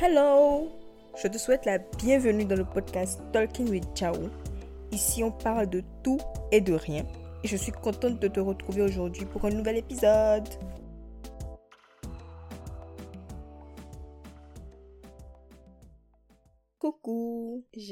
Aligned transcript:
Hello! 0.00 0.68
Je 1.20 1.26
te 1.26 1.38
souhaite 1.38 1.66
la 1.66 1.78
bienvenue 1.78 2.44
dans 2.44 2.54
le 2.54 2.64
podcast 2.64 3.20
Talking 3.32 3.68
with 3.68 3.82
Chao. 3.96 4.14
Ici, 4.92 5.24
on 5.24 5.32
parle 5.32 5.68
de 5.68 5.82
tout 6.04 6.20
et 6.52 6.60
de 6.60 6.72
rien. 6.72 7.04
Et 7.42 7.48
je 7.48 7.56
suis 7.56 7.72
contente 7.72 8.20
de 8.20 8.28
te 8.28 8.38
retrouver 8.38 8.82
aujourd'hui 8.82 9.24
pour 9.24 9.44
un 9.44 9.50
nouvel 9.50 9.78
épisode. 9.78 10.48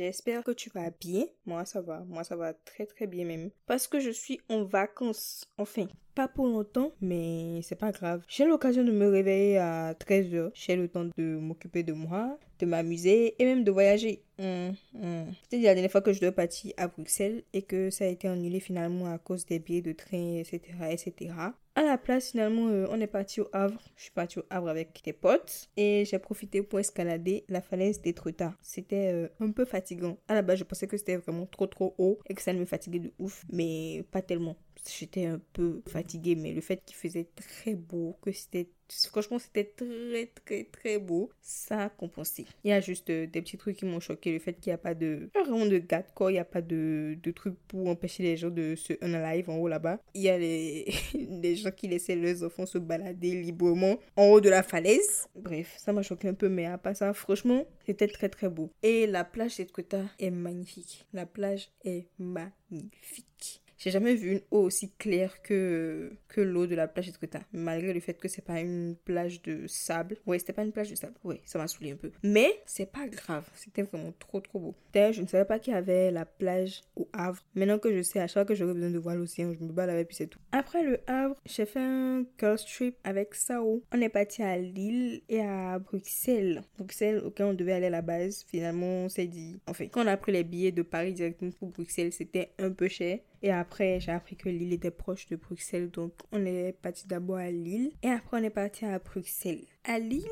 J'espère 0.07 0.45
que 0.45 0.53
tu 0.53 0.71
vas 0.71 0.91
bien. 0.91 1.25
Moi 1.47 1.65
ça 1.65 1.81
va, 1.81 2.05
moi 2.07 2.23
ça 2.23 2.37
va 2.37 2.55
très 2.55 2.87
très 2.87 3.07
bien 3.07 3.25
même. 3.25 3.51
Parce 3.67 3.89
que 3.89 3.99
je 3.99 4.11
suis 4.11 4.41
en 4.49 4.63
vacances. 4.65 5.45
Enfin, 5.59 5.87
pas 6.15 6.29
pour 6.29 6.47
longtemps, 6.47 6.93
mais 7.01 7.61
c'est 7.63 7.79
pas 7.79 7.91
grave. 7.91 8.23
J'ai 8.29 8.45
l'occasion 8.45 8.85
de 8.85 8.93
me 8.93 9.09
réveiller 9.09 9.59
à 9.59 9.95
13h. 9.95 10.51
J'ai 10.55 10.77
le 10.77 10.89
temps 10.89 11.05
de 11.17 11.37
m'occuper 11.37 11.83
de 11.83 11.93
moi, 11.93 12.39
de 12.59 12.67
m'amuser 12.67 13.35
et 13.39 13.45
même 13.45 13.65
de 13.65 13.71
voyager. 13.71 14.23
Hum, 14.39 14.75
hum. 14.95 15.33
C'était 15.43 15.63
la 15.63 15.75
dernière 15.75 15.91
fois 15.91 16.03
que 16.03 16.13
je 16.13 16.21
dois 16.21 16.33
partir 16.33 16.73
à 16.77 16.89
Bruxelles 16.89 17.43
et 17.53 17.63
que 17.63 17.91
ça 17.91 18.05
a 18.05 18.09
été 18.09 18.29
annulé 18.29 18.61
finalement 18.61 19.13
à 19.13 19.19
cause 19.19 19.47
des 19.47 19.59
billets 19.59 19.83
de 19.83 19.93
train, 19.93 20.39
etc. 20.39 20.61
etc. 20.91 21.35
À 21.75 21.83
la 21.83 21.99
place, 21.99 22.31
finalement, 22.31 22.69
euh, 22.69 22.87
on 22.91 23.01
est 23.01 23.07
parti 23.07 23.41
au 23.41 23.49
Havre. 23.53 23.81
Je 23.97 24.05
suis 24.05 24.13
partie 24.13 24.39
au 24.39 24.45
Havre 24.49 24.69
avec 24.69 25.03
des 25.05 25.13
potes 25.13 25.69
et 25.77 26.05
j'ai 26.07 26.19
profité 26.19 26.63
pour 26.63 26.81
escalader 26.81 27.45
la 27.49 27.61
falaise 27.61 28.01
d'Étretat. 28.01 28.55
C'était 28.63 29.13
euh, 29.13 29.29
un 29.41 29.51
peu 29.51 29.65
fatigant. 29.65 30.17
À 30.29 30.35
la 30.35 30.43
base, 30.43 30.59
je 30.59 30.65
pensais 30.65 30.87
que 30.87 30.97
c'était 30.97 31.17
vraiment 31.17 31.47
trop 31.47 31.67
trop 31.67 31.95
haut 31.99 32.19
et 32.29 32.35
que 32.35 32.43
ça 32.43 32.53
me 32.53 32.65
fatiguait 32.65 33.01
de 33.01 33.13
ouf, 33.19 33.45
mais 33.51 34.05
pas 34.11 34.23
tellement 34.23 34.57
j'étais 34.89 35.27
un 35.27 35.41
peu 35.53 35.83
fatiguée, 35.89 36.35
mais 36.35 36.53
le 36.53 36.61
fait 36.61 36.83
qu'il 36.85 36.97
faisait 36.97 37.29
très 37.35 37.75
beau, 37.75 38.17
que 38.23 38.33
c'était 38.33 38.69
Franchement, 39.11 39.39
c'était 39.39 39.65
très, 39.65 40.27
très, 40.27 40.65
très 40.65 40.99
beau. 40.99 41.31
Ça 41.41 41.85
a 41.85 41.89
compensé. 41.89 42.47
Il 42.65 42.71
y 42.71 42.73
a 42.73 42.81
juste 42.81 43.11
euh, 43.11 43.27
des 43.27 43.43
petits 43.43 43.57
trucs 43.57 43.77
qui 43.77 43.85
m'ont 43.85 44.01
choqué. 44.01 44.33
Le 44.33 44.39
fait 44.39 44.55
qu'il 44.55 44.71
n'y 44.71 44.75
a 44.75 44.79
pas 44.79 44.95
de. 44.95 45.29
Vraiment 45.35 45.67
de 45.67 45.79
gâte 45.79 46.13
quoi. 46.15 46.31
Il 46.31 46.35
n'y 46.35 46.41
a 46.41 46.45
pas 46.45 46.63
de, 46.63 47.17
de 47.23 47.31
trucs 47.31 47.59
pour 47.69 47.89
empêcher 47.89 48.23
les 48.23 48.37
gens 48.37 48.51
de 48.51 48.75
se 48.77 48.93
live 49.05 49.51
en 49.51 49.57
haut 49.57 49.69
là-bas. 49.69 49.99
Il 50.15 50.23
y 50.23 50.29
a 50.29 50.39
les, 50.39 50.93
les 51.15 51.57
gens 51.57 51.71
qui 51.71 51.89
laissaient 51.89 52.17
leurs 52.17 52.43
enfants 52.43 52.67
se 52.67 52.79
balader 52.79 53.43
librement 53.43 53.99
en 54.17 54.27
haut 54.27 54.41
de 54.41 54.51
la 54.51 54.63
falaise. 54.63 55.27
Bref, 55.35 55.75
ça 55.79 55.93
m'a 55.93 56.03
choqué 56.03 56.29
un 56.29 56.35
peu. 56.35 56.49
Mais 56.49 56.67
à 56.67 56.79
part 56.79 56.97
ça, 56.97 57.13
franchement, 57.13 57.65
c'était 57.87 58.09
très, 58.09 58.29
très 58.29 58.49
beau. 58.49 58.71
Et 58.83 59.07
la 59.07 59.25
plage 59.25 59.57
d'Etqueta 59.57 60.03
est 60.19 60.31
magnifique. 60.31 61.07
La 61.13 61.27
plage 61.27 61.71
est 61.85 62.09
magnifique. 62.19 63.63
J'ai 63.79 63.91
jamais 63.91 64.15
vu 64.15 64.33
une 64.33 64.41
eau 64.51 64.63
aussi 64.63 64.91
claire 64.93 65.43
que, 65.43 66.13
que 66.29 66.41
l'eau 66.41 66.67
de 66.67 66.75
la 66.75 66.89
plage 66.89 67.07
d'Etretat. 67.07 67.43
Malgré 67.53 67.93
le 67.93 68.01
fait 68.01 68.15
que 68.15 68.29
c'est 68.29 68.45
pas 68.45 68.61
une 68.61 68.97
plage 69.05 69.43
de 69.43 69.67
sable. 69.67 70.17
Ouais, 70.27 70.39
c'était 70.39 70.53
pas 70.53 70.65
une 70.65 70.73
plage 70.73 70.91
de 70.91 70.95
sable. 70.95 71.15
Ouais, 71.25 71.41
ça 71.45 71.59
m'a 71.59 71.69
saoulé 71.69 71.93
un 71.93 71.97
peu. 71.97 72.11
Mais 72.23 72.61
c'est 72.65 72.91
pas 72.91 73.07
grave. 73.07 73.49
C'était 73.55 73.83
vraiment 73.83 74.13
trop, 74.19 74.41
trop 74.41 74.59
beau. 74.59 74.75
D'ailleurs, 74.93 75.13
je 75.13 75.23
ne 75.23 75.27
savais 75.27 75.45
pas 75.45 75.59
qu'il 75.59 75.75
y 75.75 75.77
avait 75.77 76.11
la 76.11 76.25
plage 76.25 76.83
au 76.97 77.09
Havre. 77.13 77.43
Maintenant 77.55 77.79
que 77.79 77.95
je 77.95 78.03
sais, 78.03 78.19
à 78.19 78.27
chaque 78.27 78.35
fois 78.35 78.45
que 78.47 78.55
j'aurais 78.55 78.75
besoin 78.75 78.91
de 78.91 78.99
voir 78.99 79.15
l'océan, 79.15 79.53
je 79.53 79.63
me 79.63 79.73
balade 79.73 79.97
avec 79.97 80.09
puis 80.09 80.17
c'est 80.17 80.27
tout. 80.27 80.39
Après 80.53 80.83
le 80.83 81.01
Havre, 81.07 81.37
j'ai 81.45 81.67
fait 81.67 81.81
un 81.81 82.25
girls 82.39 82.59
trip 82.59 82.97
avec 83.05 83.35
Sao. 83.35 83.83
On 83.93 84.01
est 84.01 84.09
parti 84.09 84.43
à 84.43 84.57
Lille 84.57 85.23
et 85.29 85.41
à 85.41 85.79
Bruxelles. 85.79 86.63
Bruxelles, 86.79 87.23
auquel 87.25 87.47
on 87.47 87.55
devait 87.55 87.73
aller 87.73 87.87
à 87.87 87.91
la 87.91 88.03
base. 88.03 88.45
Finalement, 88.49 89.05
on 89.05 89.09
s'est 89.09 89.27
dit. 89.27 89.59
Enfin, 89.67 89.87
quand 89.89 90.05
on 90.05 90.07
a 90.07 90.17
pris 90.17 90.33
les 90.33 90.45
billets 90.45 90.73
de 90.73 90.83
Paris 90.83 91.13
directement 91.13 91.51
pour 91.51 91.69
Bruxelles, 91.69 92.13
c'était 92.13 92.51
un 92.59 92.71
peu 92.71 92.89
cher. 92.89 93.19
Et 93.47 93.53
après, 93.53 94.01
j'ai 94.01 94.11
appris 94.11 94.35
que 94.35 94.49
Lille 94.49 94.73
était 94.73 94.91
proche 94.91 95.29
de 95.29 95.37
Bruxelles. 95.37 95.89
Donc, 95.89 96.15
on 96.33 96.45
est 96.45 96.73
parti 96.73 97.07
d'abord 97.07 97.37
à 97.37 97.49
Lille. 97.49 97.93
Et 98.03 98.09
après, 98.09 98.41
on 98.41 98.43
est 98.43 98.51
parti 98.51 98.85
à 98.85 98.99
Bruxelles. 98.99 99.65
À 99.85 100.01
Lille, 100.01 100.27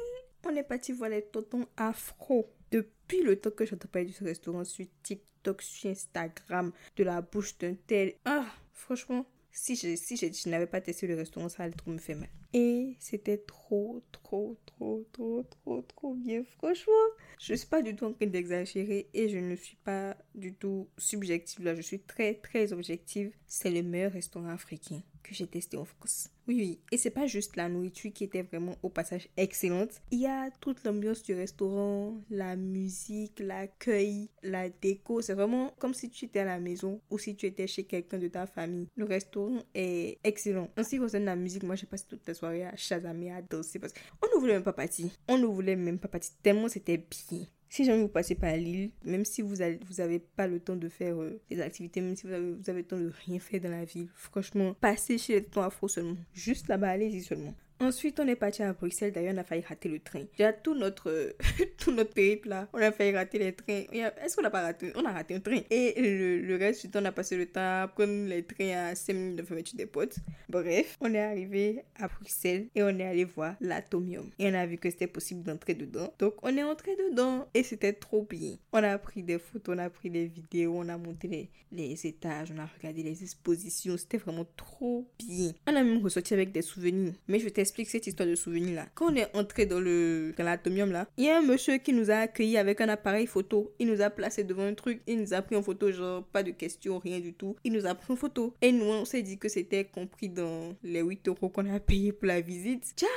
on 0.45 0.57
est 0.57 0.65
parti 0.65 0.91
voir 0.91 1.11
les 1.11 1.23
tontons 1.23 1.65
afro. 1.77 2.51
Depuis 2.73 3.23
le 3.23 3.37
temps 3.37 3.53
que 3.53 3.65
j'entends 3.67 3.87
parler 3.87 4.09
de 4.09 4.13
ce 4.13 4.25
restaurant 4.25 4.65
sur 4.65 4.85
TikTok, 5.05 5.63
sur 5.63 5.91
Instagram, 5.91 6.73
de 6.97 7.05
la 7.05 7.21
bouche 7.23 7.57
d'un 7.59 7.75
tel. 7.87 8.15
Ah, 8.25 8.47
franchement, 8.73 9.25
si 9.53 9.77
je, 9.77 9.95
si 9.95 10.17
je, 10.17 10.49
n'avais 10.49 10.67
pas 10.67 10.81
testé 10.81 11.07
le 11.07 11.15
restaurant, 11.15 11.49
ça 11.49 11.63
allait 11.63 11.73
trop 11.73 11.93
me 11.93 11.99
faire 11.99 12.17
mal. 12.17 12.29
Et 12.55 12.97
c'était 13.01 13.39
trop, 13.39 14.01
trop, 14.13 14.57
trop, 14.65 15.05
trop, 15.13 15.43
trop, 15.43 15.83
trop 15.83 16.15
bien. 16.15 16.45
Franchement, 16.57 16.93
je 17.41 17.53
ne 17.53 17.59
suis 17.59 17.67
pas 17.67 17.83
du 17.83 17.97
tout 17.97 18.05
en 18.05 18.13
train 18.13 18.27
d'exagérer 18.27 19.09
et 19.13 19.29
je 19.29 19.39
ne 19.39 19.57
suis 19.57 19.77
pas 19.77 20.17
du 20.37 20.55
tout 20.55 20.89
subjective 20.97 21.65
là. 21.65 21.75
Je 21.75 21.83
suis 21.83 21.99
très, 21.99 22.35
très 22.35 22.73
objective. 22.73 23.33
C'est 23.49 23.73
le 23.73 23.83
meilleur 23.83 24.13
restaurant 24.13 24.51
africain 24.51 25.03
que 25.25 25.35
j'ai 25.35 25.49
testé 25.49 25.77
en 25.77 25.85
France. 25.85 26.31
Oui, 26.47 26.57
oui. 26.57 26.81
Et 26.93 26.99
c'est 26.99 27.11
pas 27.11 27.27
juste 27.27 27.57
la 27.57 27.69
nourriture 27.69 28.13
qui 28.13 28.25
était 28.25 28.43
vraiment 28.43 28.77
au 28.83 28.91
passage 28.91 29.29
excellente. 29.37 30.03
Il 30.11 30.21
y 30.21 30.27
a 30.27 30.51
toute 30.61 30.85
l'ambiance 30.85 31.23
du 31.23 31.35
restaurant, 31.35 32.21
la 32.31 32.55
musique, 32.57 33.41
l'accueil, 33.41 34.29
la 34.43 34.69
déco. 34.69 35.23
C'est 35.23 35.35
vraiment 35.35 35.73
comme 35.79 35.95
si 35.95 36.11
tu 36.11 36.27
étais 36.27 36.41
à 36.41 36.45
la 36.45 36.61
maison 36.61 37.01
ou 37.11 37.19
si 37.19 37.35
tu 37.35 37.47
étais 37.47 37.67
chez 37.67 37.85
quelqu'un 37.85 38.19
de 38.19 38.29
ta 38.29 38.47
famille. 38.47 38.89
Le 38.97 39.05
restaurant 39.07 39.63
est 39.75 40.19
excellent. 40.23 40.69
En 40.77 40.85
ce 40.85 40.91
qui 40.91 40.99
concerne 40.99 41.25
la 41.25 41.37
musique, 41.37 41.63
moi 41.63 41.77
j'ai 41.77 41.87
passé 41.87 42.05
toute 42.09 42.27
la 42.29 42.35
soirée 42.35 42.65
à 42.65 42.77
chasamer, 42.77 43.33
à 43.33 43.41
danser 43.41 43.79
parce 43.79 43.95
qu'on 43.95 44.29
ne 44.35 44.41
voulait 44.41 44.55
même 44.55 44.63
pas 44.63 44.73
partir. 44.75 45.09
On 45.29 45.39
ne 45.39 45.47
voulait 45.47 45.77
même 45.77 45.99
pas 45.99 46.09
partir 46.09 46.33
tellement 46.43 46.69
c'était 46.69 46.99
bien. 46.99 47.47
Si 47.75 47.85
jamais 47.85 48.03
vous 48.03 48.09
passez 48.09 48.37
par 48.37 48.57
Lille, 48.57 48.93
même 49.05 49.25
si 49.25 49.43
vous 49.43 49.57
n'avez 49.57 50.21
pas 50.21 50.47
le 50.47 50.61
temps 50.61 50.77
de 50.77 50.89
faire 50.89 51.21
euh, 51.21 51.41
des 51.51 51.61
activités, 51.61 52.01
même 52.01 52.15
si 52.15 52.25
vous 52.25 52.33
avez, 52.33 52.53
vous 52.53 52.71
avez 52.71 52.83
le 52.83 52.87
temps 52.87 53.01
de 53.01 53.11
rien 53.27 53.41
faire 53.41 53.61
dans 53.61 53.71
la 53.71 53.85
ville, 53.85 54.07
franchement, 54.15 54.77
passez 54.81 55.19
chez 55.19 55.33
les 55.33 55.43
temps 55.43 55.63
afro 55.63 55.89
seulement. 55.89 56.15
Juste 56.33 56.69
là-bas, 56.69 56.91
allez-y 56.91 57.25
seulement. 57.25 57.53
Ensuite, 57.81 58.21
on 58.21 58.29
est 58.29 58.37
parti 58.37 58.63
à 58.63 58.73
Bruxelles. 58.73 59.13
D'ailleurs, 59.13 59.35
on 59.35 59.39
a 59.39 59.45
failli 59.45 59.63
rater 59.63 59.89
le 59.89 59.99
train. 59.99 60.23
Déjà, 60.37 60.53
tout 60.53 60.75
notre, 60.75 61.35
tout 61.79 61.91
notre 61.91 62.13
périple 62.13 62.49
là, 62.49 62.69
on 62.73 62.79
a 62.79 62.93
failli 62.93 63.15
rater 63.15 63.39
les 63.39 63.53
trains. 63.53 63.85
Est-ce 63.93 64.37
qu'on 64.37 64.43
n'a 64.43 64.51
pas 64.51 64.63
raté 64.63 64.93
On 64.95 65.05
a 65.05 65.13
raté 65.13 65.35
un 65.35 65.41
train? 65.41 65.61
Et 65.71 65.95
le, 66.41 66.57
reste 66.57 66.83
du 66.87 66.91
temps, 66.91 67.01
on 67.03 67.05
a 67.07 67.13
passé 67.13 67.37
le 67.37 67.47
temps 67.47 67.83
à 67.83 67.89
prendre 67.89 68.29
les 68.29 68.45
trains 68.45 68.91
à 68.91 68.95
5 68.95 69.13
minutes 69.13 69.37
de 69.37 69.43
fermeture 69.43 69.77
des 69.77 69.87
potes. 69.87 70.17
Bref, 70.49 70.97
on 71.01 71.13
est 71.13 71.21
arrivé 71.21 71.85
à 71.97 72.09
Bruxelles 72.09 72.69
et 72.75 72.83
on 72.83 72.97
est 72.99 73.05
allé 73.07 73.25
voir 73.25 73.57
l'Atomium. 73.61 74.31
Et 74.39 74.49
on 74.49 74.55
a 74.55 74.67
vu 74.67 74.79
que 74.79 74.89
c'était 74.89 75.07
possible 75.07 75.43
d'entrer 75.43 75.75
dedans. 75.75 76.13
Donc, 76.19 76.35
on 76.43 76.57
est 76.57 76.63
entré 76.63 76.93
dedans 77.11 77.49
et 77.55 77.63
c'était 77.65 77.93
trop 77.93 78.23
bien. 78.23 78.57
On 78.73 78.83
a 78.83 78.99
pris 78.99 79.23
des 79.23 79.39
photos, 79.39 79.75
on 79.77 79.79
a 79.79 79.91
pris 79.91 80.11
des 80.11 80.27
vidéos, 80.27 80.75
on 80.77 80.89
a 80.89 80.97
monté 80.97 81.29
les, 81.29 81.51
les 81.73 82.07
étages, 82.07 82.53
on 82.55 82.59
a 82.61 82.67
regardé 82.79 83.03
les 83.03 83.23
expositions. 83.23 83.97
C'était 83.97 84.19
vraiment 84.19 84.47
trop 84.57 85.07
bien. 85.19 85.53
On 85.67 85.75
a 85.75 85.83
même 85.83 86.03
ressorti 86.03 86.35
avec 86.35 86.53
des 86.53 86.63
souvenirs. 86.63 87.15
Mais 87.29 87.39
je 87.39 87.49
t'explique 87.65 87.87
explique 87.87 87.91
cette 87.91 88.07
histoire 88.07 88.29
de 88.29 88.35
souvenir 88.35 88.75
là. 88.77 88.87
Quand 88.95 89.13
on 89.13 89.17
est 89.17 89.35
entré 89.35 89.67
dans 89.67 89.81
le 89.81 90.33
dans 90.37 90.45
l'atomium 90.45 90.93
là, 90.93 91.07
il 91.17 91.25
y 91.25 91.31
a 91.31 91.39
un 91.39 91.43
monsieur 91.43 91.79
qui 91.79 91.93
nous 91.93 92.11
a 92.11 92.17
accueillis 92.17 92.59
avec 92.59 92.81
un 92.81 92.89
appareil 92.89 93.27
photo. 93.27 93.73
Il 93.79 93.89
nous 93.89 94.01
a 94.03 94.11
placé 94.11 94.45
devant 94.45 94.65
un 94.65 94.75
truc, 94.75 95.01
il 95.07 95.21
nous 95.21 95.33
a 95.33 95.43
pris 95.43 95.57
en 95.57 95.63
photo, 95.63 95.91
genre 95.91 96.25
pas 96.25 96.43
de 96.43 96.51
questions, 96.51 96.99
rien 96.99 97.21
du 97.21 97.33
tout. 97.33 97.57
Il 97.65 97.73
nous 97.73 97.87
a 97.87 97.95
pris 97.95 98.13
en 98.13 98.17
photo. 98.17 98.55
Et 98.61 98.71
nous, 98.71 98.85
on 98.85 99.05
s'est 99.05 99.23
dit 99.23 99.39
que 99.39 99.49
c'était 99.49 99.85
compris 99.85 100.29
dans 100.29 100.75
les 100.83 101.01
8 101.01 101.29
euros 101.29 101.49
qu'on 101.49 101.73
a 101.75 101.81
payé 101.81 102.13
pour 102.13 102.27
la 102.27 102.41
visite. 102.41 102.93
Tiens, 102.97 103.09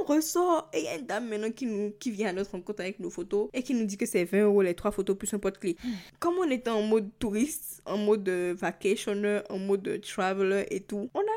on 0.00 0.12
ressort 0.12 0.68
et 0.72 0.80
il 0.80 0.84
y 0.84 0.88
a 0.88 0.96
une 0.96 1.06
dame 1.06 1.28
maintenant 1.28 1.50
qui, 1.50 1.66
nous, 1.66 1.92
qui 1.98 2.10
vient 2.10 2.28
à 2.28 2.32
notre 2.32 2.52
rencontre 2.52 2.80
avec 2.80 2.98
nos 2.98 3.10
photos 3.10 3.48
et 3.52 3.62
qui 3.62 3.74
nous 3.74 3.84
dit 3.84 3.96
que 3.96 4.06
c'est 4.06 4.24
20 4.24 4.44
euros 4.44 4.62
les 4.62 4.74
trois 4.74 4.90
photos 4.90 5.16
plus 5.16 5.32
un 5.34 5.38
pot 5.38 5.56
clé. 5.56 5.76
Comme 6.18 6.34
on 6.38 6.50
était 6.50 6.70
en 6.70 6.82
mode 6.82 7.10
touriste, 7.18 7.82
en 7.86 7.98
mode 7.98 8.28
vacationer, 8.28 9.40
en 9.48 9.58
mode 9.58 10.00
traveler 10.02 10.66
et 10.70 10.80
tout, 10.80 11.08
on 11.14 11.20
a 11.20 11.31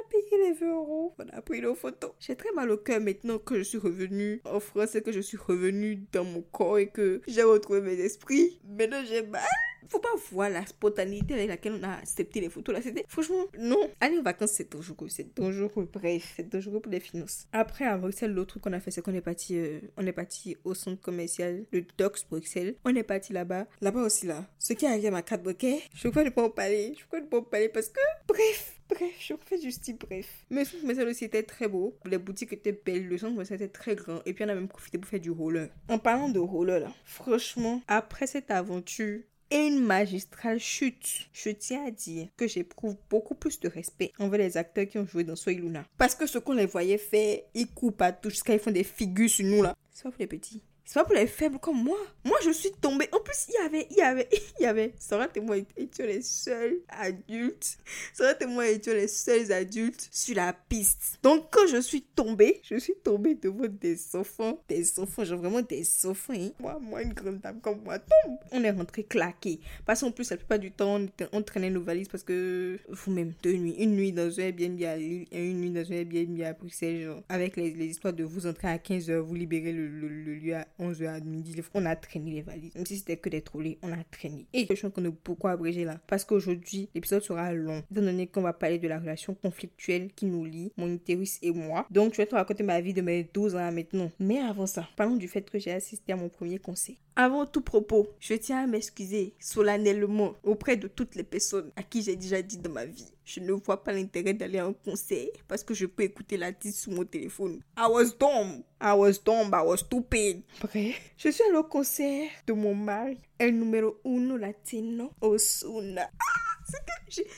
les 0.46 0.54
20 0.54 0.68
euros, 0.68 1.14
on 1.18 1.38
a 1.38 1.42
pris 1.42 1.62
nos 1.62 1.76
photos. 1.76 2.12
J'ai 2.20 2.36
très 2.36 2.52
mal 2.54 2.68
le 2.68 2.78
cœur 2.78 3.00
maintenant 3.00 3.40
que 3.40 3.58
je 3.58 3.64
suis 3.64 3.78
revenue 3.78 4.42
en 4.46 4.60
France 4.60 4.96
et 4.96 5.02
que 5.02 5.12
je 5.12 5.20
suis 5.20 5.38
revenue 5.38 6.04
dans 6.12 6.24
mon 6.24 6.42
corps 6.42 6.78
et 6.78 6.88
que 6.88 7.22
j'ai 7.28 7.44
retrouvé 7.44 7.82
mes 7.82 8.00
esprits. 8.00 8.60
Maintenant, 8.68 9.04
j'ai 9.08 9.24
mal. 9.24 9.42
Faut 9.88 10.00
pas 10.00 10.10
voir 10.32 10.50
la 10.50 10.66
spontanéité 10.66 11.36
avec 11.36 11.48
laquelle 11.48 11.74
on 11.80 11.84
a 11.84 11.94
accepté 11.94 12.42
les 12.42 12.50
photos 12.50 12.74
là. 12.74 12.82
C'était 12.82 13.06
franchement 13.08 13.46
non. 13.60 13.78
Aller 14.02 14.18
en 14.18 14.24
vacances 14.24 14.54
c'est 14.54 14.72
dangereux, 14.72 15.10
c'est 15.10 15.36
dangereux. 15.36 15.88
Bref, 15.94 16.34
c'est 16.36 16.50
dangereux 16.50 16.80
pour 16.80 16.92
les 16.92 17.00
finances. 17.00 17.48
Après 17.52 17.86
à 17.86 17.96
Bruxelles, 17.96 18.34
l'autre 18.34 18.48
truc 18.54 18.64
qu'on 18.64 18.74
a 18.74 18.80
fait 18.80 18.90
c'est 18.90 19.04
qu'on 19.04 19.14
est 19.14 19.22
parti, 19.22 19.60
euh, 19.60 19.80
on 19.98 20.08
est 20.08 20.12
parti 20.12 20.58
au 20.64 20.74
centre 20.74 21.00
commercial, 21.02 21.66
le 21.72 21.86
Docks 22.00 22.28
Bruxelles. 22.32 22.76
On 22.84 22.96
est 22.96 23.04
parti 23.04 23.32
là-bas, 23.32 23.68
là-bas 23.82 24.02
aussi 24.02 24.26
là. 24.26 24.46
Ce 24.58 24.74
qui 24.74 24.88
arrive 24.88 25.06
à 25.06 25.12
ma 25.12 25.22
carte 25.22 25.44
bancaire, 25.44 25.80
je 25.94 26.08
peux 26.08 26.24
ne 26.24 26.30
pas 26.32 26.44
en 26.44 26.50
parler. 26.50 26.96
Je 26.98 27.06
peux 27.06 27.20
ne 27.20 27.28
pas 27.28 27.38
en 27.38 27.44
parler 27.44 27.70
parce 27.70 27.90
que 27.90 28.00
bref. 28.28 28.75
Bref, 28.90 29.12
je 29.20 29.34
fais 29.46 29.60
juste 29.60 29.82
style 29.82 29.98
bref. 29.98 30.28
Mais 30.50 30.64
le 30.64 30.94
centre 30.96 31.10
aussi 31.10 31.26
était 31.26 31.44
très 31.44 31.68
beau. 31.68 31.98
Les 32.06 32.18
boutiques 32.18 32.54
étaient 32.54 32.80
belles. 32.86 33.08
Le 33.08 33.18
centre 33.18 33.34
commercial 33.34 33.62
était 33.62 33.72
très 33.72 33.96
grand. 33.96 34.22
Et 34.26 34.34
puis 34.34 34.44
on 34.44 34.50
a 34.50 34.56
même 34.56 34.68
profité 34.68 34.98
pour 34.98 35.10
faire 35.10 35.20
du 35.20 35.32
roller. 35.32 35.70
En 35.90 35.98
parlant 35.98 36.30
de 36.30 36.40
roller 36.40 36.80
là, 36.80 36.94
franchement, 37.04 37.82
après 37.88 38.28
cette 38.28 38.52
aventure, 38.52 39.22
et 39.52 39.68
une 39.68 39.80
magistrale 39.80 40.60
chute. 40.60 41.30
Je 41.34 41.50
tiens 41.50 41.86
à 41.86 41.92
dire 41.92 42.28
que 42.38 42.48
j'éprouve 42.48 42.98
beaucoup 43.10 43.36
plus 43.36 43.60
de 43.60 43.68
respect 43.68 44.12
envers 44.20 44.40
les 44.40 44.58
acteurs 44.58 44.88
qui 44.88 44.98
ont 44.98 45.06
joué 45.06 45.24
dans 45.24 45.36
Soy 45.36 45.56
Luna. 45.56 45.86
Parce 45.98 46.16
que 46.16 46.26
ce 46.26 46.40
qu'on 46.40 46.54
les 46.54 46.66
voyait 46.66 46.98
faire, 46.98 47.40
ils 47.54 47.68
coupent 47.68 48.02
à 48.02 48.12
tout 48.12 48.30
jusqu'à 48.30 48.54
ils 48.54 48.60
font 48.60 48.72
des 48.72 48.84
figures 48.84 49.30
sur 49.30 49.46
nous 49.46 49.62
là. 49.62 49.76
Sauf 49.94 50.16
les 50.20 50.28
petits. 50.28 50.62
C'est 50.86 51.00
pas 51.00 51.04
pour 51.04 51.16
les 51.16 51.26
faibles 51.26 51.58
comme 51.58 51.84
moi. 51.84 51.98
Moi, 52.24 52.38
je 52.46 52.52
suis 52.52 52.72
tombée. 52.72 53.10
En 53.12 53.20
plus, 53.20 53.48
il 53.50 53.54
y 53.56 53.66
avait, 53.66 53.88
il 53.90 53.98
y 53.98 54.02
avait, 54.02 54.30
il 54.60 54.64
y 54.64 54.66
avait. 54.68 54.94
Sarah 55.00 55.28
et 55.36 55.40
moi 55.40 55.58
étions 55.58 56.06
les 56.06 56.22
seuls 56.22 56.78
adultes. 56.90 57.80
Sarah 58.14 58.36
et 58.40 58.46
moi 58.46 58.68
étions 58.68 58.94
les 58.94 59.08
seuls 59.08 59.52
adultes 59.52 60.08
sur 60.12 60.36
la 60.36 60.54
piste. 60.54 61.18
Donc, 61.24 61.48
quand 61.52 61.66
je 61.68 61.82
suis 61.82 62.04
tombée, 62.04 62.62
je 62.64 62.78
suis 62.78 62.94
tombée 63.04 63.34
devant 63.34 63.68
des 63.68 63.98
enfants. 64.16 64.60
Des 64.70 65.00
enfants, 65.00 65.24
genre 65.24 65.40
vraiment 65.40 65.64
des 65.64 65.84
enfants. 66.06 66.34
Hein. 66.34 66.52
Moi, 66.60 66.78
moi, 66.80 67.02
une 67.02 67.14
grande 67.14 67.40
dame 67.40 67.60
comme 67.62 67.82
moi, 67.84 67.98
tombe. 67.98 68.38
On 68.52 68.64
est 68.64 68.72
rentré 68.72 69.04
claqué. 69.04 69.60
Parce 69.88 70.02
qu'en 70.02 70.12
plus, 70.12 70.30
la 70.30 70.38
plupart 70.38 70.60
du 70.60 70.72
temps, 70.72 71.02
on, 71.32 71.42
traînait 71.42 71.72
nos 71.72 71.82
valises 71.82 72.10
parce 72.10 72.24
que 72.24 72.78
vous-même, 72.90 73.34
deux 73.42 73.54
nuits. 73.54 73.76
Une 73.80 73.96
nuit 73.96 74.12
dans 74.12 74.40
un 74.40 74.44
Airbnb 74.44 74.82
à 74.84 74.98
Lille 74.98 75.26
et 75.32 75.50
une 75.50 75.62
nuit 75.62 75.72
dans 75.72 75.92
un 75.92 75.96
Airbnb 75.96 76.40
à 76.42 76.54
Bruxelles, 76.54 77.06
genre, 77.06 77.24
avec 77.28 77.56
les, 77.58 77.72
les 77.72 77.88
histoires 77.88 78.14
de 78.14 78.24
vous 78.24 78.46
entrer 78.46 78.68
à 78.68 78.78
15h, 78.78 79.18
vous 79.18 79.36
libérer 79.36 79.72
le, 79.72 79.88
le, 79.88 80.08
le 80.08 80.36
lieu 80.36 80.56
à 80.56 80.68
11h 80.80 81.08
à 81.08 81.20
midi, 81.20 81.56
on 81.74 81.86
a 81.86 81.96
traîné 81.96 82.32
les 82.32 82.42
valises. 82.42 82.76
Même 82.76 82.86
si 82.86 82.98
c'était 82.98 83.18
que 83.18 83.30
des 83.30 83.42
trollés, 83.42 83.78
on 83.82 83.92
a 83.92 84.04
traîné. 84.12 84.48
Et 84.54 84.68
je 84.70 84.82
pense 84.82 84.94
qu'on 84.94 85.06
a 85.06 85.12
beaucoup 85.24 85.48
abrégé 85.48 85.86
là. 85.86 86.00
Parce 86.08 86.24
qu'aujourd'hui, 86.24 86.90
l'épisode 86.94 87.22
sera 87.22 87.54
long. 87.54 87.84
Étant 87.92 88.02
donné 88.02 88.28
qu'on 88.28 88.42
va 88.42 88.54
parler 88.54 88.80
de 88.80 88.88
la 88.88 89.00
relation 89.00 89.34
conflictuelle 89.34 90.12
qui 90.14 90.26
nous 90.26 90.46
lie, 90.46 90.72
mon 90.78 90.92
utérus 90.94 91.40
et 91.42 91.52
moi. 91.52 91.86
Donc, 91.92 92.14
je 92.14 92.18
vais 92.18 92.26
te 92.26 92.36
raconter 92.36 92.64
ma 92.64 92.82
vie 92.82 92.94
de 92.94 93.02
mes 93.02 93.24
12 93.24 93.56
ans 93.56 93.72
maintenant. 93.72 94.12
Mais 94.20 94.40
avant 94.40 94.68
ça, 94.68 94.88
parlons 94.96 95.16
du 95.16 95.28
fait 95.28 95.50
que 95.50 95.60
j'ai 95.60 95.72
assisté 95.72 96.14
à 96.14 96.16
mon 96.16 96.30
premier 96.30 96.60
conseil. 96.60 96.98
Avant 97.18 97.46
tout 97.46 97.62
propos, 97.62 98.10
je 98.20 98.34
tiens 98.34 98.64
à 98.64 98.68
m'excuser 98.68 99.34
solennellement 99.40 100.36
auprès 100.44 100.76
de 100.76 100.90
toutes 100.90 101.16
les 101.16 101.24
personnes 101.24 101.72
à 101.78 101.84
qui 101.84 102.02
j'ai 102.02 102.18
déjà 102.18 102.42
dit 102.42 102.58
dans 102.58 102.70
ma 102.72 102.84
vie. 102.86 103.08
Je 103.24 103.40
ne 103.40 103.54
vois 103.54 103.82
pas 103.82 103.94
l'intérêt 103.94 104.34
d'aller 104.34 104.60
à 104.60 104.66
un 104.66 104.74
concert 104.74 105.28
parce 105.48 105.64
que 105.64 105.74
je 105.74 105.86
peux 105.86 106.04
écouter 106.04 106.36
l'artiste 106.36 106.80
sur 106.80 106.92
mon 106.92 107.06
téléphone. 107.06 107.62
I 107.78 107.88
was 107.90 108.12
dumb. 108.20 108.64
I 108.82 108.94
was 108.94 109.14
dumb. 109.24 109.50
I 109.54 109.64
was 109.66 109.78
stupid. 109.78 110.44
Bref, 110.60 111.14
je 111.18 111.30
suis 111.30 111.44
allé 111.46 111.56
au 111.56 111.64
concert 111.64 112.28
de 112.48 112.52
mon 112.52 112.76
mari, 112.76 113.18
el 113.40 113.58
numéro 113.58 113.96
uno 114.04 114.36
latino, 114.36 115.12
Osuna. 115.22 116.10
Ah, 116.20 116.58
c'est 116.68 117.24
que 117.24 117.30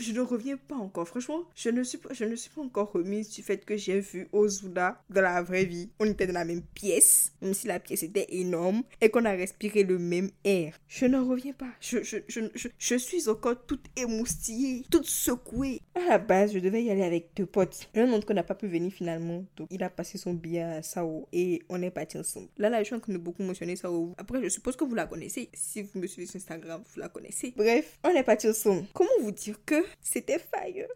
je 0.00 0.12
ne 0.12 0.20
reviens 0.20 0.56
pas 0.56 0.76
encore. 0.76 1.06
Franchement, 1.06 1.44
je 1.54 1.68
ne 1.70 1.82
suis 1.82 1.98
pas, 1.98 2.12
je 2.12 2.24
ne 2.24 2.34
suis 2.36 2.50
pas 2.50 2.62
encore 2.62 2.92
remise 2.92 3.30
du 3.30 3.42
fait 3.42 3.64
que 3.64 3.76
j'ai 3.76 4.00
vu 4.00 4.28
Ozuna 4.32 5.02
dans 5.10 5.20
la 5.22 5.42
vraie 5.42 5.64
vie. 5.64 5.90
On 5.98 6.06
était 6.06 6.26
dans 6.26 6.34
la 6.34 6.44
même 6.44 6.62
pièce, 6.62 7.32
même 7.42 7.54
si 7.54 7.66
la 7.66 7.80
pièce 7.80 8.02
était 8.02 8.26
énorme 8.30 8.82
et 9.00 9.08
qu'on 9.10 9.24
a 9.24 9.32
respiré 9.32 9.82
le 9.82 9.98
même 9.98 10.30
air. 10.44 10.78
Je 10.88 11.06
ne 11.06 11.18
reviens 11.18 11.52
pas. 11.52 11.70
Je, 11.80 12.02
je, 12.02 12.18
je, 12.28 12.68
je, 12.78 12.94
suis 12.96 13.28
encore 13.28 13.56
toute 13.66 13.84
émoustillée, 13.96 14.84
toute 14.90 15.06
secouée. 15.06 15.80
À 15.94 16.04
la 16.08 16.18
base, 16.18 16.52
je 16.52 16.58
devais 16.58 16.82
y 16.82 16.90
aller 16.90 17.02
avec 17.04 17.30
deux 17.36 17.46
potes. 17.46 17.88
Un 17.94 18.10
autre 18.12 18.26
qu'on 18.26 18.34
n'a 18.34 18.42
pas 18.42 18.54
pu 18.54 18.66
venir 18.66 18.92
finalement. 18.92 19.44
Donc, 19.56 19.68
il 19.70 19.82
a 19.82 19.90
passé 19.90 20.18
son 20.18 20.34
billet 20.34 20.62
à 20.62 20.82
Sao 20.82 21.28
et 21.32 21.62
on 21.68 21.80
est 21.82 21.90
partis 21.90 22.18
ensemble. 22.18 22.48
Là, 22.58 22.70
là, 22.70 22.80
je 22.80 22.84
suis 22.84 22.94
en 22.94 23.00
train 23.00 23.12
de 23.12 23.18
beaucoup 23.18 23.42
mentionner 23.42 23.76
Sao. 23.76 24.14
Après, 24.18 24.42
je 24.42 24.48
suppose 24.48 24.76
que 24.76 24.84
vous 24.84 24.94
la 24.94 25.06
connaissez. 25.06 25.48
Si 25.52 25.82
vous 25.82 26.00
me 26.00 26.06
suivez 26.06 26.26
sur 26.26 26.36
Instagram, 26.36 26.82
vous 26.92 27.00
la 27.00 27.08
connaissez. 27.08 27.52
Bref, 27.56 27.98
on 28.04 28.10
est 28.10 28.22
partis 28.22 28.48
ensemble. 28.48 28.86
Comment 28.92 29.10
vous 29.20 29.32
dire 29.32 29.58
que 29.64 29.82
c'était 30.00 30.38
fire. 30.38 30.88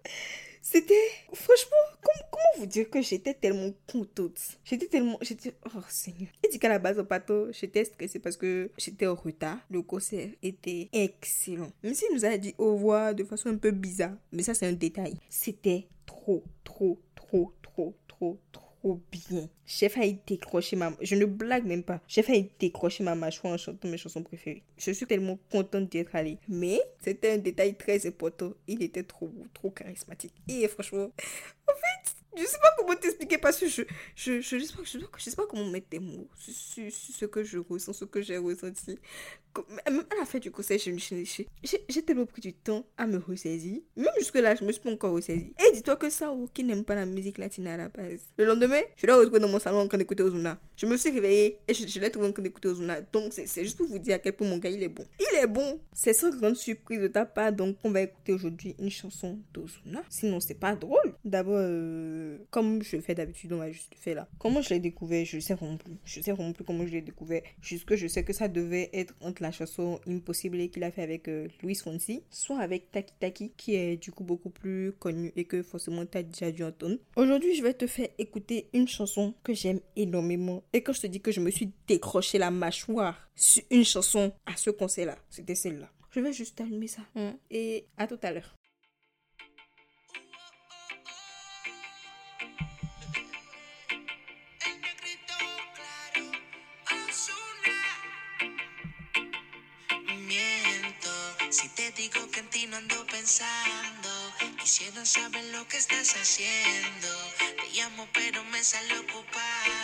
C'était, 0.66 0.94
franchement, 1.34 1.76
comment, 2.00 2.58
vous 2.58 2.66
dire 2.66 2.88
que 2.88 3.02
j'étais 3.02 3.34
tellement 3.34 3.70
contente? 3.86 4.58
J'étais 4.64 4.86
tellement, 4.86 5.18
j'étais, 5.20 5.54
oh 5.66 5.80
Seigneur. 5.90 6.30
Et 6.42 6.48
dit 6.48 6.58
qu'à 6.58 6.70
la 6.70 6.78
base, 6.78 6.98
au 6.98 7.04
bateau, 7.04 7.52
j'étais 7.52 7.84
stressée 7.84 8.18
parce 8.18 8.38
que 8.38 8.70
j'étais 8.78 9.06
en 9.06 9.14
retard. 9.14 9.58
Le 9.70 9.82
concert 9.82 10.30
était 10.42 10.88
excellent. 10.92 11.70
Même 11.82 11.92
s'il 11.92 12.14
nous 12.14 12.24
a 12.24 12.38
dit 12.38 12.54
au 12.56 12.72
revoir 12.72 13.14
de 13.14 13.24
façon 13.24 13.50
un 13.50 13.58
peu 13.58 13.72
bizarre. 13.72 14.16
Mais 14.32 14.42
ça, 14.42 14.54
c'est 14.54 14.66
un 14.66 14.72
détail. 14.72 15.18
C'était 15.28 15.86
trop, 16.06 16.42
trop, 16.64 16.98
trop, 17.14 17.52
trop, 17.60 17.94
trop, 18.08 18.40
trop 18.50 18.63
bien. 18.92 19.48
J'ai 19.66 19.88
failli 19.88 20.18
décrocher 20.26 20.76
ma... 20.76 20.92
Je 21.00 21.14
ne 21.14 21.24
blague 21.24 21.64
même 21.64 21.82
pas. 21.82 22.00
J'ai 22.06 22.22
failli 22.22 22.50
décrocher 22.58 23.02
ma 23.02 23.14
mâchoire 23.14 23.54
en 23.54 23.56
chantant 23.56 23.88
mes 23.88 23.96
chansons 23.96 24.22
préférées. 24.22 24.62
Je 24.76 24.90
suis 24.90 25.06
tellement 25.06 25.38
contente 25.50 25.88
d'y 25.88 25.98
être 25.98 26.14
allée. 26.14 26.38
Mais 26.48 26.80
c'était 27.00 27.32
un 27.32 27.38
détail 27.38 27.74
très 27.74 28.06
important. 28.06 28.52
Il 28.68 28.82
était 28.82 29.02
trop 29.02 29.30
trop 29.54 29.70
charismatique. 29.70 30.34
Et 30.48 30.68
franchement, 30.68 31.10
en 31.68 31.72
fait, 31.72 32.12
je 32.36 32.44
sais 32.44 32.58
pas 32.58 32.74
comment 32.76 32.94
t'expliquer 32.94 33.38
parce 33.38 33.58
que 33.58 33.68
je, 33.68 33.82
je, 34.14 34.40
je, 34.40 34.58
sais 34.58 34.74
pas, 34.74 34.82
je, 34.84 35.22
sais 35.22 35.36
pas 35.36 35.46
comment 35.46 35.64
mettre 35.64 35.88
des 35.90 35.98
mots 35.98 36.28
sur, 36.36 36.90
ce 36.90 37.24
que 37.24 37.44
je 37.44 37.58
ressens, 37.58 37.92
ce 37.92 38.04
que 38.04 38.22
j'ai 38.22 38.38
ressenti. 38.38 38.98
Même 39.86 40.04
à 40.10 40.16
la 40.18 40.24
fin 40.24 40.38
du 40.38 40.50
conseil, 40.50 40.80
j'ai 41.62 42.02
tellement 42.02 42.26
pris 42.26 42.40
du 42.40 42.52
temps 42.52 42.84
à 42.96 43.06
me 43.06 43.18
ressaisir. 43.18 43.80
Même 43.96 44.08
jusque-là, 44.18 44.56
je 44.56 44.64
me 44.64 44.72
suis 44.72 44.80
pas 44.80 44.90
encore 44.90 45.12
ressaisie. 45.12 45.52
Et 45.64 45.72
dis-toi 45.72 45.94
que 45.96 46.10
ça, 46.10 46.34
qui 46.52 46.64
n'aime 46.64 46.84
pas 46.84 46.96
la 46.96 47.06
musique 47.06 47.38
latine 47.38 47.68
à 47.68 47.76
la 47.76 47.88
base. 47.88 48.20
Le 48.36 48.46
lendemain, 48.46 48.80
je 48.96 49.06
l'ai 49.06 49.12
retrouvé 49.12 49.38
dans 49.38 49.48
mon 49.48 49.60
salon 49.60 49.78
en 49.78 49.86
train 49.86 49.98
d'écouter 49.98 50.24
Ozuna. 50.24 50.58
Je 50.76 50.86
me 50.86 50.96
suis 50.96 51.10
réveillée 51.10 51.58
et 51.68 51.74
je, 51.74 52.00
l'ai 52.00 52.10
trouvé 52.10 52.28
en 52.28 52.32
train 52.32 52.42
d'écouter 52.42 52.68
Ozuna. 52.68 53.00
Donc, 53.12 53.32
c'est 53.32 53.62
juste 53.62 53.76
pour 53.76 53.86
vous 53.86 53.98
dire 53.98 54.16
à 54.16 54.18
quel 54.18 54.32
point 54.32 54.48
mon 54.48 54.58
gars, 54.58 54.70
il 54.70 54.82
est 54.82 54.88
bon. 54.88 55.06
Il 55.20 55.38
est 55.38 55.46
bon. 55.46 55.80
C'est 55.92 56.14
sans 56.14 56.30
grande 56.30 56.56
surprise 56.56 57.00
de 57.00 57.08
ta 57.08 57.24
part. 57.24 57.52
Donc, 57.52 57.76
on 57.84 57.90
va 57.90 58.02
écouter 58.02 58.32
aujourd'hui 58.32 58.74
une 58.80 58.90
chanson 58.90 59.38
d'Ozuna. 59.52 60.02
Sinon, 60.08 60.40
c'est 60.40 60.54
pas 60.54 60.74
drôle. 60.74 61.14
D'abord, 61.24 61.58
euh, 61.58 62.23
comme 62.50 62.82
je 62.82 62.98
fais 63.00 63.14
d'habitude, 63.14 63.52
on 63.52 63.58
va 63.58 63.70
juste 63.70 63.94
faire 63.96 64.16
là. 64.16 64.28
Comment 64.38 64.62
je 64.62 64.70
l'ai 64.70 64.80
découvert, 64.80 65.24
je 65.24 65.38
sais 65.38 65.54
vraiment 65.54 65.76
plus. 65.76 65.94
Je 66.04 66.20
sais 66.20 66.32
vraiment 66.32 66.52
plus 66.52 66.64
comment 66.64 66.86
je 66.86 66.92
l'ai 66.92 67.02
découvert. 67.02 67.42
Jusque 67.60 67.94
je 67.94 68.06
sais 68.06 68.24
que 68.24 68.32
ça 68.32 68.48
devait 68.48 68.90
être 68.92 69.14
entre 69.20 69.42
la 69.42 69.52
chanson 69.52 70.00
Impossible 70.06 70.68
qu'il 70.68 70.84
a 70.84 70.90
fait 70.90 71.02
avec 71.02 71.28
euh, 71.28 71.48
Louis 71.62 71.74
Fonsi, 71.74 72.22
soit 72.30 72.58
avec 72.58 72.90
Taki 72.90 73.14
Taki, 73.20 73.52
qui 73.56 73.74
est 73.74 73.96
du 73.96 74.12
coup 74.12 74.24
beaucoup 74.24 74.50
plus 74.50 74.92
connu 74.92 75.32
et 75.36 75.44
que 75.44 75.62
forcément 75.62 76.04
tu 76.06 76.18
as 76.18 76.22
déjà 76.22 76.50
dû 76.50 76.64
entendre. 76.64 76.96
Aujourd'hui, 77.16 77.54
je 77.54 77.62
vais 77.62 77.74
te 77.74 77.86
faire 77.86 78.08
écouter 78.18 78.68
une 78.72 78.88
chanson 78.88 79.34
que 79.42 79.54
j'aime 79.54 79.80
énormément. 79.96 80.62
Et 80.72 80.82
quand 80.82 80.92
je 80.92 81.02
te 81.02 81.06
dis 81.06 81.20
que 81.20 81.32
je 81.32 81.40
me 81.40 81.50
suis 81.50 81.70
décroché 81.86 82.38
la 82.38 82.50
mâchoire 82.50 83.28
sur 83.34 83.62
une 83.70 83.84
chanson 83.84 84.32
à 84.46 84.56
ce 84.56 84.70
concert-là, 84.70 85.16
c'était 85.30 85.54
celle-là. 85.54 85.90
Je 86.10 86.20
vais 86.20 86.32
juste 86.32 86.60
allumer 86.60 86.86
ça. 86.86 87.02
Hein. 87.16 87.36
Et 87.50 87.86
à 87.96 88.06
tout 88.06 88.18
à 88.22 88.32
l'heure. 88.32 88.54
Digo 101.92 102.30
que 102.30 102.40
en 102.40 102.48
ti 102.48 102.66
no 102.66 102.76
ando 102.76 103.06
pensando. 103.06 104.10
Quisiera 104.58 105.04
saber 105.04 105.44
lo 105.52 105.66
que 105.68 105.76
estás 105.76 106.14
haciendo. 106.16 107.08
Te 107.38 107.68
llamo, 107.74 108.08
pero 108.12 108.42
me 108.44 108.62
sale 108.62 108.98
ocupado. 108.98 109.83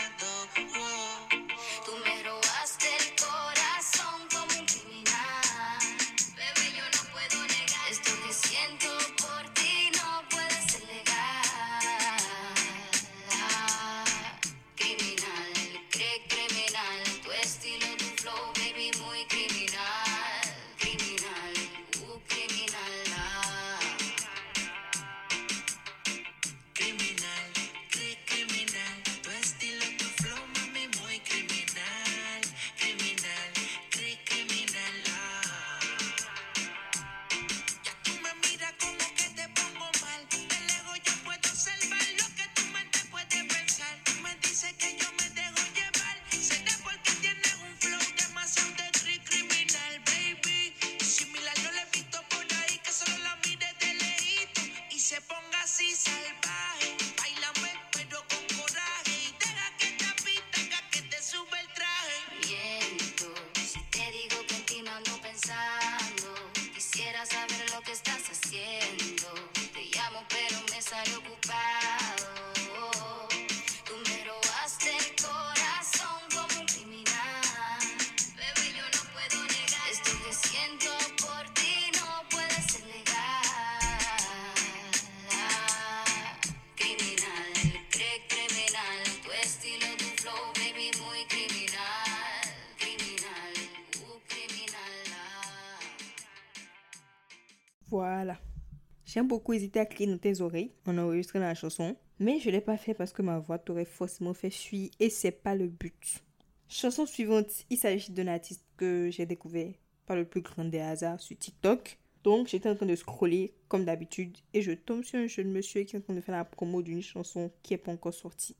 J'aime 99.12 99.26
beaucoup 99.26 99.52
hésiter 99.54 99.80
à 99.80 99.86
crier 99.86 100.08
dans 100.08 100.18
tes 100.18 100.40
oreilles 100.40 100.70
en 100.86 100.96
enregistrant 100.96 101.40
la 101.40 101.56
chanson, 101.56 101.96
mais 102.20 102.38
je 102.38 102.48
l'ai 102.48 102.60
pas 102.60 102.76
fait 102.76 102.94
parce 102.94 103.12
que 103.12 103.22
ma 103.22 103.40
voix 103.40 103.58
t'aurait 103.58 103.84
forcément 103.84 104.34
fait 104.34 104.50
fuir 104.50 104.88
et 105.00 105.10
c'est 105.10 105.32
pas 105.32 105.56
le 105.56 105.66
but. 105.66 106.22
Chanson 106.68 107.06
suivante, 107.06 107.50
il 107.70 107.76
s'agit 107.76 108.12
d'un 108.12 108.28
artiste 108.28 108.64
que 108.76 109.10
j'ai 109.10 109.26
découvert 109.26 109.72
par 110.06 110.14
le 110.14 110.24
plus 110.24 110.42
grand 110.42 110.64
des 110.64 110.78
hasards 110.78 111.18
sur 111.18 111.36
TikTok. 111.36 111.98
Donc 112.22 112.46
j'étais 112.46 112.68
en 112.68 112.76
train 112.76 112.86
de 112.86 112.94
scroller 112.94 113.52
comme 113.66 113.84
d'habitude 113.84 114.38
et 114.54 114.62
je 114.62 114.70
tombe 114.70 115.02
sur 115.02 115.18
un 115.18 115.26
jeune 115.26 115.50
monsieur 115.50 115.82
qui 115.82 115.96
est 115.96 115.98
en 115.98 116.02
train 116.02 116.14
de 116.14 116.20
faire 116.20 116.36
la 116.36 116.44
promo 116.44 116.80
d'une 116.80 117.02
chanson 117.02 117.50
qui 117.64 117.74
est 117.74 117.78
pas 117.78 117.90
encore 117.90 118.14
sortie. 118.14 118.54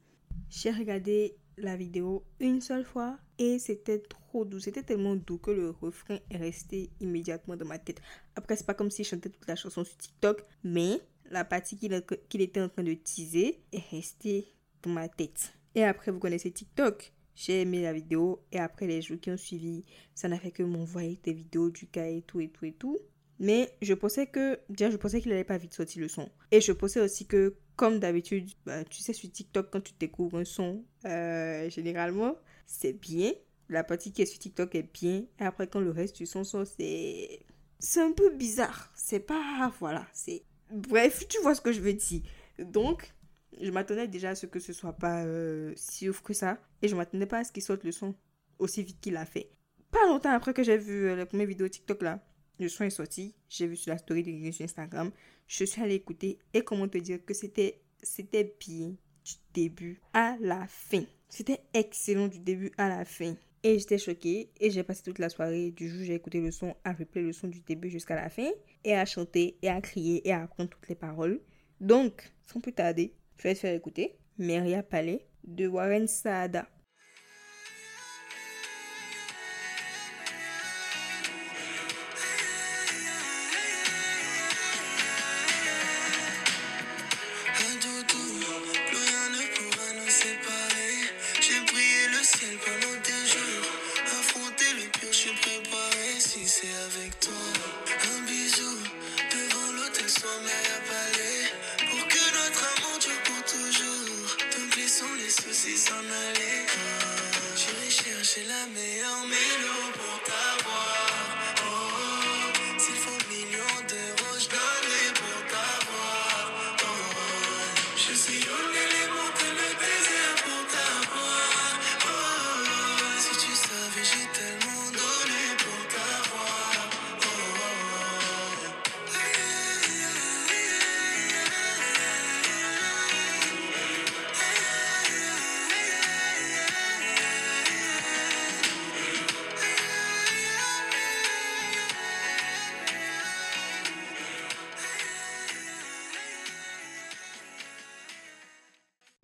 J'ai 0.49 0.73
regardé 0.73 1.37
la 1.61 1.77
vidéo 1.77 2.25
une 2.41 2.61
seule 2.61 2.85
fois 2.85 3.19
et 3.39 3.59
c'était 3.59 3.99
trop 4.01 4.45
doux. 4.45 4.61
C'était 4.61 4.83
tellement 4.83 5.17
doux 5.17 5.39
que 5.39 5.51
le 5.51 5.71
refrain 5.71 6.19
est 6.31 6.37
resté 6.37 6.91
immédiatement 7.01 7.57
dans 7.57 7.67
ma 7.67 7.79
tête. 7.79 8.01
Après, 8.37 8.57
c'est 8.57 8.67
pas 8.67 8.75
comme 8.75 8.91
s'il 8.91 9.05
chantait 9.05 9.31
toute 9.31 9.47
la 9.47 9.57
chanson 9.57 9.85
sur 9.85 9.97
TikTok, 9.97 10.45
mais 10.65 11.01
la 11.31 11.45
partie 11.45 11.77
qu'il 11.77 12.43
était 12.43 12.61
en 12.61 12.69
train 12.69 12.83
de 12.83 12.95
teaser 12.95 13.63
est 13.73 13.91
restée 13.91 14.47
dans 14.83 14.91
ma 14.91 15.09
tête. 15.09 15.53
Et 15.75 15.85
après, 15.85 16.11
vous 16.11 16.19
connaissez 16.19 16.51
TikTok? 16.51 17.13
J'ai 17.35 17.63
aimé 17.63 17.83
la 17.83 17.93
vidéo 17.93 18.43
et 18.53 18.59
après 18.59 18.87
les 18.87 19.01
jours 19.01 19.19
qui 19.19 19.31
ont 19.31 19.37
suivi, 19.37 19.85
ça 20.15 20.29
n'a 20.29 20.39
fait 20.39 20.51
que 20.51 20.63
m'envoyer 20.63 21.19
des 21.23 21.33
vidéos 21.33 21.71
du 21.71 21.89
gars 21.91 22.09
et 22.09 22.23
tout 22.23 22.41
et 22.41 22.49
tout 22.49 22.67
et 22.67 22.73
tout. 22.73 22.99
Mais 23.39 23.73
je 23.81 23.95
pensais 23.95 24.27
que, 24.27 24.59
déjà, 24.69 24.91
je 24.91 24.99
pensais 24.99 25.23
qu'il 25.23 25.33
allait 25.33 25.45
pas 25.45 25.57
vite 25.57 25.73
sortir 25.73 26.03
le 26.03 26.09
son. 26.09 26.29
Et 26.51 26.61
je 26.61 26.73
pensais 26.73 27.01
aussi 27.01 27.27
que, 27.27 27.55
comme 27.81 27.99
d'habitude, 27.99 28.51
bah, 28.67 28.85
tu 28.85 29.01
sais, 29.01 29.15
sur 29.15 29.33
TikTok, 29.33 29.71
quand 29.71 29.81
tu 29.81 29.95
découvres 29.99 30.37
un 30.37 30.45
son, 30.45 30.85
euh, 31.07 31.71
généralement, 31.71 32.37
c'est 32.67 32.93
bien. 32.93 33.33
La 33.71 33.85
partie 33.85 34.13
qui 34.13 34.21
est 34.21 34.27
sur 34.27 34.39
TikTok 34.39 34.75
est 34.75 34.93
bien. 34.93 35.25
Et 35.41 35.45
après, 35.45 35.67
quand 35.67 35.81
le 35.81 35.91
reste 35.91 36.17
du 36.17 36.27
son 36.27 36.45
sort, 36.45 36.67
c'est. 36.67 37.41
C'est 37.79 38.03
un 38.03 38.13
peu 38.13 38.35
bizarre. 38.37 38.93
C'est 38.95 39.21
pas. 39.21 39.73
Voilà. 39.81 40.07
C'est. 40.13 40.43
Bref, 40.71 41.27
tu 41.27 41.41
vois 41.41 41.55
ce 41.55 41.63
que 41.63 41.73
je 41.73 41.81
veux 41.81 41.95
dire. 41.95 42.21
Donc, 42.59 43.15
je 43.59 43.71
m'attendais 43.71 44.09
déjà 44.09 44.31
à 44.31 44.35
ce 44.35 44.45
que 44.45 44.61
ce 44.61 44.75
soit 44.75 44.93
pas 44.93 45.25
euh, 45.25 45.73
si 45.75 46.07
ouf 46.11 46.21
que 46.21 46.35
ça. 46.35 46.59
Et 46.83 46.89
je 46.89 46.95
m'attendais 46.95 47.25
pas 47.25 47.39
à 47.39 47.45
ce 47.45 47.51
qu'il 47.51 47.63
sorte 47.63 47.83
le 47.85 47.93
son 47.93 48.15
aussi 48.59 48.83
vite 48.83 49.01
qu'il 49.01 49.17
a 49.17 49.25
fait. 49.25 49.53
Pas 49.91 50.07
longtemps 50.07 50.33
après 50.33 50.53
que 50.53 50.63
j'ai 50.63 50.77
vu 50.77 51.07
euh, 51.07 51.17
la 51.17 51.25
première 51.25 51.47
vidéo 51.47 51.67
TikTok 51.67 52.03
là, 52.03 52.23
le 52.61 52.69
son 52.69 52.85
est 52.85 52.91
sorti. 52.91 53.35
J'ai 53.49 53.67
vu 53.67 53.77
sur 53.77 53.91
la 53.91 53.99
story 53.99 54.23
de 54.23 54.63
Instagram. 54.63 55.11
Je 55.47 55.65
suis 55.65 55.83
allée 55.83 55.95
écouter. 55.95 56.39
Et 56.55 56.63
comment 56.63 56.89
te 56.89 56.99
dire 56.99 57.25
que 57.25 57.35
c'était 57.35 57.81
c'était 58.03 58.55
bien 58.59 58.95
du 59.25 59.33
début 59.53 60.01
à 60.13 60.37
la 60.41 60.67
fin. 60.67 61.05
C'était 61.29 61.61
excellent 61.75 62.29
du 62.29 62.39
début 62.39 62.73
à 62.79 62.89
la 62.89 63.05
fin. 63.05 63.35
Et 63.63 63.79
j'étais 63.79 63.99
choquée. 63.99 64.51
Et 64.61 64.71
j'ai 64.71 64.83
passé 64.83 65.03
toute 65.03 65.19
la 65.19 65.29
soirée 65.29 65.71
du 65.71 65.89
jour 65.89 66.03
j'ai 66.05 66.15
écouté 66.15 66.41
le 66.41 66.51
son, 66.51 66.75
à 66.85 66.93
replay 66.93 67.23
le 67.23 67.33
son 67.33 67.49
du 67.49 67.61
début 67.61 67.91
jusqu'à 67.91 68.15
la 68.15 68.31
fin. 68.31 68.51
Et 68.85 68.95
à 68.95 69.05
chanter, 69.05 69.59
et 69.63 69.69
à 69.69 69.81
crier, 69.81 70.27
et 70.27 70.33
à 70.33 70.43
apprendre 70.43 70.71
toutes 70.71 70.89
les 70.89 70.95
paroles. 70.95 71.41
Donc, 71.81 72.33
sans 72.47 72.61
plus 72.61 72.73
tarder, 72.73 73.15
je 73.39 73.45
vais 73.45 73.55
te 73.55 73.61
faire 73.61 73.75
écouter 73.75 74.19
Meria 74.39 74.83
Palais 74.83 75.27
de 75.45 75.67
Warren 75.67 76.07
Saada. 76.07 76.69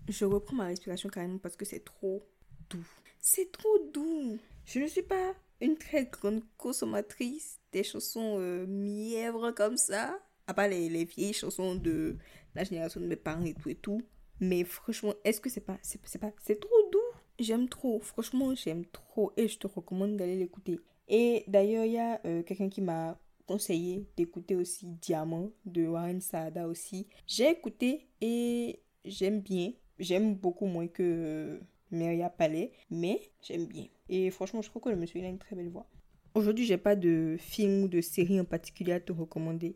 Je 0.07 0.25
reprends 0.25 0.55
ma 0.55 0.67
respiration 0.67 1.09
carrément 1.09 1.37
parce 1.37 1.55
que 1.55 1.65
c'est 1.65 1.83
trop 1.83 2.23
doux. 2.69 2.87
C'est 3.19 3.51
trop 3.51 3.77
doux. 3.93 4.37
Je 4.65 4.79
ne 4.79 4.87
suis 4.87 5.01
pas 5.01 5.33
une 5.59 5.77
très 5.77 6.05
grande 6.05 6.41
consommatrice 6.57 7.59
des 7.71 7.83
chansons 7.83 8.37
euh, 8.39 8.65
mièvres 8.67 9.51
comme 9.51 9.77
ça. 9.77 10.17
À 10.47 10.53
part 10.53 10.69
les, 10.69 10.87
les 10.87 11.03
vieilles 11.03 11.33
chansons 11.33 11.75
de 11.75 12.15
la 12.55 12.63
génération 12.63 13.01
de 13.01 13.05
mes 13.05 13.17
parents 13.17 13.43
et 13.43 13.53
tout 13.53 13.69
et 13.69 13.75
tout. 13.75 14.01
Mais 14.39 14.63
franchement, 14.63 15.13
est-ce 15.23 15.41
que 15.41 15.49
c'est 15.49 15.61
pas, 15.61 15.77
c'est, 15.81 16.19
pas, 16.19 16.31
c'est 16.41 16.59
trop 16.59 16.89
doux? 16.91 16.99
J'aime 17.39 17.67
trop. 17.67 17.99
Franchement, 17.99 18.55
j'aime 18.55 18.85
trop. 18.85 19.33
Et 19.35 19.47
je 19.47 19.57
te 19.57 19.67
recommande 19.67 20.15
d'aller 20.15 20.37
l'écouter. 20.37 20.79
Et 21.07 21.43
d'ailleurs, 21.47 21.85
il 21.85 21.93
y 21.93 21.99
a 21.99 22.21
euh, 22.25 22.43
quelqu'un 22.43 22.69
qui 22.69 22.81
m'a 22.81 23.19
conseillé 23.45 24.05
d'écouter 24.15 24.55
aussi 24.55 24.85
Diamant 24.85 25.51
de 25.65 25.87
Warren 25.87 26.21
Saada 26.21 26.67
aussi. 26.67 27.07
J'ai 27.25 27.49
écouté 27.49 28.07
et 28.21 28.81
j'aime 29.05 29.41
bien. 29.41 29.71
J'aime 29.99 30.35
beaucoup 30.35 30.65
moins 30.65 30.87
que 30.87 31.59
Meria 31.91 32.29
Palais, 32.29 32.71
mais 32.89 33.19
j'aime 33.41 33.65
bien. 33.65 33.87
Et 34.09 34.29
franchement, 34.31 34.61
je 34.61 34.69
crois 34.69 34.81
que 34.81 34.89
le 34.89 34.95
monsieur 34.95 35.19
il 35.19 35.25
a 35.25 35.29
une 35.29 35.39
très 35.39 35.55
belle 35.55 35.69
voix. 35.69 35.87
Aujourd'hui, 36.35 36.65
j'ai 36.65 36.77
pas 36.77 36.95
de 36.95 37.35
film 37.39 37.83
ou 37.83 37.87
de 37.87 38.01
série 38.01 38.39
en 38.39 38.45
particulier 38.45 38.93
à 38.93 38.99
te 38.99 39.11
recommander. 39.11 39.75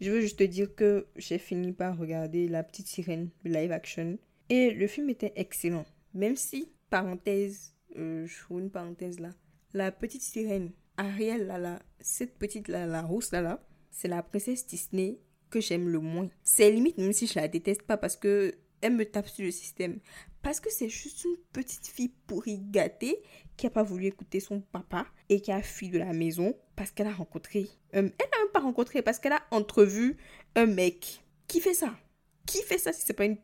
Je 0.00 0.10
veux 0.10 0.20
juste 0.20 0.38
te 0.38 0.44
dire 0.44 0.74
que 0.74 1.06
j'ai 1.16 1.38
fini 1.38 1.72
par 1.72 1.96
regarder 1.96 2.48
La 2.48 2.62
Petite 2.62 2.88
Sirène, 2.88 3.30
le 3.44 3.52
live 3.52 3.72
action. 3.72 4.18
Et 4.48 4.72
le 4.72 4.86
film 4.86 5.08
était 5.10 5.32
excellent. 5.36 5.86
Même 6.12 6.36
si, 6.36 6.70
parenthèse, 6.90 7.74
euh, 7.96 8.26
je 8.26 8.34
fais 8.34 8.54
une 8.54 8.70
parenthèse 8.70 9.20
là. 9.20 9.30
La 9.72 9.90
Petite 9.92 10.22
Sirène, 10.22 10.72
Ariel 10.96 11.46
là, 11.46 11.78
cette 12.00 12.36
petite 12.38 12.68
là, 12.68 12.86
la 12.86 13.02
rousse 13.02 13.32
là 13.32 13.40
là, 13.40 13.64
c'est 13.90 14.08
la 14.08 14.22
princesse 14.22 14.66
Disney 14.66 15.18
que 15.50 15.60
j'aime 15.60 15.88
le 15.88 16.00
moins. 16.00 16.28
C'est 16.42 16.70
limite 16.70 16.98
même 16.98 17.12
si 17.12 17.26
je 17.26 17.38
la 17.38 17.48
déteste 17.48 17.82
pas 17.82 17.96
parce 17.96 18.16
que 18.16 18.54
elle 18.82 18.94
me 18.94 19.04
tape 19.04 19.28
sur 19.28 19.44
le 19.44 19.50
système. 19.50 19.98
Parce 20.42 20.60
que 20.60 20.70
c'est 20.70 20.88
juste 20.88 21.24
une 21.24 21.36
petite 21.52 21.86
fille 21.86 22.12
pourrie 22.26 22.58
gâtée 22.58 23.22
qui 23.56 23.66
a 23.66 23.70
pas 23.70 23.82
voulu 23.84 24.06
écouter 24.06 24.40
son 24.40 24.60
papa 24.60 25.06
et 25.28 25.40
qui 25.40 25.52
a 25.52 25.62
fui 25.62 25.88
de 25.88 25.98
la 25.98 26.12
maison 26.12 26.54
parce 26.76 26.90
qu'elle 26.90 27.06
a 27.06 27.12
rencontré. 27.12 27.68
euh, 27.94 28.02
elle 28.02 28.02
n'a 28.02 28.38
même 28.38 28.52
pas 28.52 28.60
rencontré 28.60 29.02
parce 29.02 29.18
qu'elle 29.18 29.32
a 29.32 29.42
entrevu 29.50 30.16
un 30.56 30.66
mec. 30.66 31.22
Qui 31.46 31.60
fait 31.60 31.74
ça? 31.74 31.96
Qui 32.44 32.62
fait 32.62 32.78
ça 32.78 32.92
si 32.92 33.02
c'est 33.06 33.12
pas 33.12 33.24
une. 33.24 33.38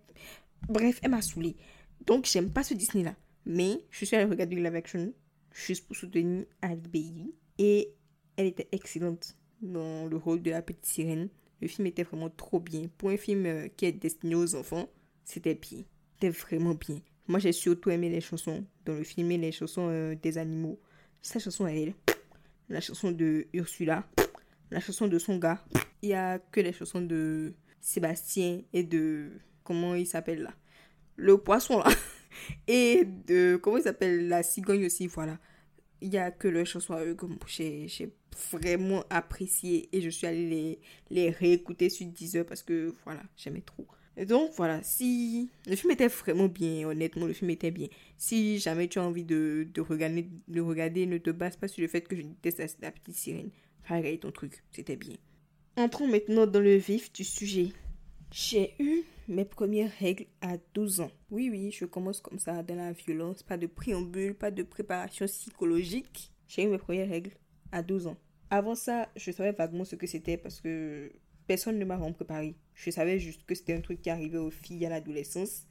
Bref, 0.68 0.98
elle 1.02 1.10
m'a 1.10 1.22
saoulée. 1.22 1.56
Donc 2.04 2.26
j'aime 2.26 2.50
pas 2.50 2.64
ce 2.64 2.74
Disney 2.74 3.04
là. 3.04 3.14
Mais 3.46 3.80
je 3.90 4.04
suis 4.04 4.16
allée 4.16 4.28
regarder 4.28 4.56
live 4.56 4.74
action 4.74 5.12
juste 5.52 5.86
pour 5.86 5.96
soutenir 5.96 6.46
Ali 6.62 6.88
Bailey. 6.88 7.32
Et 7.58 7.94
elle 8.36 8.46
était 8.46 8.68
excellente 8.72 9.36
dans 9.62 10.06
le 10.06 10.16
rôle 10.16 10.42
de 10.42 10.50
la 10.50 10.62
petite 10.62 10.86
sirène. 10.86 11.28
Le 11.60 11.68
film 11.68 11.86
était 11.86 12.02
vraiment 12.04 12.30
trop 12.30 12.60
bien. 12.60 12.88
Pour 12.98 13.10
un 13.10 13.16
film 13.16 13.46
euh, 13.46 13.68
qui 13.76 13.86
est 13.86 13.92
destiné 13.92 14.34
aux 14.34 14.54
enfants, 14.54 14.88
c'était 15.28 15.54
bien. 15.54 15.84
C'était 16.14 16.30
vraiment 16.30 16.74
bien. 16.74 17.00
Moi, 17.28 17.38
j'ai 17.38 17.52
surtout 17.52 17.90
aimé 17.90 18.08
les 18.08 18.22
chansons 18.22 18.64
dans 18.86 18.94
le 18.94 19.04
film 19.04 19.30
et 19.30 19.38
les 19.38 19.52
chansons 19.52 19.88
euh, 19.90 20.14
des 20.14 20.38
animaux. 20.38 20.80
Sa 21.20 21.38
chanson 21.38 21.66
à 21.66 21.72
elle, 21.72 21.94
la 22.68 22.80
chanson 22.80 23.12
de 23.12 23.46
Ursula, 23.52 24.08
la 24.70 24.80
chanson 24.80 25.06
de 25.06 25.18
son 25.18 25.36
gars. 25.36 25.62
Il 26.00 26.08
y 26.08 26.14
a 26.14 26.38
que 26.38 26.60
les 26.60 26.72
chansons 26.72 27.02
de 27.02 27.52
Sébastien 27.80 28.62
et 28.72 28.82
de... 28.82 29.30
Comment 29.64 29.94
il 29.94 30.06
s'appelle 30.06 30.42
là? 30.42 30.54
Le 31.16 31.36
poisson 31.36 31.80
là. 31.80 31.90
Et 32.66 33.04
de... 33.04 33.56
Comment 33.56 33.76
il 33.76 33.82
s'appelle 33.82 34.28
La 34.28 34.42
cigogne 34.42 34.86
aussi, 34.86 35.08
voilà. 35.08 35.38
Il 36.00 36.08
y 36.08 36.16
a 36.16 36.30
que 36.30 36.48
leurs 36.48 36.66
chansons 36.66 36.94
à 36.94 37.04
eux 37.04 37.14
que 37.14 37.26
j'ai 37.46 38.14
vraiment 38.52 39.04
apprécié 39.10 39.88
et 39.92 40.00
je 40.00 40.08
suis 40.08 40.26
allée 40.26 40.48
les, 40.48 40.80
les 41.10 41.30
réécouter 41.30 41.90
sur 41.90 42.06
Deezer 42.06 42.46
parce 42.46 42.62
que 42.62 42.94
voilà, 43.04 43.22
j'aimais 43.36 43.60
trop. 43.60 43.86
Donc 44.26 44.50
voilà, 44.56 44.82
si 44.82 45.48
le 45.66 45.76
film 45.76 45.92
était 45.92 46.08
vraiment 46.08 46.48
bien, 46.48 46.88
honnêtement, 46.88 47.26
le 47.26 47.32
film 47.32 47.50
était 47.50 47.70
bien. 47.70 47.88
Si 48.16 48.58
jamais 48.58 48.88
tu 48.88 48.98
as 48.98 49.04
envie 49.04 49.24
de, 49.24 49.66
de 49.72 49.80
regarder, 49.80 50.28
de 50.48 50.60
regarder, 50.60 51.06
ne 51.06 51.18
te 51.18 51.30
base 51.30 51.56
pas 51.56 51.68
sur 51.68 51.82
le 51.82 51.88
fait 51.88 52.00
que 52.00 52.16
je 52.16 52.22
déteste 52.42 52.78
la, 52.80 52.88
la 52.88 52.92
petite 52.92 53.14
sirène. 53.14 53.50
Regarde 53.88 54.20
ton 54.20 54.32
truc, 54.32 54.62
c'était 54.72 54.96
bien. 54.96 55.16
Entrons 55.76 56.08
maintenant 56.08 56.46
dans 56.46 56.60
le 56.60 56.76
vif 56.76 57.12
du 57.12 57.24
sujet. 57.24 57.68
J'ai 58.32 58.74
eu 58.78 59.04
mes 59.28 59.44
premières 59.44 59.92
règles 59.98 60.26
à 60.40 60.56
12 60.74 61.00
ans. 61.00 61.10
Oui, 61.30 61.48
oui, 61.50 61.70
je 61.70 61.84
commence 61.84 62.20
comme 62.20 62.38
ça, 62.38 62.62
dans 62.62 62.74
la 62.74 62.92
violence, 62.92 63.42
pas 63.42 63.56
de 63.56 63.66
préambule, 63.66 64.34
pas 64.34 64.50
de 64.50 64.62
préparation 64.62 65.26
psychologique. 65.26 66.32
J'ai 66.48 66.64
eu 66.64 66.68
mes 66.68 66.78
premières 66.78 67.08
règles 67.08 67.30
à 67.72 67.82
12 67.82 68.08
ans. 68.08 68.16
Avant 68.50 68.74
ça, 68.74 69.08
je 69.16 69.30
savais 69.30 69.52
vaguement 69.52 69.84
ce 69.84 69.96
que 69.96 70.06
c'était 70.06 70.36
parce 70.36 70.60
que 70.60 71.12
personne 71.48 71.78
ne 71.78 71.84
m'a 71.84 71.96
vraiment 71.96 72.12
préparé. 72.12 72.54
Je 72.74 72.90
savais 72.90 73.18
juste 73.18 73.44
que 73.44 73.56
c'était 73.56 73.74
un 73.74 73.80
truc 73.80 74.02
qui 74.02 74.10
arrivait 74.10 74.38
aux 74.38 74.50
filles 74.50 74.86
à 74.86 74.90
l'adolescence, 74.90 75.66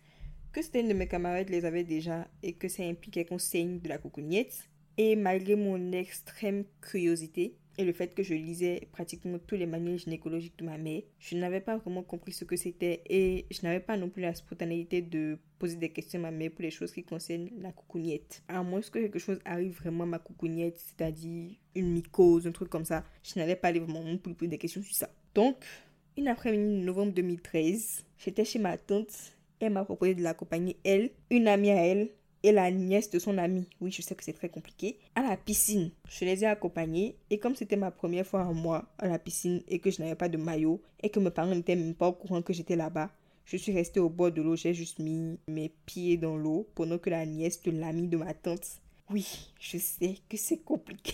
que 0.51 0.60
une 0.77 0.89
de 0.89 0.93
mes 0.93 1.07
camarades 1.07 1.50
les 1.50 1.65
avait 1.65 1.84
déjà 1.84 2.27
et 2.41 2.53
que 2.53 2.67
ça 2.67 2.84
impliquait 2.84 3.25
qu'on 3.25 3.38
saigne 3.38 3.79
de 3.79 3.88
la 3.88 4.00
coucougnette. 4.00 4.67
Et 4.98 5.15
malgré 5.15 5.55
mon 5.55 5.91
extrême 5.91 6.65
curiosité, 6.81 7.55
et 7.77 7.86
le 7.86 7.93
fait 7.93 8.15
que 8.15 8.24
je 8.24 8.34
lisais 8.34 8.88
pratiquement 8.91 9.38
tous 9.38 9.55
les 9.55 9.67
manuels 9.67 10.00
gynécologiques 10.00 10.57
de 10.57 10.65
ma 10.65 10.79
mère, 10.79 11.03
je 11.19 11.38
n'avais 11.38 11.62
pas 11.62 11.77
vraiment 11.77 12.01
compris 12.01 12.34
ce 12.34 12.43
que 12.43 12.55
c'était 12.55 13.03
et 13.07 13.46
je 13.51 13.62
n'avais 13.62 13.79
pas 13.79 13.98
non 13.98 14.10
plus 14.10 14.24
la 14.24 14.34
spontanéité 14.34 15.03
de 15.03 15.38
poser 15.60 15.75
des 15.75 15.89
questions 15.89 16.19
à 16.19 16.24
ma 16.24 16.31
mère 16.31 16.50
pour 16.50 16.63
les 16.63 16.72
choses 16.72 16.91
qui 16.91 17.03
concernent 17.03 17.50
la 17.60 17.72
coucougnette. 17.72 18.41
À 18.48 18.63
moins 18.63 18.81
que 18.81 18.89
quelque 18.98 19.19
chose 19.19 19.39
arrive 19.46 19.75
vraiment 19.75 20.05
à 20.05 20.07
ma 20.07 20.19
coucougnette, 20.19 20.79
c'est-à-dire 20.79 21.51
une 21.75 21.91
mycose, 21.91 22.48
un 22.48 22.51
truc 22.51 22.69
comme 22.69 22.86
ça, 22.86 23.05
je 23.22 23.38
n'allais 23.38 23.55
pas 23.55 23.67
aller 23.67 23.79
vraiment 23.79 24.17
pour 24.17 24.36
poser 24.36 24.50
des 24.50 24.57
questions 24.57 24.81
sur 24.81 24.96
ça. 24.96 25.12
Donc, 25.38 25.63
une 26.17 26.29
après-midi 26.29 26.79
de 26.79 26.84
novembre 26.84 27.13
2013, 27.13 28.03
j'étais 28.17 28.44
chez 28.44 28.58
ma 28.58 28.75
tante 28.75 29.36
elle 29.60 29.72
m'a 29.72 29.86
proposé 29.86 30.15
de 30.15 30.24
l'accompagner, 30.24 30.77
elle, 30.84 31.12
une 31.29 31.48
amie 31.48 31.70
à 31.70 31.86
elle, 31.86 32.10
et 32.41 32.51
la 32.51 32.72
nièce 32.72 33.12
de 33.12 33.20
son 33.20 33.38
ami, 33.38 33.70
oui 33.79 33.91
je 33.91 34.01
sais 34.01 34.15
que 34.15 34.24
c'est 34.24 34.34
très 34.34 34.50
compliqué, 34.50 34.98
à 35.13 35.22
la 35.22 35.38
piscine. 35.38 35.91
Je 36.10 36.25
les 36.25 36.44
ai 36.44 36.48
accompagnés 36.48 37.17
et 37.29 37.38
comme 37.38 37.53
c'était 37.53 37.75
ma 37.75 37.91
première 37.91 38.25
fois 38.25 38.41
à 38.41 38.51
moi 38.51 38.86
à 38.98 39.08
la 39.08 39.20
piscine 39.20 39.62
et 39.67 39.77
que 39.77 39.91
je 39.91 40.01
n'avais 40.01 40.15
pas 40.15 40.27
de 40.27 40.38
maillot 40.38 40.82
et 41.03 41.10
que 41.12 41.20
mes 41.20 41.29
parents 41.29 41.53
n'étaient 41.53 41.75
même 41.75 41.94
pas 41.94 42.08
au 42.08 42.13
courant 42.13 42.41
que 42.41 42.53
j'étais 42.53 42.75
là-bas, 42.75 43.12
je 43.46 43.58
suis 43.58 43.74
restée 43.74 44.00
au 44.00 44.10
bord 44.10 44.32
de 44.32 44.41
l'eau, 44.41 44.56
j'ai 44.56 44.74
juste 44.74 44.98
mis 44.98 45.38
mes 45.48 45.70
pieds 45.86 46.17
dans 46.17 46.36
l'eau 46.36 46.67
pendant 46.74 46.98
que 46.98 47.12
la 47.12 47.27
nièce 47.27 47.62
de 47.62 47.70
l'ami 47.70 48.08
de 48.08 48.17
ma 48.17 48.34
tante. 48.34 48.82
Oui, 49.12 49.53
je 49.60 49.77
sais 49.77 50.15
que 50.27 50.36
c'est 50.36 50.63
compliqué. 50.63 51.13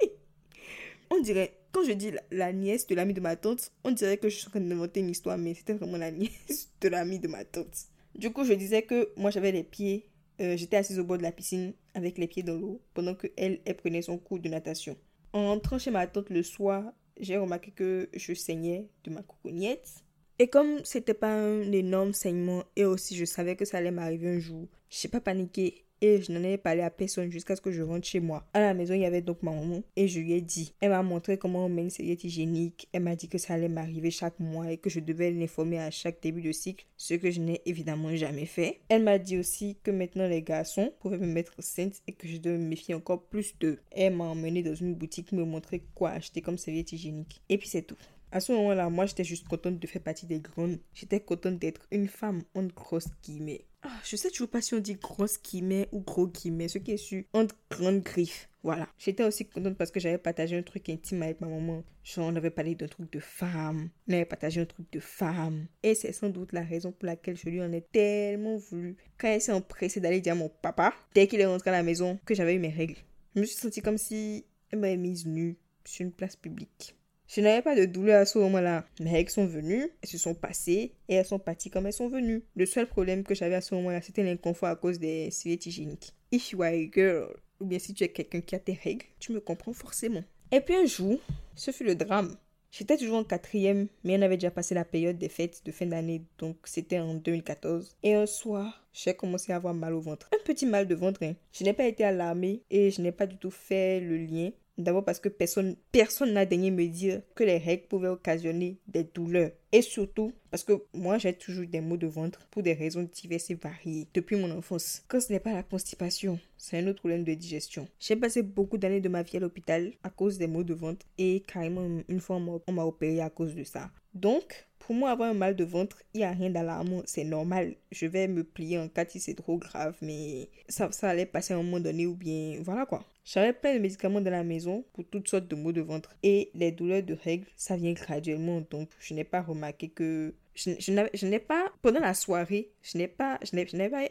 on 1.10 1.20
dirait, 1.20 1.52
quand 1.78 1.84
je 1.84 1.92
dis 1.92 2.10
la, 2.32 2.52
nièce 2.52 2.86
de 2.86 2.94
l'ami 2.94 3.14
de 3.14 3.20
ma 3.20 3.36
tante, 3.36 3.70
on 3.84 3.92
dirait 3.92 4.18
que 4.18 4.28
je 4.28 4.36
suis 4.36 4.48
en 4.48 4.50
train 4.50 4.60
d'inventer 4.60 5.00
une 5.00 5.10
histoire, 5.10 5.38
mais 5.38 5.54
c'était 5.54 5.74
vraiment 5.74 5.96
la 5.96 6.10
nièce 6.12 6.70
de 6.80 6.88
l'ami 6.88 7.18
de 7.18 7.28
ma 7.28 7.44
tante. 7.44 7.86
Du 8.16 8.32
coup, 8.32 8.44
je 8.44 8.52
disais 8.52 8.82
que 8.82 9.10
moi 9.16 9.30
j'avais 9.30 9.52
les 9.52 9.62
pieds 9.62 10.10
euh, 10.40 10.56
j'étais 10.56 10.76
assise 10.76 11.00
au 11.00 11.04
bord 11.04 11.18
de 11.18 11.24
la 11.24 11.32
piscine 11.32 11.74
avec 11.94 12.16
les 12.16 12.28
pieds 12.28 12.44
dans 12.44 12.54
l'eau 12.54 12.80
pendant 12.94 13.16
que 13.16 13.26
elle, 13.36 13.60
elle 13.64 13.76
prenait 13.76 14.02
son 14.02 14.18
cours 14.18 14.38
de 14.38 14.48
natation. 14.48 14.96
En 15.32 15.48
rentrant 15.48 15.78
chez 15.78 15.90
ma 15.90 16.06
tante 16.06 16.30
le 16.30 16.44
soir, 16.44 16.84
j'ai 17.18 17.36
remarqué 17.36 17.72
que 17.72 18.08
je 18.14 18.34
saignais 18.34 18.88
de 19.02 19.10
ma 19.10 19.22
coucougnette. 19.22 20.04
Et 20.38 20.46
comme 20.46 20.84
c'était 20.84 21.14
pas 21.14 21.32
un 21.32 21.72
énorme 21.72 22.12
saignement 22.12 22.62
et 22.76 22.84
aussi 22.84 23.16
je 23.16 23.24
savais 23.24 23.56
que 23.56 23.64
ça 23.64 23.78
allait 23.78 23.90
m'arriver 23.90 24.28
un 24.28 24.38
jour, 24.38 24.68
j'ai 24.90 25.08
pas 25.08 25.20
paniqué 25.20 25.84
et 26.00 26.22
je 26.22 26.32
n'en 26.32 26.42
ai 26.42 26.58
parlé 26.58 26.82
à 26.82 26.90
personne 26.90 27.30
jusqu'à 27.30 27.56
ce 27.56 27.60
que 27.60 27.70
je 27.70 27.82
rentre 27.82 28.06
chez 28.06 28.20
moi. 28.20 28.46
À 28.52 28.60
la 28.60 28.74
maison, 28.74 28.94
il 28.94 29.00
y 29.00 29.06
avait 29.06 29.22
donc 29.22 29.42
ma 29.42 29.52
maman 29.52 29.82
et 29.96 30.08
je 30.08 30.20
lui 30.20 30.32
ai 30.32 30.40
dit. 30.40 30.74
Elle 30.80 30.90
m'a 30.90 31.02
montré 31.02 31.38
comment 31.38 31.66
on 31.66 31.68
met 31.68 31.82
une 31.82 31.90
serviette 31.90 32.24
hygiénique. 32.24 32.88
Elle 32.92 33.02
m'a 33.02 33.16
dit 33.16 33.28
que 33.28 33.38
ça 33.38 33.54
allait 33.54 33.68
m'arriver 33.68 34.10
chaque 34.10 34.38
mois 34.38 34.70
et 34.70 34.76
que 34.76 34.90
je 34.90 35.00
devais 35.00 35.30
l'informer 35.30 35.78
à 35.78 35.90
chaque 35.90 36.22
début 36.22 36.42
de 36.42 36.52
cycle, 36.52 36.86
ce 36.96 37.14
que 37.14 37.30
je 37.30 37.40
n'ai 37.40 37.60
évidemment 37.66 38.14
jamais 38.16 38.46
fait. 38.46 38.80
Elle 38.88 39.02
m'a 39.02 39.18
dit 39.18 39.38
aussi 39.38 39.76
que 39.82 39.90
maintenant 39.90 40.28
les 40.28 40.42
garçons 40.42 40.92
pouvaient 41.00 41.18
me 41.18 41.26
mettre 41.26 41.54
enceinte 41.58 42.02
et 42.06 42.12
que 42.12 42.28
je 42.28 42.38
devais 42.38 42.58
me 42.58 42.66
méfier 42.66 42.94
encore 42.94 43.22
plus 43.24 43.54
d'eux. 43.58 43.78
Elle 43.90 44.14
m'a 44.14 44.24
emmené 44.24 44.62
dans 44.62 44.74
une 44.74 44.94
boutique 44.94 45.32
me 45.32 45.44
montrer 45.44 45.82
quoi 45.94 46.10
acheter 46.10 46.40
comme 46.40 46.58
serviette 46.58 46.92
hygiénique. 46.92 47.42
Et 47.48 47.58
puis 47.58 47.68
c'est 47.68 47.82
tout. 47.82 47.96
À 48.30 48.40
ce 48.40 48.52
moment-là, 48.52 48.90
moi, 48.90 49.06
j'étais 49.06 49.24
juste 49.24 49.48
contente 49.48 49.78
de 49.78 49.86
faire 49.86 50.02
partie 50.02 50.26
des 50.26 50.40
grandes. 50.40 50.78
J'étais 50.92 51.20
contente 51.20 51.58
d'être 51.58 51.86
une 51.90 52.08
femme 52.08 52.42
en 52.54 52.64
grosse 52.64 53.08
guillemets. 53.22 53.64
Ah, 53.90 54.00
je 54.04 54.16
sais 54.16 54.28
toujours 54.30 54.50
pas 54.50 54.60
si 54.60 54.74
on 54.74 54.80
dit 54.80 54.96
grosse 54.96 55.40
guillemets 55.42 55.88
ou 55.92 56.00
gros 56.00 56.26
guillemets, 56.28 56.68
ce 56.68 56.76
qui 56.76 56.92
est 56.92 56.98
sûr, 56.98 57.24
entre 57.32 57.56
grandes 57.70 58.02
griffes. 58.02 58.50
Voilà. 58.62 58.86
J'étais 58.98 59.24
aussi 59.24 59.46
contente 59.46 59.78
parce 59.78 59.90
que 59.90 59.98
j'avais 59.98 60.18
partagé 60.18 60.58
un 60.58 60.62
truc 60.62 60.90
intime 60.90 61.22
avec 61.22 61.40
ma 61.40 61.46
maman. 61.46 61.82
Genre, 62.04 62.26
on 62.26 62.36
avait 62.36 62.50
parlé 62.50 62.74
d'un 62.74 62.86
truc 62.86 63.10
de 63.10 63.18
femme. 63.18 63.88
On 64.06 64.12
avait 64.12 64.26
partagé 64.26 64.60
un 64.60 64.66
truc 64.66 64.92
de 64.92 65.00
femme. 65.00 65.68
Et 65.82 65.94
c'est 65.94 66.12
sans 66.12 66.28
doute 66.28 66.52
la 66.52 66.60
raison 66.60 66.92
pour 66.92 67.06
laquelle 67.06 67.38
je 67.38 67.48
lui 67.48 67.62
en 67.62 67.72
ai 67.72 67.80
tellement 67.80 68.58
voulu. 68.58 68.98
Quand 69.16 69.28
elle 69.28 69.40
s'est 69.40 69.52
empressée 69.52 70.00
d'aller 70.00 70.20
dire 70.20 70.34
à 70.34 70.36
mon 70.36 70.50
papa, 70.50 70.92
dès 71.14 71.26
qu'il 71.26 71.40
est 71.40 71.46
rentré 71.46 71.70
à 71.70 71.72
la 71.72 71.82
maison, 71.82 72.18
que 72.26 72.34
j'avais 72.34 72.56
eu 72.56 72.58
mes 72.58 72.68
règles. 72.68 72.96
Je 73.34 73.40
me 73.40 73.46
suis 73.46 73.56
sentie 73.56 73.80
comme 73.80 73.96
si 73.96 74.44
elle 74.70 74.80
m'avait 74.80 74.98
mise 74.98 75.24
nue 75.24 75.56
sur 75.86 76.04
une 76.04 76.12
place 76.12 76.36
publique. 76.36 76.97
Je 77.28 77.42
n'avais 77.42 77.60
pas 77.60 77.76
de 77.76 77.84
douleur 77.84 78.22
à 78.22 78.24
ce 78.24 78.38
moment-là. 78.38 78.86
Mes 79.00 79.10
règles 79.10 79.30
sont 79.30 79.44
venues, 79.44 79.90
elles 80.00 80.08
se 80.08 80.16
sont 80.16 80.34
passées 80.34 80.94
et 81.08 81.14
elles 81.14 81.26
sont 81.26 81.38
parties 81.38 81.68
comme 81.68 81.86
elles 81.86 81.92
sont 81.92 82.08
venues. 82.08 82.42
Le 82.56 82.64
seul 82.64 82.86
problème 82.86 83.22
que 83.22 83.34
j'avais 83.34 83.54
à 83.54 83.60
ce 83.60 83.74
moment-là, 83.74 84.00
c'était 84.00 84.22
l'inconfort 84.22 84.70
à 84.70 84.76
cause 84.76 84.98
des 84.98 85.30
serviettes 85.30 85.66
hygiéniques. 85.66 86.14
If 86.32 86.52
you 86.52 86.62
are 86.62 86.72
a 86.72 86.90
girl, 86.90 87.36
ou 87.60 87.66
bien 87.66 87.78
si 87.78 87.92
tu 87.92 88.02
es 88.02 88.08
quelqu'un 88.08 88.40
qui 88.40 88.54
a 88.54 88.58
tes 88.58 88.72
règles, 88.82 89.04
tu 89.20 89.32
me 89.32 89.40
comprends 89.40 89.74
forcément. 89.74 90.24
Et 90.50 90.62
puis 90.62 90.74
un 90.74 90.86
jour, 90.86 91.18
ce 91.54 91.70
fut 91.70 91.84
le 91.84 91.94
drame. 91.94 92.34
J'étais 92.70 92.96
toujours 92.96 93.18
en 93.18 93.24
quatrième, 93.24 93.88
mais 94.04 94.16
on 94.18 94.22
avait 94.22 94.38
déjà 94.38 94.50
passé 94.50 94.74
la 94.74 94.86
période 94.86 95.18
des 95.18 95.28
fêtes 95.28 95.60
de 95.66 95.72
fin 95.72 95.86
d'année, 95.86 96.22
donc 96.38 96.56
c'était 96.64 96.98
en 96.98 97.14
2014. 97.14 97.94
Et 98.04 98.14
un 98.14 98.26
soir, 98.26 98.88
j'ai 98.94 99.12
commencé 99.12 99.52
à 99.52 99.56
avoir 99.56 99.74
mal 99.74 99.92
au 99.92 100.00
ventre. 100.00 100.30
Un 100.34 100.42
petit 100.44 100.64
mal 100.64 100.88
de 100.88 100.94
ventre. 100.94 101.22
Hein. 101.22 101.34
Je 101.52 101.64
n'ai 101.64 101.74
pas 101.74 101.86
été 101.86 102.04
alarmée 102.04 102.62
et 102.70 102.90
je 102.90 103.02
n'ai 103.02 103.12
pas 103.12 103.26
du 103.26 103.36
tout 103.36 103.50
fait 103.50 104.00
le 104.00 104.16
lien 104.16 104.50
D'abord 104.78 105.04
parce 105.04 105.18
que 105.18 105.28
personne 105.28 105.76
personne 105.90 106.32
n'a 106.32 106.46
daigné 106.46 106.70
me 106.70 106.86
dire 106.86 107.20
que 107.34 107.44
les 107.44 107.58
règles 107.58 107.88
pouvaient 107.88 108.08
occasionner 108.08 108.78
des 108.86 109.04
douleurs. 109.04 109.50
Et 109.72 109.82
surtout 109.82 110.32
parce 110.50 110.62
que 110.62 110.84
moi 110.94 111.18
j'ai 111.18 111.34
toujours 111.34 111.66
des 111.66 111.80
maux 111.80 111.96
de 111.96 112.06
ventre 112.06 112.46
pour 112.50 112.62
des 112.62 112.72
raisons 112.72 113.08
diverses 113.12 113.50
et 113.50 113.54
variées 113.54 114.06
depuis 114.14 114.36
mon 114.36 114.50
enfance. 114.50 115.02
Quand 115.08 115.20
ce 115.20 115.32
n'est 115.32 115.40
pas 115.40 115.52
la 115.52 115.64
constipation, 115.64 116.38
c'est 116.56 116.78
un 116.78 116.86
autre 116.86 117.00
problème 117.00 117.24
de 117.24 117.34
digestion. 117.34 117.88
J'ai 117.98 118.16
passé 118.16 118.42
beaucoup 118.42 118.78
d'années 118.78 119.00
de 119.00 119.08
ma 119.08 119.22
vie 119.22 119.36
à 119.36 119.40
l'hôpital 119.40 119.92
à 120.02 120.10
cause 120.10 120.38
des 120.38 120.46
maux 120.46 120.64
de 120.64 120.74
ventre 120.74 121.04
et 121.18 121.42
carrément 121.46 122.00
une 122.08 122.20
fois 122.20 122.36
on 122.36 122.72
m'a 122.72 122.84
opéré 122.84 123.20
à 123.20 123.30
cause 123.30 123.54
de 123.54 123.64
ça. 123.64 123.90
Donc, 124.14 124.66
pour 124.78 124.94
moi, 124.94 125.10
avoir 125.10 125.30
un 125.30 125.34
mal 125.34 125.54
de 125.54 125.64
ventre, 125.64 126.02
il 126.14 126.18
n'y 126.18 126.24
a 126.24 126.30
rien 126.30 126.50
d'alarmant, 126.50 127.02
c'est 127.04 127.24
normal. 127.24 127.74
Je 127.92 128.06
vais 128.06 128.26
me 128.26 128.42
plier 128.42 128.78
en 128.78 128.88
cas 128.88 129.04
si 129.06 129.20
c'est 129.20 129.34
trop 129.34 129.58
grave, 129.58 129.96
mais 130.00 130.48
ça, 130.68 130.90
ça 130.92 131.10
allait 131.10 131.26
passer 131.26 131.52
à 131.52 131.58
un 131.58 131.62
moment 131.62 131.78
donné 131.78 132.06
ou 132.06 132.14
bien 132.14 132.58
voilà 132.62 132.86
quoi. 132.86 133.04
J'avais 133.30 133.52
plein 133.52 133.74
de 133.74 133.78
médicaments 133.78 134.22
dans 134.22 134.30
la 134.30 134.42
maison 134.42 134.86
pour 134.94 135.04
toutes 135.04 135.28
sortes 135.28 135.48
de 135.48 135.54
maux 135.54 135.72
de 135.72 135.82
ventre. 135.82 136.16
Et 136.22 136.50
les 136.54 136.72
douleurs 136.72 137.02
de 137.02 137.12
règles, 137.12 137.46
ça 137.56 137.76
vient 137.76 137.92
graduellement. 137.92 138.62
Donc, 138.70 138.88
je 138.98 139.12
n'ai 139.12 139.24
pas 139.24 139.42
remarqué 139.42 139.90
que... 139.90 140.34
Je, 140.54 141.26
n'ai 141.26 141.38
pas... 141.38 141.66
Pendant 141.82 142.00
la 142.00 142.14
soirée, 142.14 142.70
je 142.80 142.96
n'ai 142.96 143.06
pas... 143.06 143.38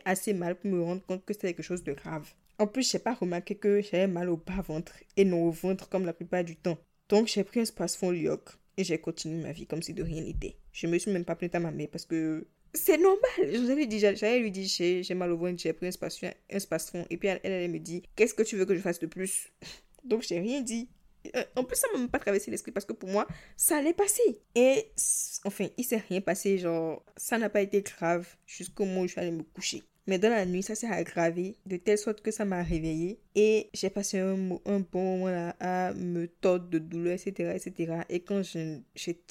Assez 0.06 0.34
mal 0.36 0.53
pour 0.53 0.69
me 0.69 0.84
rendre 0.84 1.01
compte 1.03 1.25
que 1.25 1.34
c'était 1.34 1.56
quelque 1.56 1.65
chose 1.65 1.84
de 1.84 1.93
grave. 1.93 2.32
En 2.60 2.67
plus, 2.67 2.91
je 2.91 2.95
n'ai 2.95 3.01
pas 3.01 3.15
remarqué 3.15 3.56
que 3.56 3.82
j'avais 3.82 4.06
mal 4.06 4.30
au 4.30 4.38
bas-ventre 4.38 4.93
et 5.15 5.25
non 5.25 5.45
au 5.45 5.51
ventre 5.51 5.89
comme 5.89 6.06
la 6.06 6.13
plupart 6.13 6.43
du 6.43 6.56
temps. 6.56 6.77
Donc, 7.10 7.25
j'ai 7.25 7.43
pris 7.43 7.62
un 7.62 7.65
space-fond 7.65 8.12
Lyoc 8.12 8.49
et 8.77 8.84
j'ai 8.84 8.99
continué 8.99 9.41
ma 9.41 9.51
vie 9.51 9.65
comme 9.65 9.82
si 9.82 9.95
de 9.95 10.03
rien 10.03 10.21
n'était. 10.21 10.58
Je 10.71 10.86
me 10.86 10.99
suis 10.99 11.10
même 11.10 11.25
pas 11.25 11.36
plainte 11.36 11.56
à 11.56 11.60
ma 11.60 11.71
mère 11.71 11.88
parce 11.91 12.06
que 12.06 12.45
c'est 12.78 12.98
normal. 12.98 13.20
Je 13.38 13.58
vous 13.58 13.70
avais 13.70 13.86
dit, 13.86 14.00
j'allais 14.00 14.40
lui 14.40 14.52
dire, 14.52 14.68
j'ai 14.68 15.13
mal 15.13 15.32
au 15.32 15.38
ventre, 15.38 15.60
j'ai 15.62 15.74
pris 15.74 15.88
un 15.88 15.92
space, 15.92 16.24
un. 16.24 17.06
Et 17.10 17.18
puis 17.18 17.28
elle, 17.28 17.40
elle, 17.44 17.72
me 17.72 17.80
dit, 17.80 18.04
qu'est-ce 18.16 18.34
que 18.34 18.44
tu 18.44 18.56
veux 18.56 18.66
que 18.66 18.76
je 18.76 18.82
fasse 18.82 19.00
de 19.00 19.08
plus? 19.08 19.52
Donc 20.04 20.24
j'ai 20.24 20.40
rien 20.40 20.62
dit. 20.62 20.90
Euh, 21.36 21.44
en 21.58 21.63
plus, 21.63 21.76
ça 21.76 21.88
m'a 21.92 22.00
même 22.00 22.10
pas 22.10 22.20
traversé 22.20 22.52
l'esprit 22.52 22.72
parce 22.72 22.86
que 22.86 22.94
pour 22.94 23.10
moi, 23.10 23.28
ça 23.58 23.78
allait 23.78 23.94
passer. 23.94 24.40
Et 24.56 24.92
enfin, 25.44 25.68
il 25.78 25.84
s'est 25.84 26.02
rien 26.10 26.22
passé. 26.22 26.58
Genre, 26.58 27.04
ça 27.18 27.38
n'a 27.38 27.50
pas 27.50 27.62
été 27.62 27.82
grave 27.82 28.28
jusqu'au 28.46 28.86
moment 28.86 29.02
où 29.02 29.08
je 29.08 29.12
suis 29.12 29.20
allée 29.20 29.32
me 29.32 29.44
coucher. 29.44 29.84
Mais 30.08 30.20
dans 30.20 30.30
la 30.30 30.46
nuit, 30.46 30.63
ça 30.63 30.74
s'est 30.74 30.88
aggravé 30.88 31.58
de 31.65 31.76
telle 31.76 31.98
sorte 31.98 32.22
que 32.22 32.32
ça 32.32 32.46
m'a 32.46 32.63
réveillée. 32.63 33.20
Et 33.36 33.70
j'ai 33.74 33.89
passé 33.89 34.20
un, 34.20 34.38
bon 34.38 34.88
moment 34.93 35.28
là 35.30 35.56
à 35.60 35.93
me 35.93 36.28
tordre 36.28 36.70
de 36.70 36.80
douleur, 36.80 37.13
etc. 37.13 37.54
etc. 37.56 38.02
Et 38.10 38.22
quand 38.22 38.41
j'ai 38.41 38.84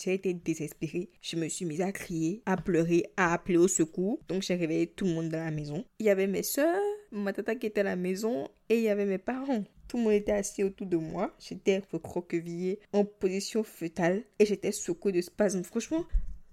été 0.07 0.35
désespérée, 0.35 1.09
je 1.23 1.37
me 1.37 1.49
suis 1.49 1.65
mise 1.65 1.81
à 1.81 1.93
crier, 1.93 2.43
à 2.45 2.57
pleurer, 2.59 3.05
à 3.17 3.33
appeler 3.33 3.57
au 3.57 3.69
secours. 3.69 4.21
Donc 4.29 4.43
j'ai 4.43 4.55
réveillé 4.55 4.87
tout 4.87 5.07
le 5.07 5.13
monde 5.13 5.31
dans 5.31 5.43
la 5.43 5.51
maison. 5.51 5.85
Il 5.99 6.07
y 6.07 6.11
avait 6.11 6.27
mes 6.27 6.43
soeurs, 6.43 6.83
ma 7.11 7.33
tata 7.33 7.55
qui 7.55 7.67
était 7.67 7.81
à 7.81 7.85
la 7.85 7.97
maison 7.97 8.49
et 8.69 8.77
il 8.77 8.83
y 8.83 8.91
avait 8.91 9.07
mes 9.07 9.19
parents. 9.19 9.65
Tout 9.89 9.99
le 9.99 10.03
monde 10.03 10.13
était 10.13 10.33
assis 10.33 10.63
autour 10.63 10.87
de 10.87 10.97
moi. 10.97 11.35
J'étais 11.39 11.83
recroquevillée 11.93 12.81
en 12.93 13.05
position 13.05 13.63
fœtale 13.63 14.25
et 14.39 14.45
j'étais 14.45 14.73
secouée 14.73 15.13
de 15.13 15.21
spasmes. 15.21 15.63
Franchement, 15.63 16.05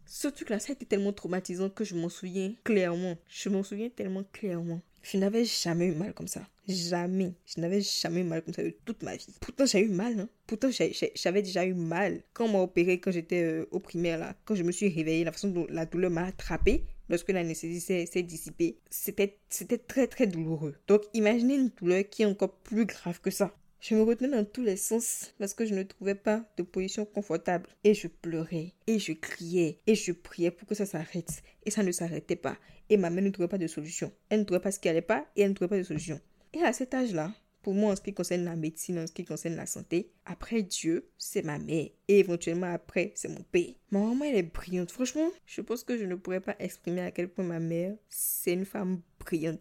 ce 0.06 0.28
truc-là, 0.28 0.60
ça 0.60 0.72
a 0.72 0.74
été 0.74 0.86
tellement 0.86 1.14
traumatisant 1.14 1.70
que 1.70 1.84
je 1.84 1.96
m'en 1.96 2.10
souviens 2.10 2.54
clairement. 2.64 3.18
Je 3.28 3.50
m'en 3.50 3.64
souviens 3.64 3.90
tellement 3.90 4.24
clairement. 4.32 4.82
Je 5.02 5.18
n'avais 5.18 5.44
jamais 5.44 5.88
eu 5.88 5.92
mal 5.92 6.14
comme 6.14 6.28
ça. 6.28 6.48
Jamais. 6.68 7.34
Je 7.46 7.60
n'avais 7.60 7.82
jamais 7.82 8.22
eu 8.22 8.24
mal 8.24 8.42
comme 8.42 8.54
ça 8.54 8.64
de 8.64 8.74
toute 8.86 9.04
ma 9.04 9.18
vie. 9.18 9.36
Pourtant, 9.42 9.66
j'ai 9.66 9.82
eu 9.82 9.90
mal. 9.90 10.18
Hein. 10.18 10.30
Pourtant, 10.48 10.70
j'avais 10.72 11.42
déjà 11.42 11.66
eu 11.66 11.74
mal. 11.74 12.24
Quand 12.34 12.46
on 12.46 12.54
m'a 12.54 12.60
opéré, 12.60 13.00
quand 13.02 13.12
j'étais 13.12 13.44
euh, 13.44 13.66
au 13.72 13.80
primaire, 13.80 14.18
là, 14.18 14.36
quand 14.46 14.56
je 14.56 14.64
me 14.64 14.72
suis 14.72 14.88
réveillée, 14.88 15.26
la 15.26 15.34
façon 15.34 15.50
dont 15.50 15.68
la 15.70 15.86
douleur 15.86 16.10
m'a 16.10 16.28
attrapée, 16.28 16.86
lorsque 17.10 17.32
l'anesthésie 17.32 17.82
s'est 17.82 18.24
dissipée, 18.24 18.80
c'était 18.90 19.38
très, 19.78 20.08
très 20.08 20.26
douloureux. 20.26 20.76
Donc, 20.88 21.02
imaginez 21.14 21.56
une 21.56 21.70
douleur 21.70 22.04
qui 22.10 22.22
est 22.22 22.26
encore 22.26 22.54
plus 22.60 22.86
grave 22.86 23.20
que 23.20 23.30
ça. 23.30 23.54
Je 23.84 23.96
me 23.96 24.04
retenais 24.04 24.30
dans 24.30 24.46
tous 24.46 24.64
les 24.64 24.78
sens 24.78 25.34
parce 25.38 25.54
que 25.54 25.66
je 25.66 25.76
ne 25.76 25.84
trouvais 25.84 26.16
pas 26.16 26.46
de 26.56 26.64
position 26.64 27.04
confortable. 27.04 27.68
Et 27.84 27.94
je 27.94 28.08
pleurais, 28.08 28.72
et 28.88 28.98
je 28.98 29.12
criais, 29.12 29.80
et 29.86 29.94
je 29.94 30.14
priais 30.14 30.52
pour 30.52 30.66
que 30.66 30.74
ça 30.74 30.86
s'arrête. 30.86 31.44
Et 31.66 31.70
ça 31.70 31.84
ne 31.84 31.92
s'arrêtait 31.92 32.38
pas. 32.38 32.56
Et 32.90 32.96
ma 32.96 33.10
mère 33.10 33.26
ne 33.26 33.30
trouvait 33.30 33.50
pas 33.50 33.58
de 33.58 33.68
solution. 33.68 34.14
Elle 34.30 34.40
ne 34.40 34.46
trouvait 34.46 34.62
pas 34.62 34.72
ce 34.72 34.80
qui 34.80 34.88
allait 34.88 35.02
pas 35.02 35.26
et 35.36 35.42
elle 35.42 35.50
ne 35.50 35.54
trouvait 35.54 35.68
pas 35.68 35.78
de 35.78 35.84
solution. 35.84 36.22
Et 36.54 36.62
à 36.62 36.72
cet 36.72 36.94
âge-là, 36.94 37.34
pour 37.62 37.74
moi, 37.74 37.92
en 37.92 37.96
ce 37.98 38.02
qui 38.02 38.14
concerne 38.14 38.46
la 38.46 38.56
médecine, 38.56 39.00
en 39.00 39.08
ce 39.08 39.12
qui 39.12 39.26
concerne 39.26 39.56
la 39.56 39.66
santé, 39.66 40.14
après 40.26 40.62
Dieu, 40.62 41.10
c'est 41.18 41.44
ma 41.44 41.60
mère. 41.60 41.88
Et 42.08 42.20
éventuellement 42.20 42.72
après, 42.72 43.12
c'est 43.16 43.28
mon 43.30 43.44
père. 43.44 43.74
Ma 43.92 44.00
maman, 44.00 44.24
elle 44.24 44.36
est 44.36 44.44
brillante. 44.44 44.92
Franchement, 44.92 45.30
je 45.46 45.60
pense 45.60 45.84
que 45.84 45.98
je 45.98 46.06
ne 46.06 46.16
pourrais 46.16 46.40
pas 46.40 46.56
exprimer 46.60 47.02
à 47.02 47.12
quel 47.12 47.28
point 47.28 47.44
ma 47.44 47.60
mère, 47.60 47.96
c'est 48.08 48.54
une 48.54 48.66
femme 48.66 49.02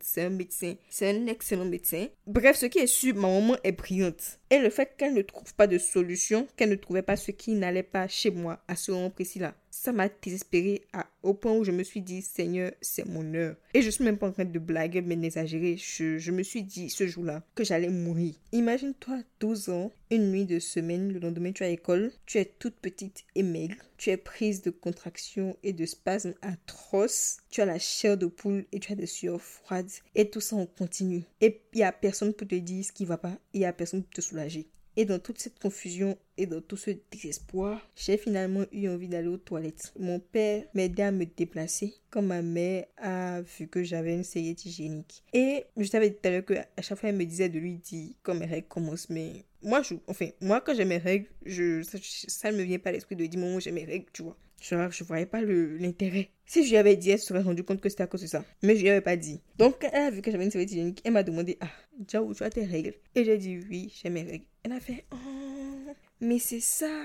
C'est 0.00 0.24
un 0.24 0.30
médecin. 0.30 0.74
C'est 0.88 1.10
un 1.10 1.26
excellent 1.26 1.64
médecin. 1.64 2.06
Bref, 2.26 2.56
ce 2.56 2.66
qui 2.66 2.78
est 2.78 2.86
sûr, 2.86 3.14
ma 3.14 3.28
maman 3.28 3.56
est 3.64 3.72
brillante. 3.72 4.38
Et 4.50 4.58
le 4.58 4.70
fait 4.70 4.94
qu'elle 4.96 5.14
ne 5.14 5.22
trouve 5.22 5.54
pas 5.54 5.66
de 5.66 5.78
solution, 5.78 6.46
qu'elle 6.56 6.70
ne 6.70 6.74
trouvait 6.76 7.02
pas 7.02 7.16
ce 7.16 7.30
qui 7.30 7.52
n'allait 7.52 7.82
pas 7.82 8.08
chez 8.08 8.30
moi 8.30 8.62
à 8.68 8.76
ce 8.76 8.92
moment 8.92 9.10
précis-là, 9.10 9.54
ça 9.72 9.90
m'a 9.90 10.08
désespéré 10.08 10.82
à, 10.92 11.06
au 11.22 11.32
point 11.32 11.52
où 11.52 11.64
je 11.64 11.72
me 11.72 11.82
suis 11.82 12.02
dit, 12.02 12.20
Seigneur, 12.20 12.72
c'est 12.82 13.06
mon 13.06 13.34
heure. 13.34 13.56
Et 13.72 13.80
je 13.80 13.88
suis 13.88 14.04
même 14.04 14.18
pas 14.18 14.28
en 14.28 14.32
train 14.32 14.44
de 14.44 14.58
blaguer, 14.58 15.00
mais 15.00 15.16
d'exagérer. 15.16 15.78
Je, 15.78 16.18
je 16.18 16.30
me 16.30 16.42
suis 16.42 16.62
dit 16.62 16.90
ce 16.90 17.06
jour-là 17.06 17.42
que 17.54 17.64
j'allais 17.64 17.88
mourir. 17.88 18.34
Imagine-toi 18.52 19.20
12 19.40 19.70
ans, 19.70 19.90
une 20.10 20.30
nuit 20.30 20.44
de 20.44 20.58
semaine, 20.58 21.10
le 21.10 21.20
lendemain 21.20 21.52
tu 21.52 21.64
as 21.64 21.70
école, 21.70 22.12
tu 22.26 22.36
es 22.36 22.44
toute 22.44 22.74
petite 22.74 23.24
et 23.34 23.42
maigre, 23.42 23.76
tu 23.96 24.10
es 24.10 24.18
prise 24.18 24.60
de 24.60 24.70
contractions 24.70 25.56
et 25.62 25.72
de 25.72 25.86
spasmes 25.86 26.34
atroces, 26.42 27.38
tu 27.48 27.62
as 27.62 27.66
la 27.66 27.78
chair 27.78 28.18
de 28.18 28.26
poule 28.26 28.66
et 28.72 28.78
tu 28.78 28.92
as 28.92 28.96
des 28.96 29.06
sueurs 29.06 29.40
froides 29.40 29.90
et 30.14 30.28
tout 30.28 30.42
ça 30.42 30.56
en 30.56 30.66
continu. 30.66 31.24
Et 31.40 31.62
il 31.72 31.78
y 31.78 31.82
a 31.82 31.92
personne 31.92 32.34
pour 32.34 32.46
te 32.46 32.54
dire 32.56 32.84
ce 32.84 32.92
qui 32.92 33.06
va 33.06 33.16
pas, 33.16 33.38
il 33.54 33.62
y 33.62 33.64
a 33.64 33.72
personne 33.72 34.02
pour 34.02 34.12
te 34.12 34.20
soulager. 34.20 34.68
Et 34.96 35.04
dans 35.06 35.18
toute 35.18 35.38
cette 35.38 35.58
confusion 35.58 36.18
et 36.36 36.46
dans 36.46 36.60
tout 36.60 36.76
ce 36.76 36.90
désespoir, 37.10 37.80
j'ai 37.96 38.18
finalement 38.18 38.64
eu 38.72 38.88
envie 38.88 39.08
d'aller 39.08 39.28
aux 39.28 39.38
toilettes. 39.38 39.92
Mon 39.98 40.20
père 40.20 40.64
m'aidait 40.74 41.04
à 41.04 41.12
me 41.12 41.24
déplacer 41.24 41.94
quand 42.10 42.20
ma 42.20 42.42
mère 42.42 42.84
a 42.98 43.40
vu 43.40 43.68
que 43.68 43.82
j'avais 43.82 44.14
une 44.14 44.24
serviette 44.24 44.64
hygiénique. 44.66 45.24
Et 45.32 45.64
je 45.76 45.84
savais 45.84 46.10
tout 46.10 46.28
à 46.28 46.30
l'heure 46.30 46.44
qu'à 46.44 46.82
chaque 46.82 46.98
fois, 46.98 47.08
elle 47.08 47.16
me 47.16 47.24
disait 47.24 47.48
de 47.48 47.58
lui 47.58 47.76
dire 47.76 48.10
quand 48.22 48.34
mes 48.34 48.46
règles 48.46 48.68
commencent. 48.68 49.08
Mais 49.08 49.44
moi, 49.62 49.82
je, 49.82 49.94
enfin, 50.06 50.28
moi 50.40 50.60
quand 50.60 50.74
j'ai 50.74 50.84
mes 50.84 50.98
règles, 50.98 51.28
je, 51.46 51.82
ça, 51.82 52.52
ne 52.52 52.58
me 52.58 52.62
vient 52.62 52.78
pas 52.78 52.90
à 52.90 52.92
l'esprit 52.92 53.16
de 53.16 53.24
dire, 53.24 53.40
maman, 53.40 53.60
j'ai 53.60 53.72
mes 53.72 53.84
règles, 53.84 54.06
tu 54.12 54.22
vois. 54.22 54.36
Je, 54.62 54.76
je 54.90 55.02
voyais 55.02 55.26
pas 55.26 55.40
l'intérêt. 55.42 56.30
Si 56.46 56.64
je 56.64 56.70
lui 56.70 56.76
avais 56.76 56.94
dit, 56.94 57.10
elle 57.10 57.18
se 57.18 57.26
serait 57.26 57.42
rendu 57.42 57.64
compte 57.64 57.80
que 57.80 57.88
c'était 57.88 58.04
à 58.04 58.06
cause 58.06 58.22
de 58.22 58.28
ça. 58.28 58.44
Mais 58.62 58.76
je 58.76 58.82
lui 58.82 58.90
avais 58.90 59.00
pas 59.00 59.16
dit. 59.16 59.40
Donc, 59.58 59.84
elle 59.92 60.02
a 60.02 60.10
vu 60.10 60.22
que 60.22 60.30
j'avais 60.30 60.44
une 60.44 60.52
serviette 60.52 60.70
hygiénique, 60.70 61.00
elle 61.04 61.12
m'a 61.12 61.24
demandé, 61.24 61.58
ah, 61.60 61.68
Jao, 62.06 62.32
tu 62.32 62.44
as 62.44 62.50
tes 62.50 62.64
règles? 62.64 62.94
Et 63.16 63.24
j'ai 63.24 63.38
dit, 63.38 63.58
oui, 63.68 63.92
j'ai 64.00 64.08
mes 64.08 64.22
règles. 64.22 64.44
Elle 64.62 64.72
a 64.72 64.78
fait, 64.78 65.04
oh, 65.10 65.92
mais 66.20 66.38
c'est 66.38 66.60
ça. 66.60 67.02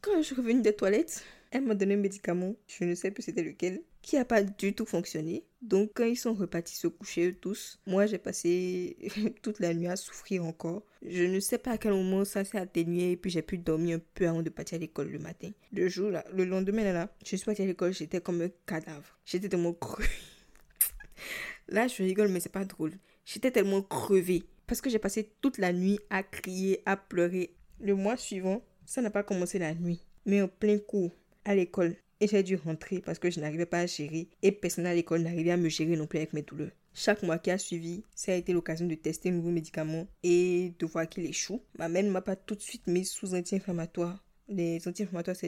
Quand 0.00 0.16
je 0.18 0.22
suis 0.22 0.36
revenue 0.36 0.62
des 0.62 0.72
toilettes, 0.72 1.24
elle 1.50 1.62
m'a 1.62 1.74
donné 1.74 1.94
un 1.94 1.98
médicament, 1.98 2.54
je 2.68 2.84
ne 2.84 2.94
sais 2.94 3.10
plus 3.10 3.24
c'était 3.24 3.42
lequel, 3.42 3.82
qui 4.00 4.14
n'a 4.14 4.24
pas 4.24 4.44
du 4.44 4.72
tout 4.72 4.86
fonctionné. 4.86 5.42
Donc 5.60 5.90
quand 5.94 6.04
ils 6.04 6.16
sont 6.16 6.34
repartis 6.34 6.76
se 6.76 6.86
coucher 6.86 7.34
tous, 7.34 7.80
moi 7.86 8.06
j'ai 8.06 8.18
passé 8.18 8.96
toute 9.42 9.58
la 9.58 9.74
nuit 9.74 9.88
à 9.88 9.96
souffrir 9.96 10.44
encore. 10.44 10.84
Je 11.02 11.24
ne 11.24 11.40
sais 11.40 11.58
pas 11.58 11.72
à 11.72 11.78
quel 11.78 11.92
moment 11.92 12.24
ça 12.24 12.44
s'est 12.44 12.58
atténué 12.58 13.12
et 13.12 13.16
puis 13.16 13.30
j'ai 13.30 13.42
pu 13.42 13.58
dormir 13.58 13.96
un 13.96 14.02
peu 14.14 14.28
avant 14.28 14.42
de 14.42 14.50
partir 14.50 14.76
à 14.76 14.78
l'école 14.78 15.10
le 15.10 15.18
matin. 15.18 15.50
Le 15.72 15.88
jour 15.88 16.10
là, 16.10 16.24
le 16.32 16.44
lendemain 16.44 16.92
là, 16.92 17.12
je 17.24 17.36
suis 17.36 17.44
partie 17.44 17.62
à 17.62 17.66
l'école, 17.66 17.92
j'étais 17.92 18.20
comme 18.20 18.40
un 18.40 18.50
cadavre. 18.66 19.18
J'étais 19.24 19.48
tellement 19.48 19.74
crue. 19.74 20.08
Là, 21.68 21.86
je 21.86 22.02
rigole, 22.02 22.28
mais 22.28 22.40
c'est 22.40 22.48
pas 22.48 22.64
drôle. 22.64 22.92
J'étais 23.26 23.50
tellement 23.50 23.82
crevée 23.82 24.44
parce 24.66 24.80
que 24.80 24.88
j'ai 24.88 24.98
passé 24.98 25.32
toute 25.42 25.58
la 25.58 25.72
nuit 25.72 25.98
à 26.08 26.22
crier, 26.22 26.82
à 26.86 26.96
pleurer. 26.96 27.54
Le 27.80 27.94
mois 27.94 28.16
suivant, 28.16 28.62
ça 28.86 29.02
n'a 29.02 29.10
pas 29.10 29.22
commencé 29.22 29.58
la 29.58 29.74
nuit, 29.74 30.02
mais 30.24 30.40
en 30.40 30.48
plein 30.48 30.78
cours 30.78 31.12
à 31.44 31.54
l'école. 31.54 31.96
Et 32.20 32.26
j'ai 32.26 32.42
dû 32.42 32.56
rentrer 32.56 33.00
parce 33.00 33.18
que 33.18 33.30
je 33.30 33.40
n'arrivais 33.40 33.66
pas 33.66 33.80
à 33.80 33.86
gérer 33.86 34.28
et 34.42 34.52
personne 34.52 34.86
à 34.86 34.94
l'école 34.94 35.22
n'arrivait 35.22 35.52
à 35.52 35.56
me 35.56 35.68
gérer 35.68 35.96
non 35.96 36.06
plus 36.06 36.18
avec 36.18 36.32
mes 36.32 36.42
douleurs. 36.42 36.72
Chaque 37.00 37.22
mois 37.22 37.38
qui 37.38 37.52
a 37.52 37.58
suivi, 37.58 38.02
ça 38.16 38.32
a 38.32 38.34
été 38.34 38.52
l'occasion 38.52 38.86
de 38.86 38.96
tester 38.96 39.28
un 39.28 39.32
nouveau 39.32 39.50
médicament 39.50 40.08
et 40.24 40.72
de 40.80 40.86
voir 40.86 41.08
qu'il 41.08 41.26
échoue. 41.26 41.62
Ma 41.78 41.88
mère 41.88 42.02
ne 42.02 42.10
m'a 42.10 42.22
pas 42.22 42.34
tout 42.34 42.56
de 42.56 42.60
suite 42.60 42.88
mise 42.88 43.08
sous 43.10 43.36
anti-inflammatoire. 43.36 44.24
Les 44.48 44.80
anti-inflammatoires, 44.88 45.36
c'est 45.36 45.46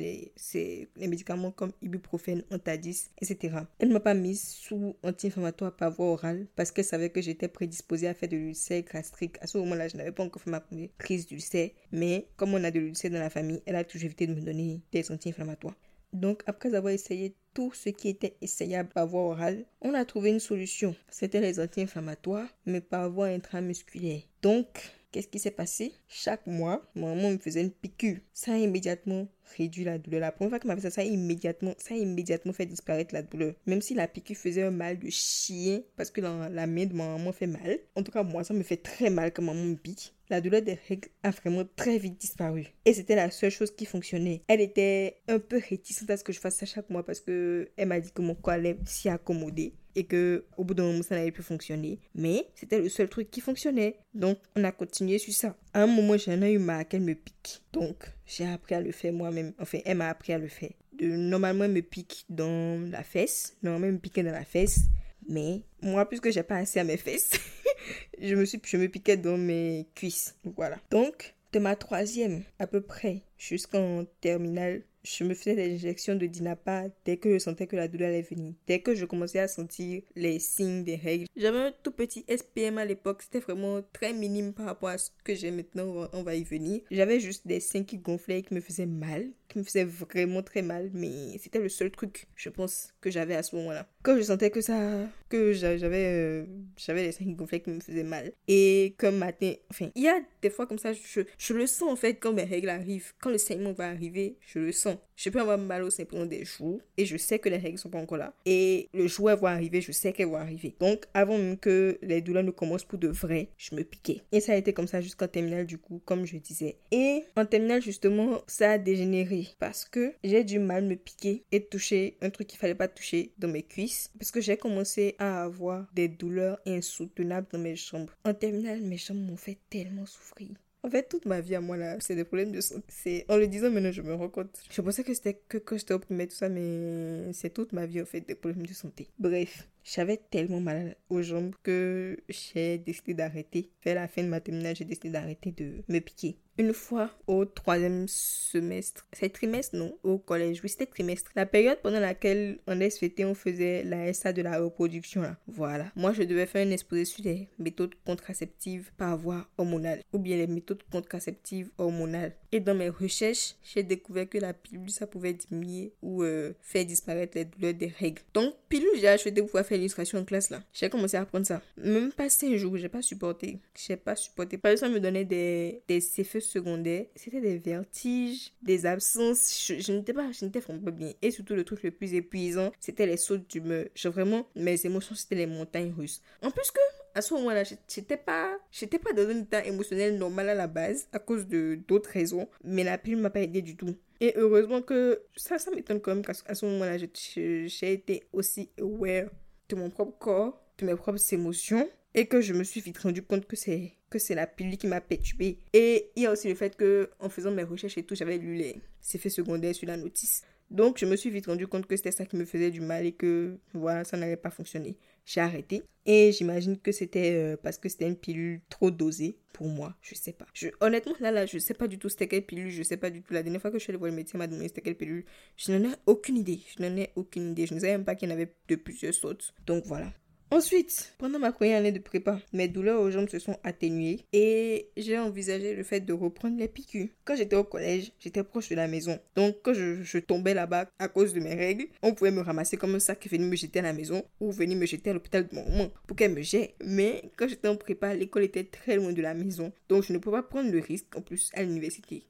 les, 0.96 1.08
médicaments 1.08 1.50
comme 1.50 1.72
ibuprofène, 1.82 2.44
Antadis, 2.52 3.08
etc. 3.20 3.64
Elle 3.80 3.88
ne 3.88 3.94
m'a 3.94 4.00
pas 4.00 4.14
mise 4.14 4.46
sous 4.46 4.94
anti-inflammatoire 5.02 5.74
par 5.74 5.90
voie 5.90 6.12
orale 6.12 6.46
parce 6.54 6.70
qu'elle 6.70 6.84
savait 6.84 7.10
que 7.10 7.20
j'étais 7.20 7.48
prédisposée 7.48 8.06
à 8.06 8.14
faire 8.14 8.28
de 8.28 8.36
l'ulcère 8.36 8.84
gastrique. 8.84 9.36
À 9.40 9.48
ce 9.48 9.58
moment-là, 9.58 9.88
je 9.88 9.96
n'avais 9.96 10.12
pas 10.12 10.22
encore 10.22 10.42
fait 10.42 10.50
ma 10.50 10.60
première 10.60 10.90
prise 10.98 11.26
d'ulcère. 11.26 11.70
Mais 11.90 12.28
comme 12.36 12.54
on 12.54 12.62
a 12.62 12.70
de 12.70 12.78
l'ulcère 12.78 13.10
dans 13.10 13.18
la 13.18 13.30
famille, 13.30 13.60
elle 13.66 13.74
a 13.74 13.82
toujours 13.82 14.04
évité 14.04 14.28
de 14.28 14.34
me 14.34 14.40
donner 14.40 14.82
des 14.92 15.10
anti-inflammatoires. 15.10 15.74
Donc, 16.12 16.42
après 16.46 16.74
avoir 16.74 16.92
essayé 16.92 17.36
tout 17.54 17.72
ce 17.72 17.88
qui 17.88 18.08
était 18.08 18.36
essayable 18.40 18.88
par 18.88 19.06
voie 19.06 19.22
orale, 19.22 19.64
on 19.80 19.94
a 19.94 20.04
trouvé 20.04 20.30
une 20.30 20.40
solution. 20.40 20.94
C'était 21.08 21.40
les 21.40 21.60
anti-inflammatoires, 21.60 22.48
mais 22.66 22.80
par 22.80 23.10
voie 23.10 23.26
intramusculaire. 23.26 24.22
Donc, 24.42 24.92
qu'est-ce 25.10 25.28
qui 25.28 25.38
s'est 25.38 25.50
passé? 25.50 25.92
Chaque 26.08 26.46
mois, 26.46 26.82
maman 26.94 27.30
me 27.30 27.38
faisait 27.38 27.62
une 27.62 27.70
piqûre. 27.70 28.18
Ça 28.32 28.52
a 28.52 28.56
immédiatement 28.56 29.28
réduit 29.56 29.84
la 29.84 29.98
douleur. 29.98 30.20
La 30.20 30.32
première 30.32 30.50
fois 30.50 30.58
qu'elle 30.58 30.68
m'a 30.68 30.76
fait 30.76 30.82
ça, 30.82 30.90
ça 30.90 31.00
a 31.00 31.04
immédiatement, 31.04 31.74
ça 31.78 31.94
a 31.94 31.96
immédiatement 31.96 32.52
fait 32.52 32.66
disparaître 32.66 33.14
la 33.14 33.22
douleur. 33.22 33.54
Même 33.66 33.82
si 33.82 33.94
la 33.94 34.08
piqûre 34.08 34.36
faisait 34.36 34.62
un 34.62 34.70
mal 34.70 34.98
de 34.98 35.08
chien, 35.10 35.82
parce 35.96 36.10
que 36.10 36.20
la, 36.20 36.48
la 36.48 36.66
main 36.66 36.86
de 36.86 36.94
ma 36.94 37.16
maman 37.16 37.32
fait 37.32 37.46
mal. 37.46 37.78
En 37.96 38.02
tout 38.02 38.12
cas, 38.12 38.22
moi, 38.22 38.44
ça 38.44 38.54
me 38.54 38.62
fait 38.62 38.76
très 38.76 39.10
mal 39.10 39.32
quand 39.32 39.42
maman 39.42 39.64
me 39.64 39.76
pique. 39.76 40.14
La 40.28 40.40
douleur 40.40 40.62
des 40.62 40.78
règles 40.88 41.08
a 41.24 41.30
vraiment 41.30 41.64
très 41.74 41.98
vite 41.98 42.20
disparu. 42.20 42.68
Et 42.84 42.94
c'était 42.94 43.16
la 43.16 43.32
seule 43.32 43.50
chose 43.50 43.72
qui 43.74 43.84
fonctionnait. 43.84 44.42
Elle 44.46 44.60
était 44.60 45.16
un 45.26 45.40
peu 45.40 45.60
réticente 45.68 46.08
à 46.10 46.16
ce 46.16 46.22
que 46.22 46.32
je 46.32 46.38
fasse 46.38 46.56
ça 46.56 46.66
chaque 46.66 46.88
mois 46.88 47.04
parce 47.04 47.18
que 47.18 47.68
elle 47.76 47.88
m'a 47.88 47.98
dit 47.98 48.12
que 48.12 48.22
mon 48.22 48.36
corps 48.36 48.54
allait 48.54 48.78
s'y 48.84 49.08
accommoder 49.08 49.74
et 49.94 50.04
que 50.04 50.44
au 50.56 50.64
bout 50.64 50.74
d'un 50.74 50.84
moment 50.84 51.02
ça 51.02 51.16
n'allait 51.16 51.30
plus 51.30 51.42
fonctionner. 51.42 51.98
Mais 52.14 52.46
c'était 52.54 52.80
le 52.80 52.88
seul 52.88 53.08
truc 53.08 53.30
qui 53.30 53.40
fonctionnait. 53.40 53.96
Donc 54.14 54.38
on 54.56 54.64
a 54.64 54.72
continué 54.72 55.18
sur 55.18 55.32
ça. 55.32 55.56
À 55.74 55.82
un 55.82 55.86
moment 55.86 56.16
j'en 56.16 56.40
ai 56.42 56.52
eu 56.52 56.58
marre 56.58 56.86
qu'elle 56.86 57.02
me 57.02 57.14
pique. 57.14 57.62
Donc 57.72 57.96
j'ai 58.26 58.46
appris 58.46 58.74
à 58.74 58.80
le 58.80 58.92
faire 58.92 59.12
moi-même. 59.12 59.52
Enfin 59.58 59.78
elle 59.84 59.98
m'a 59.98 60.08
appris 60.08 60.32
à 60.32 60.38
le 60.38 60.48
faire. 60.48 60.72
De, 60.92 61.06
normalement 61.06 61.64
elle 61.64 61.72
me 61.72 61.82
pique 61.82 62.24
dans 62.28 62.90
la 62.90 63.02
fesse. 63.02 63.56
Normalement 63.62 63.86
elle 63.86 63.94
me 63.94 63.98
piquait 63.98 64.22
dans 64.22 64.32
la 64.32 64.44
fesse. 64.44 64.80
Mais 65.28 65.62
moi, 65.80 66.08
puisque 66.08 66.30
j'ai 66.30 66.42
pas 66.42 66.56
assez 66.56 66.80
à 66.80 66.84
mes 66.84 66.96
fesses, 66.96 67.32
je 68.20 68.34
me 68.34 68.44
suis, 68.44 68.60
je 68.64 68.76
me 68.76 68.88
piquais 68.88 69.16
dans 69.16 69.38
mes 69.38 69.86
cuisses. 69.94 70.34
Voilà. 70.56 70.78
Donc, 70.90 71.34
de 71.52 71.58
ma 71.58 71.76
troisième 71.76 72.42
à 72.58 72.66
peu 72.66 72.80
près 72.80 73.22
jusqu'en 73.38 74.04
terminale, 74.20 74.82
je 75.02 75.24
me 75.24 75.34
faisais 75.34 75.54
des 75.54 75.74
injections 75.74 76.14
de 76.14 76.26
Dinapa 76.26 76.84
dès 77.04 77.16
que 77.16 77.32
je 77.32 77.38
sentais 77.38 77.66
que 77.66 77.76
la 77.76 77.88
douleur 77.88 78.08
allait 78.08 78.22
venir. 78.22 78.54
Dès 78.66 78.80
que 78.80 78.94
je 78.94 79.04
commençais 79.04 79.38
à 79.38 79.48
sentir 79.48 80.02
les 80.16 80.38
signes 80.38 80.84
des 80.84 80.96
règles. 80.96 81.26
J'avais 81.36 81.58
un 81.58 81.72
tout 81.82 81.90
petit 81.90 82.24
SPM 82.28 82.78
à 82.78 82.84
l'époque. 82.84 83.22
C'était 83.22 83.40
vraiment 83.40 83.80
très 83.92 84.12
minime 84.12 84.52
par 84.52 84.66
rapport 84.66 84.90
à 84.90 84.98
ce 84.98 85.10
que 85.24 85.34
j'ai 85.34 85.50
maintenant. 85.50 86.08
On 86.12 86.22
va, 86.22 86.34
y 86.34 86.44
venir. 86.44 86.80
J'avais 86.90 87.20
juste 87.20 87.46
des 87.46 87.60
seins 87.60 87.84
qui 87.84 87.98
gonflaient 87.98 88.40
et 88.40 88.42
qui 88.42 88.54
me 88.54 88.60
faisaient 88.60 88.86
mal. 88.86 89.28
Qui 89.48 89.58
me 89.58 89.64
faisaient 89.64 89.84
vraiment 89.84 90.42
très 90.42 90.62
mal. 90.62 90.90
Mais 90.92 91.38
c'était 91.38 91.58
le 91.58 91.68
seul 91.68 91.90
truc, 91.90 92.26
je 92.36 92.48
pense, 92.48 92.92
que 93.00 93.10
j'avais 93.10 93.34
à 93.34 93.42
ce 93.42 93.56
moment-là. 93.56 93.88
Quand 94.02 94.16
je 94.16 94.22
sentais 94.22 94.50
que 94.50 94.60
ça... 94.60 95.08
Que 95.30 95.52
j'a- 95.52 95.76
j'avais 95.78 96.04
euh, 96.06 96.44
j'avais 96.76 97.04
les 97.06 97.12
qui 97.12 97.32
gonflaient 97.34 97.60
qui 97.60 97.70
me 97.70 97.80
faisaient 97.80 98.02
mal. 98.02 98.32
Et 98.48 98.94
comme 98.98 99.16
matin... 99.16 99.52
Enfin, 99.70 99.88
il 99.94 100.02
y 100.02 100.08
a 100.08 100.20
des 100.42 100.50
fois 100.50 100.66
comme 100.66 100.78
ça, 100.78 100.92
je, 100.92 101.20
je 101.38 101.52
le 101.54 101.66
sens 101.66 101.90
en 101.90 101.96
fait 101.96 102.14
quand 102.14 102.32
mes 102.32 102.42
règles 102.44 102.68
arrivent. 102.68 103.12
Quand 103.20 103.30
le 103.30 103.38
saignement 103.38 103.72
va 103.72 103.88
arriver, 103.88 104.36
je 104.40 104.58
le 104.58 104.72
sens. 104.72 104.96
Je 105.16 105.30
peux 105.30 105.40
avoir 105.40 105.56
mal 105.58 105.82
au 105.84 105.90
sein 105.90 106.04
pendant 106.04 106.26
des 106.26 106.44
jours 106.44 106.80
et 106.96 107.04
je 107.04 107.16
sais 107.16 107.38
que 107.38 107.48
les 107.48 107.58
règles 107.58 107.78
sont 107.78 107.90
pas 107.90 107.98
encore 108.00 108.18
là. 108.18 108.34
Et 108.44 108.88
le 108.92 109.06
jour 109.06 109.30
elles 109.30 109.38
vont 109.38 109.46
arriver, 109.46 109.80
je 109.80 109.92
sais 109.92 110.12
qu'elles 110.12 110.28
vont 110.28 110.36
arriver. 110.36 110.74
Donc, 110.80 111.04
avant 111.14 111.36
même 111.38 111.58
que 111.58 111.98
les 112.02 112.22
douleurs 112.22 112.42
ne 112.42 112.50
commencent 112.50 112.84
pour 112.84 112.98
de 112.98 113.08
vrai, 113.08 113.50
je 113.58 113.74
me 113.74 113.84
piquais. 113.84 114.22
Et 114.32 114.40
ça 114.40 114.52
a 114.54 114.56
été 114.56 114.72
comme 114.72 114.86
ça 114.88 115.00
jusqu'en 115.02 115.28
terminale, 115.28 115.66
du 115.66 115.78
coup, 115.78 116.00
comme 116.06 116.24
je 116.24 116.38
disais. 116.38 116.76
Et 116.90 117.22
en 117.36 117.44
terminale, 117.44 117.82
justement, 117.82 118.40
ça 118.48 118.72
a 118.72 118.78
dégénéré 118.78 119.46
parce 119.58 119.84
que 119.84 120.12
j'ai 120.24 120.42
du 120.42 120.58
mal 120.58 120.84
me 120.84 120.96
piquer 120.96 121.44
et 121.52 121.60
toucher 121.62 122.16
un 122.22 122.30
truc 122.30 122.46
qu'il 122.48 122.58
fallait 122.58 122.74
pas 122.74 122.88
toucher 122.88 123.32
dans 123.38 123.48
mes 123.48 123.62
cuisses 123.62 124.10
parce 124.18 124.30
que 124.30 124.40
j'ai 124.40 124.56
commencé 124.56 125.16
à 125.20 125.44
avoir 125.44 125.86
des 125.94 126.08
douleurs 126.08 126.58
insoutenables 126.66 127.46
dans 127.52 127.58
mes 127.58 127.76
jambes. 127.76 128.10
En 128.24 128.34
terminale, 128.34 128.80
mes 128.80 128.96
jambes 128.96 129.18
m'ont 129.18 129.36
fait 129.36 129.58
tellement 129.68 130.06
souffrir. 130.06 130.48
En 130.82 130.88
fait, 130.88 131.08
toute 131.08 131.26
ma 131.26 131.42
vie 131.42 131.54
à 131.54 131.60
moi, 131.60 131.76
là, 131.76 131.98
c'est 132.00 132.16
des 132.16 132.24
problèmes 132.24 132.52
de 132.52 132.60
santé. 132.62 132.84
C'est... 132.88 133.26
En 133.28 133.36
le 133.36 133.46
disant 133.46 133.70
maintenant, 133.70 133.92
je 133.92 134.00
me 134.00 134.14
rends 134.14 134.30
compte. 134.30 134.62
Je 134.70 134.80
pensais 134.80 135.04
que 135.04 135.12
c'était 135.12 135.38
que 135.46 135.58
quand 135.58 135.76
j'étais 135.76 135.92
au 135.92 135.98
primaire, 135.98 136.28
tout 136.28 136.34
ça, 136.34 136.48
mais 136.48 137.34
c'est 137.34 137.52
toute 137.52 137.72
ma 137.74 137.84
vie, 137.84 138.00
en 138.00 138.06
fait, 138.06 138.22
des 138.22 138.34
problèmes 138.34 138.66
de 138.66 138.72
santé. 138.72 139.08
Bref, 139.18 139.68
j'avais 139.84 140.16
tellement 140.16 140.60
mal 140.60 140.96
aux 141.10 141.20
jambes 141.20 141.54
que 141.62 142.16
j'ai 142.30 142.78
décidé 142.78 143.12
d'arrêter. 143.12 143.70
Vers 143.84 143.96
la 143.96 144.08
fin 144.08 144.22
de 144.22 144.28
ma 144.28 144.40
terminale, 144.40 144.74
j'ai 144.74 144.86
décidé 144.86 145.10
d'arrêter 145.10 145.52
de 145.52 145.82
me 145.86 145.98
piquer. 145.98 146.38
Une 146.60 146.74
fois 146.74 147.10
au 147.26 147.44
troisième 147.44 148.06
semestre. 148.06 149.06
C'est 149.12 149.32
trimestre, 149.32 149.76
non 149.76 149.96
Au 150.02 150.18
collège. 150.18 150.60
Oui, 150.62 150.68
c'était 150.68 150.86
trimestre. 150.86 151.30
La 151.34 151.46
période 151.46 151.78
pendant 151.82 152.00
laquelle 152.00 152.58
en 152.66 152.78
SVT, 152.80 153.24
on 153.24 153.34
faisait 153.34 153.82
la 153.82 154.12
SA 154.12 154.32
de 154.32 154.42
la 154.42 154.58
reproduction, 154.58 155.22
là. 155.22 155.36
Voilà. 155.46 155.86
Moi, 155.96 156.12
je 156.12 156.22
devais 156.22 156.46
faire 156.46 156.66
un 156.66 156.70
exposé 156.70 157.04
sur 157.06 157.24
les 157.24 157.48
méthodes 157.58 157.94
contraceptives 158.04 158.90
par 158.98 159.16
voie 159.16 159.46
hormonale. 159.56 160.02
Ou 160.12 160.18
bien 160.18 160.36
les 160.36 160.46
méthodes 160.46 160.82
contraceptives 160.92 161.70
hormonales. 161.78 162.34
Et 162.52 162.60
dans 162.60 162.74
mes 162.74 162.90
recherches, 162.90 163.54
j'ai 163.62 163.82
découvert 163.82 164.28
que 164.28 164.38
la 164.38 164.52
pilule, 164.52 164.90
ça 164.90 165.06
pouvait 165.06 165.34
diminuer 165.34 165.92
ou 166.02 166.22
euh, 166.22 166.52
faire 166.60 166.84
disparaître 166.84 167.38
les 167.38 167.44
douleurs 167.44 167.74
des 167.74 167.92
règles. 167.98 168.22
Donc, 168.34 168.54
pilule, 168.68 168.88
j'ai 168.96 169.08
acheté 169.08 169.32
pour 169.32 169.46
pouvoir 169.46 169.64
faire 169.64 169.78
l'illustration 169.78 170.18
en 170.18 170.24
classe, 170.24 170.50
là. 170.50 170.62
J'ai 170.72 170.90
commencé 170.90 171.16
à 171.16 171.22
apprendre 171.22 171.46
ça. 171.46 171.62
Même 171.78 172.12
pas 172.12 172.28
cinq 172.28 172.54
jours, 172.56 172.76
j'ai 172.76 172.88
pas 172.88 173.02
supporté. 173.02 173.60
J'ai 173.74 173.96
pas 173.96 174.16
supporté. 174.16 174.58
Par 174.58 174.72
exemple, 174.72 174.92
ça 174.92 174.94
me 174.94 175.00
donnait 175.00 175.24
des, 175.24 175.82
des 175.88 176.20
effets 176.20 176.40
secondaires. 176.50 177.06
C'était 177.14 177.40
des 177.40 177.58
vertiges, 177.58 178.52
des 178.62 178.86
absences. 178.86 179.66
Je, 179.66 179.80
je 179.80 179.92
n'étais 179.92 180.12
pas, 180.12 180.30
je 180.32 180.44
n'étais 180.44 180.60
pas 180.60 180.90
bien. 180.90 181.12
Et 181.22 181.30
surtout, 181.30 181.54
le 181.54 181.64
truc 181.64 181.82
le 181.82 181.90
plus 181.90 182.14
épuisant, 182.14 182.70
c'était 182.80 183.06
les 183.06 183.16
sauts 183.16 183.38
d'humeur. 183.38 183.86
J'ai 183.94 184.08
vraiment, 184.08 184.46
mes 184.54 184.84
émotions, 184.84 185.14
c'était 185.14 185.34
les 185.34 185.46
montagnes 185.46 185.92
russes. 185.96 186.22
En 186.42 186.50
plus 186.50 186.70
que, 186.70 186.80
à 187.14 187.22
ce 187.22 187.34
moment-là, 187.34 187.64
j'étais 187.64 188.16
pas, 188.16 188.58
j'étais 188.70 188.98
pas 188.98 189.12
dans 189.12 189.28
un 189.28 189.42
état 189.42 189.64
émotionnel 189.64 190.18
normal 190.18 190.48
à 190.48 190.54
la 190.54 190.66
base, 190.66 191.08
à 191.12 191.18
cause 191.18 191.46
de 191.46 191.78
d'autres 191.88 192.10
raisons. 192.10 192.48
Mais 192.64 192.84
la 192.84 192.98
pilule 192.98 193.20
m'a 193.20 193.30
pas 193.30 193.40
aidé 193.40 193.62
du 193.62 193.76
tout. 193.76 193.96
Et 194.20 194.34
heureusement 194.36 194.82
que, 194.82 195.22
ça, 195.36 195.58
ça 195.58 195.70
m'étonne 195.70 196.00
quand 196.00 196.14
même 196.14 196.24
qu'à 196.24 196.54
ce 196.54 196.66
moment-là, 196.66 196.98
j'ai 196.98 197.92
été 197.92 198.24
aussi 198.32 198.70
aware 198.78 199.30
de 199.68 199.76
mon 199.76 199.88
propre 199.88 200.18
corps, 200.18 200.62
de 200.78 200.86
mes 200.86 200.94
propres 200.94 201.20
émotions 201.32 201.88
et 202.14 202.26
que 202.26 202.40
je 202.40 202.52
me 202.52 202.64
suis 202.64 202.80
vite 202.80 202.98
rendu 202.98 203.22
compte 203.22 203.46
que 203.46 203.56
c'est 203.56 203.94
que 204.10 204.18
c'est 204.18 204.34
la 204.34 204.46
pilule 204.46 204.76
qui 204.76 204.86
m'a 204.86 205.00
perturbée. 205.00 205.58
Et 205.72 206.10
il 206.16 206.24
y 206.24 206.26
a 206.26 206.32
aussi 206.32 206.48
le 206.48 206.54
fait 206.54 206.76
que 206.76 207.10
en 207.20 207.28
faisant 207.28 207.50
mes 207.50 207.62
recherches 207.62 207.96
et 207.96 208.02
tout, 208.02 208.14
j'avais 208.14 208.38
lu 208.38 208.54
les 208.54 208.76
effets 209.14 209.30
secondaires 209.30 209.74
sur 209.74 209.86
la 209.86 209.96
notice. 209.96 210.42
Donc 210.70 210.98
je 210.98 211.06
me 211.06 211.16
suis 211.16 211.30
vite 211.30 211.46
rendu 211.46 211.66
compte 211.66 211.86
que 211.86 211.96
c'était 211.96 212.12
ça 212.12 212.24
qui 212.24 212.36
me 212.36 212.44
faisait 212.44 212.70
du 212.70 212.80
mal 212.80 213.04
et 213.04 213.12
que 213.12 213.58
voilà, 213.74 214.04
ça 214.04 214.16
n'allait 214.16 214.36
pas 214.36 214.50
fonctionner. 214.50 214.96
J'ai 215.26 215.40
arrêté 215.40 215.82
et 216.06 216.30
j'imagine 216.32 216.78
que 216.78 216.92
c'était 216.92 217.34
euh, 217.34 217.56
parce 217.60 217.76
que 217.76 217.88
c'était 217.88 218.06
une 218.06 218.16
pilule 218.16 218.60
trop 218.68 218.90
dosée 218.90 219.36
pour 219.52 219.66
moi, 219.66 219.96
je 220.00 220.14
sais 220.14 220.32
pas. 220.32 220.46
Je, 220.54 220.68
honnêtement 220.80 221.14
là 221.18 221.32
là, 221.32 221.44
je 221.44 221.58
sais 221.58 221.74
pas 221.74 221.88
du 221.88 221.98
tout 221.98 222.08
c'était 222.08 222.28
quelle 222.28 222.46
pilule, 222.46 222.70
je 222.70 222.84
sais 222.84 222.96
pas 222.96 223.10
du 223.10 223.20
tout. 223.20 223.34
La 223.34 223.42
dernière 223.42 223.60
fois 223.60 223.72
que 223.72 223.78
je 223.78 223.82
suis 223.82 223.90
allée 223.90 223.98
voir 223.98 224.10
le 224.10 224.16
médecin 224.16 224.38
m'a 224.38 224.46
demandé 224.46 224.68
c'était 224.68 224.80
quelle 224.80 224.96
pilule, 224.96 225.24
je 225.56 225.72
n'en 225.72 225.90
ai 225.90 225.94
aucune 226.06 226.36
idée. 226.36 226.60
Je 226.76 226.82
n'en 226.84 226.96
ai 226.96 227.10
aucune 227.16 227.50
idée. 227.50 227.66
Je 227.66 227.74
ne 227.74 227.80
savais 227.80 227.92
même 227.92 228.04
pas 228.04 228.14
qu'il 228.14 228.28
y 228.28 228.32
en 228.32 228.34
avait 228.34 228.54
de 228.68 228.76
plusieurs 228.76 229.14
sortes. 229.14 229.52
Donc 229.66 229.84
voilà. 229.86 230.12
Ensuite, 230.52 231.14
pendant 231.18 231.38
ma 231.38 231.52
première 231.52 231.78
année 231.78 231.92
de 231.92 232.00
prépa, 232.00 232.40
mes 232.52 232.66
douleurs 232.66 233.00
aux 233.00 233.10
jambes 233.12 233.28
se 233.28 233.38
sont 233.38 233.56
atténuées 233.62 234.26
et 234.32 234.90
j'ai 234.96 235.16
envisagé 235.16 235.76
le 235.76 235.84
fait 235.84 236.00
de 236.00 236.12
reprendre 236.12 236.58
les 236.58 236.66
piqûres. 236.66 237.06
Quand 237.24 237.36
j'étais 237.36 237.54
au 237.54 237.62
collège, 237.62 238.10
j'étais 238.18 238.42
proche 238.42 238.68
de 238.68 238.74
la 238.74 238.88
maison. 238.88 239.16
Donc 239.36 239.58
quand 239.62 239.74
je, 239.74 240.18
tombais 240.18 240.52
là-bas 240.52 240.90
à 240.98 241.06
cause 241.06 241.34
de 241.34 241.40
mes 241.40 241.54
règles, 241.54 241.86
on 242.02 242.14
pouvait 242.14 242.32
me 242.32 242.40
ramasser 242.40 242.76
comme 242.76 242.96
un 242.96 242.98
sac 242.98 243.24
et 243.24 243.28
venir 243.28 243.46
me 243.46 243.54
jeter 243.54 243.78
à 243.78 243.82
la 243.82 243.92
maison 243.92 244.24
ou 244.40 244.50
venir 244.50 244.76
me 244.76 244.86
jeter 244.86 245.10
à 245.10 245.12
l'hôpital 245.12 245.46
de 245.46 245.54
mon 245.54 245.64
maman 245.70 245.90
pour 246.08 246.16
qu'elle 246.16 246.34
me 246.34 246.42
jette. 246.42 246.74
Mais 246.84 247.30
quand 247.36 247.46
j'étais 247.46 247.68
en 247.68 247.76
prépa, 247.76 248.12
l'école 248.12 248.42
était 248.42 248.64
très 248.64 248.96
loin 248.96 249.12
de 249.12 249.22
la 249.22 249.34
maison. 249.34 249.72
Donc 249.88 250.02
je 250.02 250.12
ne 250.12 250.18
pouvais 250.18 250.38
pas 250.38 250.42
prendre 250.42 250.72
le 250.72 250.80
risque 250.80 251.14
en 251.14 251.20
plus 251.20 251.50
à 251.54 251.62
l'université 251.62 252.24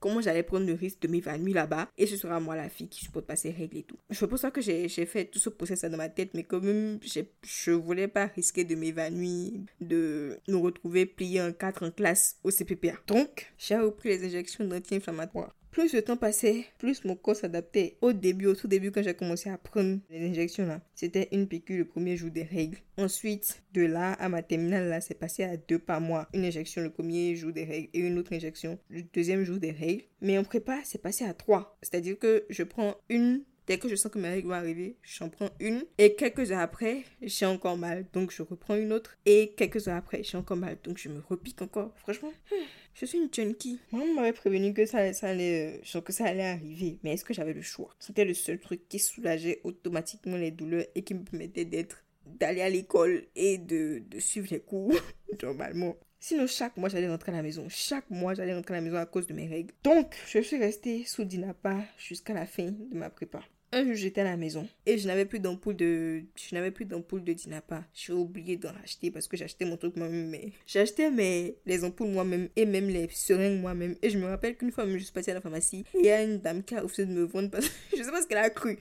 Comment 0.00 0.20
j'allais 0.20 0.42
prendre 0.42 0.66
le 0.66 0.74
risque 0.74 1.00
de 1.02 1.08
m'évanouir 1.08 1.54
là-bas 1.54 1.88
et 1.98 2.06
ce 2.06 2.16
sera 2.16 2.40
moi 2.40 2.56
la 2.56 2.68
fille 2.68 2.88
qui 2.88 3.04
supporte 3.04 3.26
pas 3.26 3.36
ces 3.36 3.50
règles 3.50 3.78
et 3.78 3.82
tout. 3.82 3.96
Pour 4.26 4.38
ça 4.38 4.50
que 4.50 4.60
j'ai 4.60 4.88
fait 4.88 5.26
tout 5.26 5.38
ce 5.38 5.50
process 5.50 5.82
dans 5.82 5.96
ma 5.96 6.08
tête, 6.08 6.30
mais 6.34 6.42
quand 6.42 6.60
même, 6.60 6.98
je 7.42 7.70
voulais 7.70 8.08
pas 8.08 8.26
risquer 8.26 8.64
de 8.64 8.74
m'évanouir, 8.74 9.60
de 9.80 10.38
nous 10.48 10.62
retrouver 10.62 11.06
pliés 11.06 11.42
en 11.42 11.52
quatre 11.52 11.86
en 11.86 11.90
classe 11.90 12.38
au 12.44 12.50
CPPA. 12.50 12.94
Donc, 13.06 13.52
j'ai 13.58 13.76
repris 13.76 14.08
les 14.08 14.24
injections 14.24 14.64
d'anti-inflammatoires. 14.64 15.54
Plus 15.72 15.94
le 15.94 16.02
temps 16.02 16.18
passait, 16.18 16.66
plus 16.76 17.02
mon 17.06 17.16
corps 17.16 17.34
s'adaptait. 17.34 17.96
Au 18.02 18.12
début, 18.12 18.44
au 18.44 18.54
tout 18.54 18.68
début, 18.68 18.92
quand 18.92 19.02
j'ai 19.02 19.14
commencé 19.14 19.48
à 19.48 19.56
prendre 19.56 20.00
les 20.10 20.28
injections 20.28 20.66
là, 20.66 20.82
c'était 20.94 21.30
une 21.32 21.48
piqûre 21.48 21.78
le 21.78 21.86
premier 21.86 22.14
jour 22.18 22.30
des 22.30 22.42
règles. 22.42 22.76
Ensuite, 22.98 23.62
de 23.72 23.80
là 23.80 24.12
à 24.12 24.28
ma 24.28 24.42
terminale 24.42 24.90
là, 24.90 25.00
c'est 25.00 25.18
passé 25.18 25.44
à 25.44 25.56
deux 25.56 25.78
par 25.78 26.02
mois. 26.02 26.28
Une 26.34 26.44
injection 26.44 26.82
le 26.82 26.90
premier 26.90 27.34
jour 27.36 27.52
des 27.52 27.64
règles 27.64 27.88
et 27.94 28.00
une 28.00 28.18
autre 28.18 28.34
injection 28.34 28.78
le 28.90 29.00
deuxième 29.14 29.44
jour 29.44 29.56
des 29.56 29.70
règles. 29.70 30.04
Mais 30.20 30.36
en 30.36 30.44
prépa, 30.44 30.78
c'est 30.84 31.00
passé 31.00 31.24
à 31.24 31.32
trois. 31.32 31.78
C'est-à-dire 31.80 32.18
que 32.18 32.44
je 32.50 32.64
prends 32.64 32.94
une 33.08 33.42
Dès 33.66 33.78
que 33.78 33.88
je 33.88 33.94
sens 33.94 34.10
que 34.10 34.18
mes 34.18 34.28
règles 34.28 34.48
vont 34.48 34.54
arriver, 34.54 34.96
j'en 35.02 35.28
prends 35.28 35.50
une. 35.60 35.84
Et 35.98 36.14
quelques 36.14 36.50
heures 36.50 36.60
après, 36.60 37.04
j'ai 37.22 37.46
encore 37.46 37.76
mal. 37.76 38.06
Donc 38.12 38.32
je 38.32 38.42
reprends 38.42 38.74
une 38.74 38.92
autre. 38.92 39.16
Et 39.24 39.52
quelques 39.56 39.88
heures 39.88 39.96
après, 39.96 40.22
j'ai 40.22 40.36
encore 40.36 40.56
mal. 40.56 40.76
Donc 40.82 40.98
je 40.98 41.08
me 41.08 41.20
repique 41.20 41.62
encore. 41.62 41.92
Franchement, 41.96 42.32
je 42.94 43.06
suis 43.06 43.18
une 43.18 43.32
junkie. 43.32 43.78
Maman 43.92 44.14
m'avait 44.14 44.32
prévenu 44.32 44.74
que 44.74 44.84
ça, 44.84 44.98
allait, 45.22 45.80
euh, 45.94 46.00
que 46.00 46.12
ça 46.12 46.24
arriver. 46.24 46.98
Mais 47.04 47.12
est-ce 47.12 47.24
que 47.24 47.34
j'avais 47.34 47.52
le 47.52 47.62
choix? 47.62 47.94
C'était 48.00 48.24
le 48.24 48.34
seul 48.34 48.58
truc 48.58 48.88
qui 48.88 48.98
soulageait 48.98 49.60
automatiquement 49.62 50.36
les 50.36 50.50
douleurs 50.50 50.86
et 50.94 51.02
qui 51.02 51.14
me 51.14 51.22
permettait 51.22 51.64
d'être 51.64 52.02
d'aller 52.26 52.62
à 52.62 52.68
l'école 52.68 53.24
et 53.34 53.58
de, 53.58 54.02
de 54.08 54.20
suivre 54.20 54.48
les 54.50 54.60
cours 54.60 54.94
normalement. 55.42 55.96
Sinon, 56.24 56.46
chaque 56.46 56.76
mois, 56.76 56.88
j'allais 56.88 57.08
rentrer 57.08 57.32
à 57.32 57.34
la 57.34 57.42
maison. 57.42 57.66
Chaque 57.68 58.08
mois, 58.08 58.34
j'allais 58.34 58.54
rentrer 58.54 58.74
à 58.74 58.76
la 58.76 58.84
maison 58.84 58.96
à 58.96 59.06
cause 59.06 59.26
de 59.26 59.34
mes 59.34 59.48
règles. 59.48 59.74
Donc, 59.82 60.14
je 60.28 60.38
suis 60.38 60.56
restée 60.56 61.04
sous 61.04 61.24
Dinapa 61.24 61.80
jusqu'à 61.98 62.32
la 62.32 62.46
fin 62.46 62.66
de 62.66 62.96
ma 62.96 63.10
prépa. 63.10 63.42
Un 63.74 63.84
jour, 63.84 63.94
j'étais 63.94 64.20
à 64.20 64.24
la 64.24 64.36
maison 64.36 64.68
et 64.84 64.98
je 64.98 65.06
n'avais 65.06 65.24
plus 65.24 65.40
d'ampoule 65.40 65.74
de, 65.74 66.24
je 66.36 66.54
n'avais 66.54 66.70
plus 66.70 66.84
d'ampoule 66.84 67.24
de 67.24 67.32
Dinapa. 67.32 67.84
J'ai 67.94 68.12
oublié 68.12 68.58
d'en 68.58 68.72
acheter 68.84 69.10
parce 69.10 69.26
que 69.26 69.36
j'achetais 69.38 69.64
mon 69.64 69.78
truc 69.78 69.96
moi-même. 69.96 70.28
Mais 70.28 70.52
j'achetais 70.66 71.10
mes, 71.10 71.56
les 71.64 71.82
ampoules 71.82 72.10
moi-même 72.10 72.50
et 72.54 72.66
même 72.66 72.88
les 72.88 73.08
seringues 73.08 73.62
moi-même. 73.62 73.96
Et 74.02 74.10
je 74.10 74.18
me 74.18 74.26
rappelle 74.26 74.58
qu'une 74.58 74.72
fois, 74.72 74.86
je 74.86 74.98
suis 74.98 75.12
passée 75.12 75.30
à 75.30 75.34
la 75.34 75.40
pharmacie 75.40 75.86
et 75.94 75.98
il 76.00 76.04
y 76.04 76.10
a 76.10 76.22
une 76.22 76.38
dame 76.38 76.62
qui 76.62 76.74
a 76.74 76.82
refusé 76.82 77.06
de 77.06 77.12
me 77.12 77.22
vendre 77.22 77.48
parce 77.50 77.66
que 77.66 77.74
je 77.96 78.02
sais 78.02 78.10
pas 78.10 78.20
ce 78.20 78.26
qu'elle 78.26 78.38
a 78.38 78.50
cru. 78.50 78.78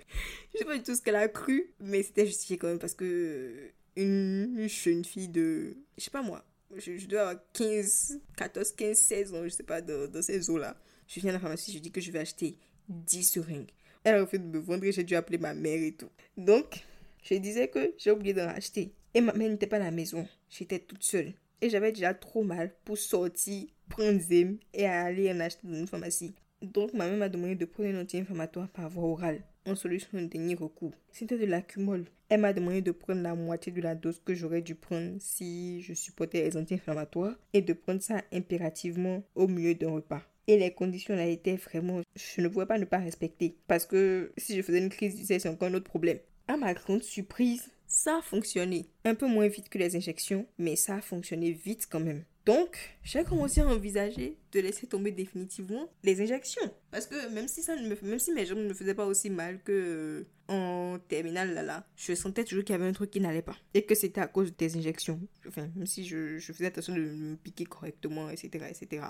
Je 0.54 0.60
sais 0.60 0.66
pas 0.66 0.76
du 0.76 0.84
tout 0.84 0.94
ce 0.94 1.02
qu'elle 1.02 1.16
a 1.16 1.30
cru, 1.30 1.72
mais 1.80 2.04
c'était 2.04 2.26
justifié 2.26 2.58
quand 2.58 2.68
même 2.68 2.80
parce 2.80 2.94
que 2.94 3.72
une 3.96 4.68
jeune 4.68 5.06
fille 5.06 5.30
de, 5.30 5.78
je 5.98 6.04
sais 6.04 6.12
pas 6.12 6.22
moi, 6.22 6.44
je, 6.76 7.06
dois 7.08 7.22
avoir 7.22 7.44
15, 7.54 8.20
14, 8.36 8.74
15, 8.74 8.98
16 8.98 9.34
ans, 9.34 9.44
je 9.44 9.50
sais 9.50 9.64
pas, 9.64 9.82
dans, 9.82 10.10
dans 10.10 10.22
ces 10.22 10.50
eaux-là. 10.50 10.76
Je 11.08 11.20
viens 11.20 11.30
à 11.30 11.34
la 11.34 11.40
pharmacie, 11.40 11.72
je 11.74 11.80
dis 11.80 11.92
que 11.92 12.02
je 12.02 12.12
vais 12.12 12.20
acheter 12.20 12.58
10 12.90 13.24
seringues. 13.24 13.72
Elle 14.04 14.16
a 14.16 14.22
refusé 14.22 14.40
de 14.40 14.48
me 14.48 14.60
vendre 14.60 14.84
et 14.84 14.92
j'ai 14.92 15.04
dû 15.04 15.16
appeler 15.16 15.38
ma 15.38 15.54
mère 15.54 15.82
et 15.82 15.92
tout. 15.92 16.10
Donc, 16.38 16.84
je 17.24 17.36
disais 17.36 17.68
que 17.68 17.94
j'ai 17.98 18.12
oublié 18.12 18.34
d'en 18.34 18.48
acheter. 18.48 18.94
Et 19.14 19.22
ma 19.22 19.34
mère 19.34 19.50
n'était 19.50 19.68
pas 19.68 19.76
à 19.76 19.80
la 19.80 19.92
maison. 19.92 20.28
J'étais 20.50 20.80
toute 20.80 21.04
seule. 21.04 21.34
Et 21.62 21.70
j'avais 21.70 21.92
déjà 21.92 22.14
trop 22.14 22.44
mal 22.44 22.74
pour 22.84 22.98
sortir, 22.98 23.68
prendre 23.90 24.20
Zem 24.20 24.58
et 24.74 24.86
aller 24.86 25.32
en 25.32 25.40
acheter 25.40 25.68
dans 25.68 25.76
une 25.76 25.88
pharmacie. 25.88 26.34
Donc, 26.62 26.94
ma 26.94 27.08
mère 27.08 27.18
m'a 27.18 27.30
demandé 27.30 27.56
de 27.56 27.66
prendre 27.66 27.90
un 27.90 28.02
anti-inflammatoire 28.02 28.70
par 28.70 28.90
voie 28.90 29.10
orale 29.10 29.44
en 29.68 29.76
solution 29.76 30.10
de 30.14 30.26
dernier 30.26 30.56
recours. 30.56 30.94
C'était 31.12 31.38
de 31.38 31.46
l'accumol. 31.46 32.06
Elle 32.30 32.42
m'a 32.42 32.54
demandé 32.54 32.82
de 32.82 32.92
prendre 32.92 33.22
la 33.22 33.36
moitié 33.36 33.72
de 33.72 33.82
la 33.82 33.94
dose 33.94 34.22
que 34.24 34.34
j'aurais 34.34 34.62
dû 34.62 34.76
prendre 34.76 35.18
si 35.20 35.82
je 35.82 35.94
supportais 35.94 36.44
les 36.44 36.58
anti-inflammatoires 36.58 37.36
et 37.54 37.62
de 37.62 37.74
prendre 37.74 38.02
ça 38.02 38.22
impérativement 38.32 39.24
au 39.36 39.48
milieu 39.48 39.76
d'un 39.76 39.92
repas. 39.92 40.24
Et 40.48 40.58
les 40.58 40.74
conditions 40.74 41.16
là 41.16 41.26
étaient 41.26 41.56
vraiment... 41.56 42.02
Je 42.16 42.42
ne 42.42 42.48
pouvais 42.48 42.66
pas 42.66 42.78
ne 42.78 42.86
pas 42.86 42.98
respecter. 42.98 43.56
Parce 43.68 43.86
que 43.86 44.32
si 44.38 44.56
je 44.56 44.62
faisais 44.62 44.80
une 44.80 44.90
crise 44.90 45.26
c'est 45.26 45.48
encore 45.48 45.70
un 45.70 45.74
autre 45.74 45.86
problème. 45.86 46.20
À 46.48 46.58
ma 46.58 46.74
grande 46.74 47.04
surprise, 47.04 47.70
ça 47.88 48.18
a 48.18 48.22
fonctionné. 48.22 48.88
Un 49.06 49.16
peu 49.16 49.28
moins 49.28 49.48
vite 49.48 49.70
que 49.70 49.78
les 49.78 49.96
injections, 49.96 50.46
mais 50.58 50.76
ça 50.76 50.96
a 50.96 51.02
fonctionné 51.02 51.52
vite 51.52 51.88
quand 51.90 52.00
même. 52.00 52.24
Donc, 52.46 52.76
j'ai 53.04 53.24
commencé 53.24 53.62
à 53.62 53.68
envisager 53.68 54.36
de 54.52 54.60
laisser 54.60 54.88
tomber 54.88 55.12
définitivement 55.12 55.88
les 56.04 56.22
injections. 56.22 56.72
Parce 56.90 57.06
que 57.06 57.30
même 57.30 57.48
si, 57.48 57.62
ça 57.62 57.76
même 57.76 58.18
si 58.18 58.32
mes 58.32 58.46
jambes 58.46 58.60
ne 58.60 58.70
me 58.70 58.74
faisaient 58.74 58.96
pas 58.96 59.06
aussi 59.06 59.30
mal 59.30 59.62
que 59.62 59.72
euh, 59.72 60.24
en 60.48 60.98
terminale, 61.08 61.54
là, 61.54 61.62
là, 61.62 61.86
je 61.96 62.16
sentais 62.16 62.44
toujours 62.44 62.64
qu'il 62.64 62.74
y 62.74 62.76
avait 62.80 62.88
un 62.88 62.94
truc 62.94 63.12
qui 63.12 63.20
n'allait 63.20 63.44
pas. 63.44 63.58
Et 63.76 63.84
que 63.84 63.94
c'était 63.94 64.22
à 64.22 64.28
cause 64.28 64.56
des 64.56 64.76
injections. 64.76 65.20
Enfin, 65.48 65.70
même 65.76 65.86
si 65.86 66.04
je, 66.06 66.40
je 66.40 66.54
faisais 66.54 66.68
attention 66.68 66.96
de 66.96 67.02
me 67.02 67.36
piquer 67.36 67.66
correctement, 67.66 68.30
etc., 68.30 68.66
etc., 68.70 69.04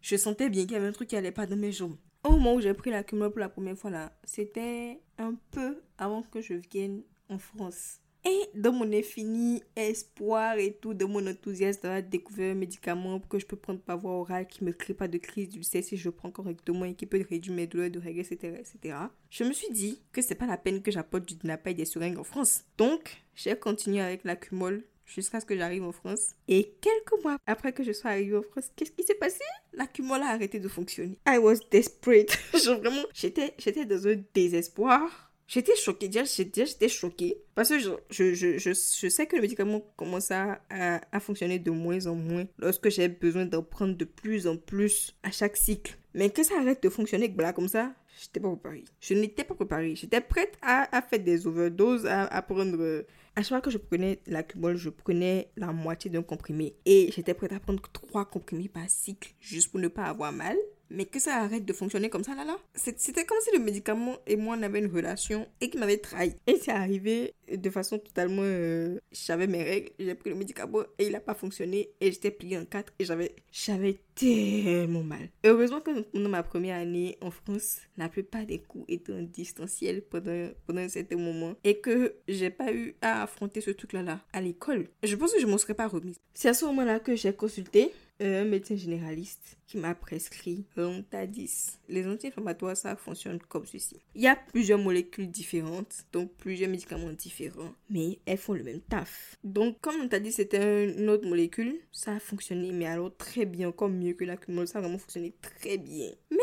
je 0.00 0.16
sentais 0.16 0.50
bien 0.50 0.62
qu'il 0.62 0.72
y 0.72 0.76
avait 0.76 0.86
un 0.86 0.92
truc 0.92 1.08
qui 1.08 1.14
n'allait 1.14 1.32
pas 1.32 1.46
dans 1.46 1.56
mes 1.56 1.72
jambes. 1.72 1.96
Au 2.24 2.32
moment 2.32 2.54
où 2.54 2.60
j'ai 2.60 2.74
pris 2.74 2.90
la 2.90 3.02
pour 3.04 3.38
la 3.38 3.48
première 3.48 3.76
fois, 3.76 3.90
là, 3.90 4.12
c'était 4.24 5.00
un 5.18 5.34
peu 5.50 5.80
avant 5.98 6.22
que 6.22 6.40
je 6.40 6.54
vienne 6.54 7.02
en 7.28 7.38
France. 7.38 8.00
Et 8.24 8.50
dans 8.54 8.72
mon 8.72 8.92
infini 8.92 9.62
espoir 9.76 10.58
et 10.58 10.72
tout, 10.72 10.92
de 10.92 11.04
mon 11.04 11.24
enthousiasme 11.26 11.82
d'avoir 11.82 12.02
découvert 12.02 12.52
un 12.52 12.58
médicament 12.58 13.20
que 13.20 13.38
je 13.38 13.46
peux 13.46 13.56
prendre 13.56 13.80
par 13.80 13.96
voie 13.96 14.12
orale 14.12 14.46
qui 14.46 14.64
ne 14.64 14.68
me 14.68 14.74
crée 14.74 14.92
pas 14.92 15.06
de 15.06 15.18
crise 15.18 15.48
d'ulcère 15.48 15.84
si 15.84 15.96
je 15.96 16.10
prends 16.10 16.30
correctement 16.30 16.84
et 16.84 16.94
qui 16.94 17.06
peut 17.06 17.24
réduire 17.28 17.54
mes 17.54 17.66
douleurs 17.66 17.90
de 17.90 18.00
règles, 18.00 18.20
etc., 18.20 18.58
etc. 18.58 18.96
Je 19.30 19.44
me 19.44 19.52
suis 19.52 19.72
dit 19.72 20.02
que 20.12 20.20
c'est 20.20 20.34
pas 20.34 20.46
la 20.46 20.56
peine 20.56 20.82
que 20.82 20.90
j'apporte 20.90 21.26
du 21.26 21.36
Dinapa 21.36 21.70
et 21.70 21.74
des 21.74 21.84
seringues 21.84 22.18
en 22.18 22.24
France. 22.24 22.64
Donc, 22.76 23.22
j'ai 23.34 23.56
continué 23.56 24.00
avec 24.00 24.24
l'accumol 24.24 24.84
jusqu'à 25.08 25.40
ce 25.40 25.46
que 25.46 25.56
j'arrive 25.56 25.82
en 25.82 25.92
France. 25.92 26.34
Et 26.46 26.74
quelques 26.80 27.22
mois 27.24 27.38
après 27.46 27.72
que 27.72 27.82
je 27.82 27.92
sois 27.92 28.10
arrivée 28.10 28.36
en 28.36 28.42
France, 28.42 28.70
qu'est-ce 28.76 28.92
qui 28.92 29.02
s'est 29.02 29.14
passé? 29.14 29.42
L'accumol 29.72 30.22
a 30.22 30.28
arrêté 30.28 30.60
de 30.60 30.68
fonctionner. 30.68 31.18
I 31.26 31.38
was 31.38 31.56
desperate. 31.70 32.38
Genre 32.64 32.78
vraiment, 32.78 33.02
j'étais, 33.14 33.54
j'étais 33.58 33.84
dans 33.84 34.06
un 34.06 34.16
désespoir 34.34 35.28
J'étais 35.48 35.76
choquée, 35.76 36.08
déjà 36.08 36.24
j'étais 36.24 36.88
choquée. 36.90 37.38
Parce 37.54 37.70
que 37.70 37.78
je, 37.78 37.90
je, 38.10 38.34
je, 38.34 38.58
je, 38.58 39.08
sais 39.08 39.26
que 39.26 39.34
le 39.34 39.40
médicament 39.40 39.80
commence 39.96 40.30
à, 40.30 40.60
à, 40.68 41.20
fonctionner 41.20 41.58
de 41.58 41.70
moins 41.70 42.06
en 42.06 42.14
moins 42.14 42.44
lorsque 42.58 42.90
j'ai 42.90 43.08
besoin 43.08 43.46
d'en 43.46 43.62
prendre 43.62 43.96
de 43.96 44.04
plus 44.04 44.46
en 44.46 44.58
plus 44.58 45.16
à 45.22 45.30
chaque 45.30 45.56
cycle. 45.56 45.96
Mais 46.12 46.28
que 46.28 46.42
ça 46.42 46.58
arrête 46.58 46.82
de 46.82 46.90
fonctionner 46.90 47.34
comme 47.54 47.68
ça, 47.68 47.94
j'étais 48.20 48.40
pas 48.40 48.48
préparée. 48.50 48.84
Je 49.00 49.14
n'étais 49.14 49.44
pas 49.44 49.54
préparée. 49.54 49.94
J'étais 49.96 50.20
prête 50.20 50.56
à, 50.62 50.96
à 50.96 51.02
faire 51.02 51.20
des 51.20 51.46
overdoses, 51.46 52.06
à, 52.06 52.24
à 52.24 52.42
prendre... 52.42 53.04
À 53.36 53.42
chaque 53.42 53.48
fois 53.48 53.60
que 53.60 53.70
je 53.70 53.78
prenais 53.78 54.18
la 54.26 54.42
cubole, 54.42 54.76
je 54.76 54.90
prenais 54.90 55.50
la 55.56 55.72
moitié 55.72 56.10
d'un 56.10 56.22
comprimé. 56.22 56.74
Et 56.84 57.10
j'étais 57.14 57.34
prête 57.34 57.52
à 57.52 57.60
prendre 57.60 57.82
trois 57.92 58.24
comprimés 58.24 58.68
par 58.68 58.88
cycle, 58.88 59.32
juste 59.40 59.70
pour 59.70 59.78
ne 59.80 59.88
pas 59.88 60.04
avoir 60.04 60.32
mal. 60.32 60.56
Mais 60.90 61.04
que 61.04 61.18
ça 61.18 61.36
arrête 61.36 61.64
de 61.64 61.72
fonctionner 61.72 62.08
comme 62.08 62.24
ça, 62.24 62.34
là, 62.34 62.44
là. 62.44 62.56
C'était 62.74 63.24
comme 63.24 63.38
si 63.42 63.50
le 63.56 63.62
médicament 63.62 64.16
et 64.26 64.36
moi, 64.36 64.56
on 64.58 64.62
avait 64.62 64.78
une 64.78 64.92
relation 64.92 65.46
et 65.60 65.68
qu'il 65.70 65.80
m'avait 65.80 65.98
trahi. 65.98 66.34
Et 66.46 66.56
c'est 66.56 66.70
arrivé 66.72 67.34
de 67.52 67.70
façon 67.70 67.98
totalement... 67.98 68.42
euh, 68.42 68.98
J'avais 69.12 69.46
mes 69.46 69.62
règles, 69.62 69.90
j'ai 69.98 70.14
pris 70.14 70.30
le 70.30 70.36
médicament 70.36 70.82
et 70.98 71.06
il 71.06 71.12
n'a 71.12 71.20
pas 71.20 71.34
fonctionné. 71.34 71.90
Et 72.00 72.10
j'étais 72.12 72.30
pliée 72.30 72.58
en 72.58 72.64
quatre 72.64 72.92
et 72.98 73.04
j'avais 73.04 73.34
j'avais 73.52 73.98
tellement 74.14 75.02
mal. 75.02 75.28
Heureusement 75.44 75.80
que 75.80 76.00
pendant 76.00 76.28
ma 76.28 76.42
première 76.42 76.76
année 76.78 77.18
en 77.20 77.30
France, 77.30 77.78
la 77.96 78.08
plupart 78.08 78.46
des 78.46 78.58
cours 78.58 78.84
étaient 78.88 79.12
en 79.12 79.22
distanciel 79.22 80.02
pendant, 80.02 80.48
pendant 80.66 80.80
un 80.80 80.88
certain 80.88 81.16
moment. 81.16 81.54
Et 81.64 81.78
que 81.78 82.14
j'ai 82.28 82.50
pas 82.50 82.72
eu 82.72 82.94
à 83.00 83.22
affronter 83.22 83.60
ce 83.60 83.70
truc-là 83.70 84.02
là, 84.02 84.20
à 84.32 84.40
l'école. 84.40 84.88
Je 85.02 85.16
pense 85.16 85.32
que 85.32 85.40
je 85.40 85.46
m'en 85.46 85.58
serais 85.58 85.74
pas 85.74 85.86
remise. 85.86 86.16
C'est 86.34 86.48
à 86.48 86.54
ce 86.54 86.64
moment-là 86.66 87.00
que 87.00 87.14
j'ai 87.14 87.32
consulté 87.32 87.90
un 88.20 88.44
médecin 88.44 88.76
généraliste 88.76 89.58
qui 89.66 89.76
m'a 89.76 89.94
prescrit 89.94 90.64
Lontadis. 90.76 91.78
Les 91.88 92.06
anti-inflammatoires, 92.06 92.76
ça 92.76 92.96
fonctionne 92.96 93.38
comme 93.38 93.66
ceci. 93.66 94.00
Il 94.14 94.22
y 94.22 94.26
a 94.26 94.36
plusieurs 94.36 94.78
molécules 94.78 95.30
différentes, 95.30 96.04
donc 96.12 96.32
plusieurs 96.38 96.70
médicaments 96.70 97.12
différents, 97.12 97.74
mais 97.90 98.18
elles 98.26 98.38
font 98.38 98.54
le 98.54 98.64
même 98.64 98.80
taf. 98.80 99.36
Donc, 99.44 99.80
comme 99.80 99.98
Lontadis 99.98 100.32
c'était 100.32 100.92
une 100.92 101.08
autre 101.08 101.28
molécule, 101.28 101.78
ça 101.92 102.14
a 102.14 102.20
fonctionné, 102.20 102.72
mais 102.72 102.86
alors 102.86 103.14
très 103.16 103.44
bien, 103.44 103.68
encore 103.68 103.88
mieux 103.88 104.14
que 104.14 104.24
la 104.24 104.36
cumul, 104.36 104.66
ça 104.66 104.78
a 104.78 104.82
vraiment 104.82 104.98
fonctionné 104.98 105.34
très 105.40 105.78
bien. 105.78 106.10
Mais 106.30 106.38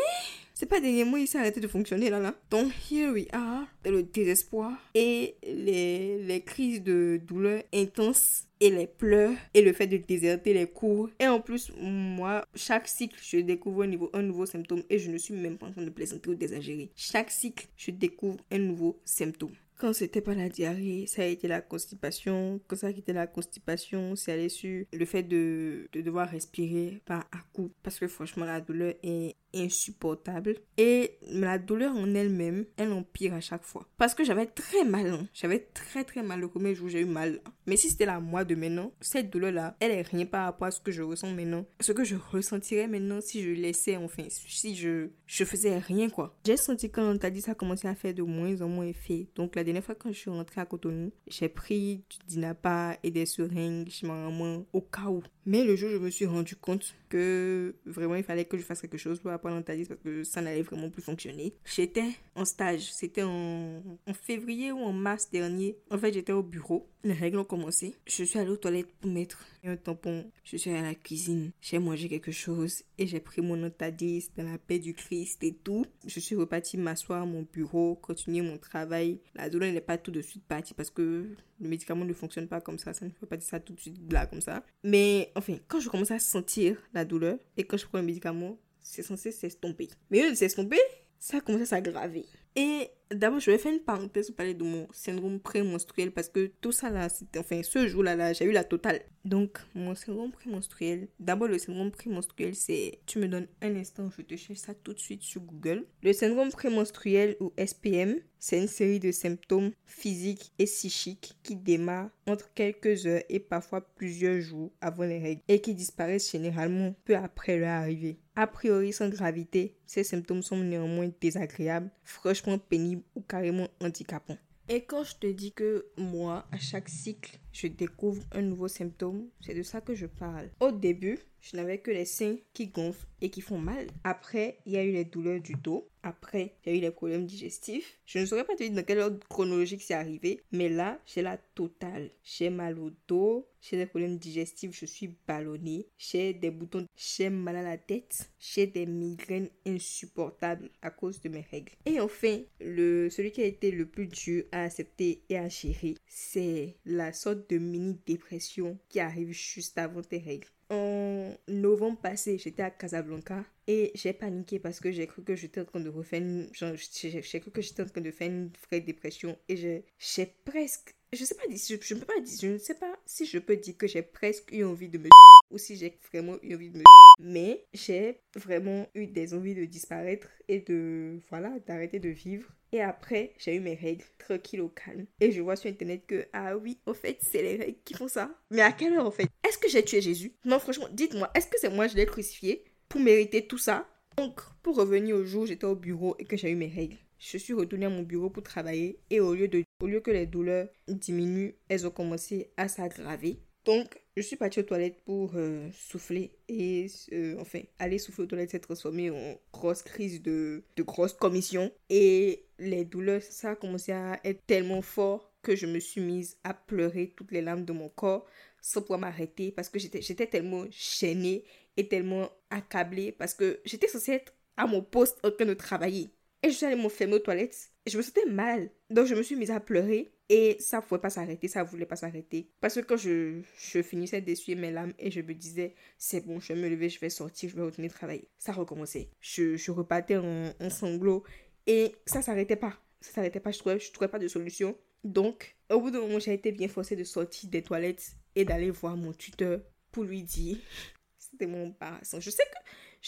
c'est 0.56 0.64
pas 0.64 0.80
dernièrement, 0.80 1.18
il 1.18 1.28
s'est 1.28 1.38
arrêté 1.38 1.60
de 1.60 1.68
fonctionner 1.68 2.08
là 2.08 2.18
là. 2.18 2.34
Donc, 2.50 2.72
here 2.90 3.12
we 3.12 3.26
are, 3.34 3.66
le 3.84 4.02
désespoir 4.02 4.72
et 4.94 5.36
les, 5.42 6.16
les 6.24 6.40
crises 6.40 6.82
de 6.82 7.20
douleur 7.22 7.62
intenses 7.74 8.44
et 8.60 8.70
les 8.70 8.86
pleurs 8.86 9.36
et 9.52 9.60
le 9.60 9.74
fait 9.74 9.86
de 9.86 9.98
déserter 9.98 10.54
les 10.54 10.66
cours. 10.66 11.10
Et 11.20 11.28
en 11.28 11.42
plus, 11.42 11.70
moi, 11.78 12.46
chaque 12.54 12.88
cycle, 12.88 13.18
je 13.22 13.36
découvre 13.36 13.82
un, 13.82 13.88
niveau, 13.88 14.08
un 14.14 14.22
nouveau 14.22 14.46
symptôme 14.46 14.82
et 14.88 14.98
je 14.98 15.10
ne 15.10 15.18
suis 15.18 15.34
même 15.34 15.58
pas 15.58 15.66
en 15.66 15.72
train 15.72 15.82
de 15.82 15.90
plaisanter 15.90 16.30
ou 16.30 16.34
d'exagérer. 16.34 16.90
Chaque 16.96 17.30
cycle, 17.30 17.66
je 17.76 17.90
découvre 17.90 18.38
un 18.50 18.58
nouveau 18.58 18.98
symptôme. 19.04 19.52
Quand 19.78 19.92
c'était 19.92 20.22
pas 20.22 20.34
la 20.34 20.48
diarrhée, 20.48 21.04
ça 21.06 21.20
a 21.20 21.26
été 21.26 21.48
la 21.48 21.60
constipation. 21.60 22.60
Quand 22.66 22.76
ça 22.76 22.86
a 22.86 22.90
été 22.90 23.12
la 23.12 23.26
constipation, 23.26 24.16
c'est 24.16 24.32
allé 24.32 24.48
sur 24.48 24.86
le 24.90 25.04
fait 25.04 25.22
de, 25.22 25.86
de 25.92 26.00
devoir 26.00 26.30
respirer 26.30 27.02
par 27.04 27.26
à 27.30 27.40
coup. 27.52 27.70
Parce 27.82 27.98
que 27.98 28.08
franchement, 28.08 28.46
la 28.46 28.62
douleur 28.62 28.94
est 29.02 29.36
insupportable. 29.54 30.56
Et 30.78 31.18
la 31.22 31.58
douleur 31.58 31.94
en 31.94 32.14
elle-même, 32.14 32.66
elle 32.76 32.92
empire 32.92 33.34
à 33.34 33.40
chaque 33.40 33.64
fois. 33.64 33.86
Parce 33.96 34.14
que 34.14 34.24
j'avais 34.24 34.46
très 34.46 34.84
mal. 34.84 35.06
hein. 35.06 35.28
J'avais 35.34 35.60
très 35.74 36.04
très 36.04 36.22
mal 36.22 36.40
le 36.40 36.48
premier 36.48 36.74
jour, 36.74 36.88
j'ai 36.88 37.00
eu 37.00 37.06
mal. 37.06 37.40
Mais 37.66 37.76
si 37.76 37.88
c'était 37.88 38.06
la 38.06 38.20
moi 38.20 38.44
de 38.44 38.54
maintenant, 38.54 38.92
cette 39.00 39.30
douleur-là, 39.30 39.76
elle 39.80 39.90
est 39.90 40.02
rien 40.02 40.26
par 40.26 40.44
rapport 40.44 40.68
à 40.68 40.70
ce 40.70 40.80
que 40.80 40.92
je 40.92 41.02
ressens 41.02 41.32
maintenant. 41.32 41.64
Ce 41.80 41.92
que 41.92 42.04
je 42.04 42.16
ressentirais 42.32 42.88
maintenant 42.88 43.20
si 43.20 43.42
je 43.42 43.50
laissais, 43.50 43.96
enfin, 43.96 44.24
si 44.28 44.76
je, 44.76 45.08
je 45.26 45.44
faisais 45.44 45.78
rien, 45.78 46.08
quoi. 46.08 46.36
J'ai 46.46 46.56
senti 46.56 46.90
quand 46.90 47.10
on 47.10 47.18
t'a 47.18 47.30
dit 47.30 47.40
ça 47.40 47.54
commençait 47.54 47.88
à 47.88 47.94
faire 47.94 48.14
de 48.14 48.22
moins 48.22 48.60
en 48.62 48.68
moins 48.68 48.86
effet. 48.86 49.28
Donc 49.34 49.56
la 49.56 49.64
dernière 49.64 49.84
fois 49.84 49.94
quand 49.94 50.12
je 50.12 50.18
suis 50.18 50.30
rentrée 50.30 50.60
à 50.60 50.66
Cotonou, 50.66 51.12
j'ai 51.26 51.48
pris 51.48 52.04
du 52.10 52.18
Dinapa 52.26 52.96
et 53.02 53.10
des 53.10 53.26
seringues 53.26 53.88
chez 53.88 54.06
ma 54.06 54.14
maman 54.14 54.64
au 54.72 54.80
cas 54.80 55.08
où. 55.08 55.22
Mais 55.44 55.64
le 55.64 55.76
jour 55.76 55.90
je 55.90 55.98
me 55.98 56.10
suis 56.10 56.26
rendu 56.26 56.56
compte 56.56 56.94
que 57.08 57.76
vraiment 57.86 58.16
il 58.16 58.24
fallait 58.24 58.44
que 58.44 58.56
je 58.56 58.62
fasse 58.62 58.80
quelque 58.80 58.98
chose 58.98 59.20
pour 59.20 59.30
l'antalisme 59.50 59.94
parce 59.94 60.02
que 60.02 60.24
ça 60.24 60.40
n'allait 60.40 60.62
vraiment 60.62 60.90
plus 60.90 61.02
fonctionner. 61.02 61.54
J'étais 61.64 62.10
en 62.34 62.44
stage, 62.44 62.92
c'était 62.92 63.22
en, 63.22 63.82
février 64.22 64.72
ou 64.72 64.78
en 64.78 64.92
mars 64.92 65.30
dernier. 65.30 65.76
En 65.90 65.98
fait, 65.98 66.12
j'étais 66.12 66.32
au 66.32 66.42
bureau. 66.42 66.88
Les 67.04 67.12
règles 67.12 67.38
ont 67.38 67.44
commencé. 67.44 67.94
Je 68.06 68.24
suis 68.24 68.38
allée 68.38 68.50
aux 68.50 68.56
toilettes 68.56 68.92
pour 69.00 69.10
mettre 69.10 69.38
un 69.64 69.76
tampon. 69.76 70.30
Je 70.44 70.56
suis 70.56 70.70
allée 70.70 70.80
à 70.80 70.82
la 70.82 70.94
cuisine. 70.94 71.52
J'ai 71.60 71.78
mangé 71.78 72.08
quelque 72.08 72.32
chose 72.32 72.82
et 72.98 73.06
j'ai 73.06 73.20
pris 73.20 73.42
mon 73.42 73.62
antadis 73.64 74.30
dans 74.36 74.44
la 74.44 74.58
paix 74.58 74.78
du 74.78 74.94
Christ 74.94 75.42
et 75.44 75.54
tout. 75.54 75.86
Je 76.04 76.18
suis 76.18 76.34
repartie 76.34 76.76
m'asseoir 76.76 77.22
à 77.22 77.26
mon 77.26 77.46
bureau, 77.52 77.94
continuer 77.94 78.42
mon 78.42 78.58
travail. 78.58 79.20
La 79.34 79.48
douleur 79.48 79.72
n'est 79.72 79.80
pas 79.80 79.98
tout 79.98 80.10
de 80.10 80.20
suite 80.20 80.44
partie 80.44 80.74
parce 80.74 80.90
que 80.90 81.28
le 81.60 81.68
médicament 81.68 82.04
ne 82.04 82.12
fonctionne 82.12 82.48
pas 82.48 82.60
comme 82.60 82.78
ça. 82.78 82.92
Ça 82.92 83.04
ne 83.04 83.10
peut 83.10 83.26
pas 83.26 83.36
dire 83.36 83.48
ça 83.48 83.60
tout 83.60 83.72
de 83.72 83.80
suite 83.80 84.12
là 84.12 84.26
comme 84.26 84.40
ça. 84.40 84.62
Mais 84.82 85.30
enfin, 85.36 85.56
quand 85.68 85.80
je 85.80 85.88
commence 85.88 86.10
à 86.10 86.18
sentir 86.18 86.76
la 86.92 87.04
douleur 87.04 87.38
et 87.56 87.64
quand 87.64 87.76
je 87.76 87.86
prends 87.86 87.98
le 87.98 88.04
médicament, 88.04 88.58
c'est 88.86 89.02
censé 89.02 89.32
s'estomper. 89.32 89.88
Mais 90.10 90.20
au 90.20 90.24
lieu 90.24 90.30
de 90.30 90.36
s'estomper, 90.36 90.78
ça 91.18 91.38
a 91.38 91.40
commencé 91.40 91.64
à 91.64 91.66
s'aggraver. 91.66 92.24
Et 92.54 92.88
d'abord, 93.10 93.40
je 93.40 93.50
vais 93.50 93.58
faire 93.58 93.72
une 93.72 93.80
parenthèse 93.80 94.28
pour 94.28 94.36
parler 94.36 94.54
de 94.54 94.62
mon 94.64 94.86
syndrome 94.92 95.40
prémenstruel 95.40 96.12
parce 96.12 96.28
que 96.28 96.52
tout 96.60 96.72
ça 96.72 96.88
là, 96.88 97.08
c'était, 97.08 97.38
enfin, 97.38 97.62
ce 97.62 97.86
jour-là, 97.86 98.16
là, 98.16 98.32
j'ai 98.32 98.44
eu 98.44 98.52
la 98.52 98.64
totale. 98.64 99.02
Donc, 99.24 99.58
mon 99.74 99.94
syndrome 99.94 100.30
prémenstruel, 100.30 101.08
d'abord, 101.18 101.48
le 101.48 101.58
syndrome 101.58 101.90
prémenstruel, 101.90 102.54
c'est, 102.54 103.00
tu 103.06 103.18
me 103.18 103.28
donnes 103.28 103.48
un 103.60 103.74
instant, 103.76 104.08
je 104.16 104.22
te 104.22 104.36
cherche 104.36 104.60
ça 104.60 104.72
tout 104.72 104.94
de 104.94 104.98
suite 104.98 105.22
sur 105.22 105.42
Google. 105.42 105.84
Le 106.02 106.12
syndrome 106.12 106.50
prémenstruel 106.50 107.36
ou 107.40 107.52
SPM, 107.58 108.16
c'est 108.38 108.58
une 108.58 108.68
série 108.68 109.00
de 109.00 109.12
symptômes 109.12 109.72
physiques 109.84 110.52
et 110.58 110.64
psychiques 110.64 111.36
qui 111.42 111.56
démarrent 111.56 112.10
entre 112.26 112.52
quelques 112.54 113.06
heures 113.06 113.22
et 113.28 113.40
parfois 113.40 113.80
plusieurs 113.80 114.40
jours 114.40 114.72
avant 114.80 115.04
les 115.04 115.18
règles 115.18 115.42
et 115.48 115.60
qui 115.60 115.74
disparaissent 115.74 116.30
généralement 116.30 116.94
peu 117.04 117.16
après 117.16 117.58
leur 117.58 117.70
arrivée. 117.70 118.18
A 118.34 118.46
priori 118.46 118.92
sans 118.92 119.08
gravité, 119.08 119.76
ces 119.86 120.04
symptômes 120.04 120.42
sont 120.42 120.58
néanmoins 120.58 121.10
désagréables, 121.20 121.90
franchement 122.04 122.58
pénibles 122.58 123.04
ou 123.14 123.20
carrément 123.22 123.68
handicapants. 123.80 124.38
Et 124.68 124.82
quand 124.82 125.04
je 125.04 125.14
te 125.14 125.26
dis 125.28 125.52
que 125.52 125.86
moi, 125.96 126.44
à 126.50 126.58
chaque 126.58 126.88
cycle, 126.88 127.38
je 127.52 127.68
découvre 127.68 128.24
un 128.32 128.42
nouveau 128.42 128.66
symptôme, 128.66 129.28
c'est 129.40 129.54
de 129.54 129.62
ça 129.62 129.80
que 129.80 129.94
je 129.94 130.06
parle. 130.06 130.50
Au 130.58 130.72
début, 130.72 131.20
je 131.40 131.56
n'avais 131.56 131.78
que 131.78 131.92
les 131.92 132.04
seins 132.04 132.36
qui 132.52 132.66
gonflent 132.66 133.06
et 133.20 133.30
qui 133.30 133.40
font 133.40 133.58
mal. 133.58 133.86
Après, 134.02 134.58
il 134.66 134.72
y 134.72 134.76
a 134.76 134.82
eu 134.82 134.90
les 134.90 135.04
douleurs 135.04 135.40
du 135.40 135.52
dos. 135.52 135.88
Après, 136.06 136.54
a 136.64 136.70
eu 136.70 136.78
les 136.78 136.92
problèmes 136.92 137.26
digestifs. 137.26 137.98
Je 138.06 138.20
ne 138.20 138.26
saurais 138.26 138.44
pas 138.44 138.54
te 138.54 138.62
dire 138.62 138.72
dans 138.72 138.84
quel 138.84 139.00
ordre 139.00 139.18
chronologique 139.28 139.82
c'est 139.82 139.92
arrivé, 139.92 140.40
mais 140.52 140.68
là, 140.68 141.00
j'ai 141.04 141.20
la 141.20 141.36
totale. 141.36 142.10
J'ai 142.22 142.48
mal 142.48 142.78
au 142.78 142.92
dos, 143.08 143.48
j'ai 143.68 143.76
des 143.76 143.86
problèmes 143.86 144.18
digestifs, 144.18 144.78
je 144.78 144.86
suis 144.86 145.16
ballonnée, 145.26 145.88
j'ai 145.98 146.32
des 146.32 146.50
boutons, 146.50 146.86
j'ai 146.96 147.30
mal 147.30 147.56
à 147.56 147.62
la 147.62 147.76
tête, 147.76 148.30
j'ai 148.38 148.66
des 148.66 148.86
migraines 148.86 149.50
insupportables 149.66 150.70
à 150.82 150.90
cause 150.90 151.20
de 151.20 151.28
mes 151.28 151.44
règles. 151.50 151.72
Et 151.84 152.00
enfin, 152.00 152.40
celui 152.60 153.32
qui 153.32 153.42
a 153.42 153.46
été 153.46 153.70
le 153.70 153.86
plus 153.86 154.06
dur 154.06 154.44
à 154.52 154.62
accepter 154.62 155.22
et 155.28 155.38
à 155.38 155.48
gérer, 155.48 155.96
c'est 156.06 156.76
la 156.84 157.12
sorte 157.12 157.50
de 157.50 157.58
mini-dépression 157.58 158.78
qui 158.88 159.00
arrive 159.00 159.32
juste 159.32 159.78
avant 159.78 160.02
tes 160.02 160.18
règles. 160.18 160.48
En 160.68 161.32
novembre 161.46 162.00
passé, 162.00 162.38
j'étais 162.38 162.62
à 162.62 162.70
Casablanca 162.70 163.44
et 163.68 163.92
j'ai 163.94 164.12
paniqué 164.12 164.58
parce 164.58 164.80
que 164.80 164.90
j'ai 164.90 165.06
cru 165.06 165.22
que 165.22 165.36
j'étais 165.36 165.60
en 165.60 165.64
train 165.64 165.80
de 165.80 165.88
refaire 165.88 166.22
j'ai 166.52 167.40
cru 167.40 167.50
que 167.52 167.62
j'étais 167.62 167.82
en 167.82 167.86
train 167.86 168.00
de 168.00 168.10
faire 168.10 168.28
une 168.28 168.50
vraie 168.68 168.80
dépression 168.80 169.38
et 169.48 169.56
j'ai 169.56 170.26
presque... 170.44 170.96
Je 171.12 171.24
sais 171.24 171.34
pas 171.34 171.42
je, 171.48 171.94
peux 171.94 172.04
pas 172.04 172.20
dire, 172.20 172.38
je 172.40 172.46
ne 172.48 172.58
sais 172.58 172.74
pas 172.74 172.92
si 173.06 173.26
je 173.26 173.38
peux 173.38 173.56
dire 173.56 173.76
que 173.76 173.86
j'ai 173.86 174.02
presque 174.02 174.50
eu 174.52 174.64
envie 174.64 174.88
de 174.88 174.98
me 174.98 175.08
ou 175.50 175.58
si 175.58 175.76
j'ai 175.76 175.96
vraiment 176.10 176.36
eu 176.42 176.56
envie 176.56 176.70
de 176.70 176.78
me 176.78 176.84
mais 177.20 177.64
j'ai 177.72 178.18
vraiment 178.34 178.88
eu 178.94 179.06
des 179.06 179.32
envies 179.32 179.54
de 179.54 179.64
disparaître 179.64 180.28
et 180.48 180.60
de 180.60 181.20
voilà 181.30 181.52
d'arrêter 181.66 182.00
de 182.00 182.08
vivre. 182.08 182.50
Et 182.72 182.82
après 182.82 183.32
j'ai 183.38 183.54
eu 183.54 183.60
mes 183.60 183.74
règles 183.74 184.04
tranquille 184.18 184.60
au 184.60 184.68
calme. 184.68 185.06
Et 185.20 185.30
je 185.30 185.40
vois 185.40 185.54
sur 185.54 185.70
internet 185.70 186.02
que 186.06 186.26
ah 186.32 186.56
oui 186.56 186.78
au 186.86 186.92
fait 186.92 187.18
c'est 187.20 187.42
les 187.42 187.56
règles 187.56 187.78
qui 187.84 187.94
font 187.94 188.08
ça. 188.08 188.36
Mais 188.50 188.62
à 188.62 188.72
quelle 188.72 188.94
heure 188.94 189.06
en 189.06 189.12
fait? 189.12 189.28
Est-ce 189.46 189.58
que 189.58 189.68
j'ai 189.68 189.84
tué 189.84 190.00
Jésus? 190.00 190.32
Non 190.44 190.58
franchement 190.58 190.88
dites-moi 190.92 191.30
est-ce 191.34 191.46
que 191.46 191.58
c'est 191.60 191.70
moi 191.70 191.86
je 191.86 191.94
l'ai 191.94 192.06
crucifié 192.06 192.64
pour 192.88 193.00
mériter 193.00 193.46
tout 193.46 193.58
ça? 193.58 193.88
Donc 194.18 194.40
pour 194.62 194.76
revenir 194.76 195.14
au 195.14 195.24
jour 195.24 195.44
où 195.44 195.46
j'étais 195.46 195.66
au 195.66 195.76
bureau 195.76 196.16
et 196.18 196.24
que 196.24 196.36
j'ai 196.36 196.50
eu 196.50 196.56
mes 196.56 196.68
règles 196.68 196.98
je 197.18 197.38
suis 197.38 197.52
retournée 197.52 197.86
à 197.86 197.90
mon 197.90 198.02
bureau 198.02 198.30
pour 198.30 198.42
travailler 198.42 198.98
et 199.10 199.20
au 199.20 199.34
lieu, 199.34 199.48
de, 199.48 199.64
au 199.80 199.86
lieu 199.86 200.00
que 200.00 200.10
les 200.10 200.26
douleurs 200.26 200.68
diminuent, 200.88 201.54
elles 201.68 201.86
ont 201.86 201.90
commencé 201.90 202.52
à 202.56 202.68
s'aggraver. 202.68 203.40
Donc, 203.64 204.00
je 204.16 204.22
suis 204.22 204.36
partie 204.36 204.60
aux 204.60 204.64
toilettes 204.64 205.02
pour 205.04 205.32
euh, 205.34 205.68
souffler 205.72 206.38
et 206.48 206.86
euh, 207.12 207.36
enfin, 207.40 207.60
aller 207.78 207.98
souffler 207.98 208.24
aux 208.24 208.28
toilettes 208.28 208.52
s'est 208.52 208.60
transformé 208.60 209.10
en 209.10 209.36
grosse 209.52 209.82
crise 209.82 210.22
de, 210.22 210.62
de 210.76 210.82
grosse 210.82 211.12
commission. 211.12 211.72
Et 211.90 212.46
les 212.58 212.84
douleurs, 212.84 213.22
ça 213.22 213.50
a 213.50 213.56
commencé 213.56 213.92
à 213.92 214.20
être 214.24 214.46
tellement 214.46 214.82
fort 214.82 215.32
que 215.42 215.56
je 215.56 215.66
me 215.66 215.80
suis 215.80 216.00
mise 216.00 216.38
à 216.44 216.54
pleurer 216.54 217.12
toutes 217.16 217.32
les 217.32 217.42
larmes 217.42 217.64
de 217.64 217.72
mon 217.72 217.88
corps 217.88 218.26
sans 218.60 218.82
pouvoir 218.82 219.00
m'arrêter 219.00 219.52
parce 219.52 219.68
que 219.68 219.78
j'étais 219.78 220.26
tellement 220.26 220.64
gênée 220.70 221.44
et 221.76 221.88
tellement 221.88 222.30
accablée 222.50 223.12
parce 223.12 223.34
que 223.34 223.60
j'étais 223.64 223.88
censée 223.88 224.12
être 224.12 224.32
à 224.56 224.66
mon 224.66 224.82
poste 224.82 225.18
en 225.24 225.30
train 225.30 225.44
de 225.44 225.54
travailler. 225.54 226.08
Et 226.42 226.50
je 226.50 226.54
suis 226.54 226.66
allée 226.66 226.76
m'enfermer 226.76 227.14
aux 227.14 227.20
toilettes 227.20 227.70
je 227.86 227.96
me 227.96 228.02
sentais 228.02 228.26
mal. 228.26 228.70
Donc 228.90 229.06
je 229.06 229.14
me 229.14 229.22
suis 229.22 229.36
mise 229.36 229.50
à 229.50 229.60
pleurer 229.60 230.12
et 230.28 230.56
ça 230.58 230.78
ne 230.78 230.82
pouvait 230.82 231.00
pas 231.00 231.10
s'arrêter, 231.10 231.48
ça 231.48 231.62
ne 231.62 231.68
voulait 231.68 231.86
pas 231.86 231.96
s'arrêter. 231.96 232.50
Parce 232.60 232.80
que 232.80 232.96
je, 232.96 233.40
je 233.58 233.82
finissais 233.82 234.20
d'essuyer 234.20 234.56
mes 234.56 234.70
larmes 234.70 234.92
et 234.98 235.10
je 235.10 235.20
me 235.20 235.34
disais, 235.34 235.74
c'est 235.98 236.26
bon, 236.26 236.40
je 236.40 236.52
vais 236.52 236.60
me 236.60 236.68
lever, 236.68 236.88
je 236.88 236.98
vais 237.00 237.10
sortir, 237.10 237.50
je 237.50 237.56
vais 237.56 237.62
retourner 237.62 237.88
travailler. 237.88 238.28
Ça 238.38 238.52
recommençait. 238.52 239.10
Je, 239.20 239.56
je 239.56 239.70
repartais 239.70 240.16
en, 240.16 240.52
en 240.60 240.70
sanglots 240.70 241.24
et 241.66 241.94
ça 242.06 242.22
s'arrêtait 242.22 242.56
pas. 242.56 242.76
Ça 243.00 243.12
s'arrêtait 243.12 243.40
pas, 243.40 243.52
je 243.52 243.58
trouvais, 243.58 243.78
je 243.78 243.92
trouvais 243.92 244.08
pas 244.08 244.18
de 244.18 244.28
solution. 244.28 244.76
Donc, 245.04 245.56
au 245.70 245.80
bout 245.80 245.90
d'un 245.90 246.00
moment, 246.00 246.18
j'ai 246.18 246.34
été 246.34 246.50
bien 246.50 246.68
forcée 246.68 246.96
de 246.96 247.04
sortir 247.04 247.48
des 247.50 247.62
toilettes 247.62 248.16
et 248.34 248.44
d'aller 248.44 248.70
voir 248.70 248.96
mon 248.96 249.12
tuteur 249.12 249.60
pour 249.92 250.04
lui 250.04 250.22
dire. 250.22 250.56
C'était 251.18 251.46
mon 251.46 251.66
embarrassant. 251.66 252.18
Je 252.20 252.30
sais 252.30 252.42
que 252.42 252.58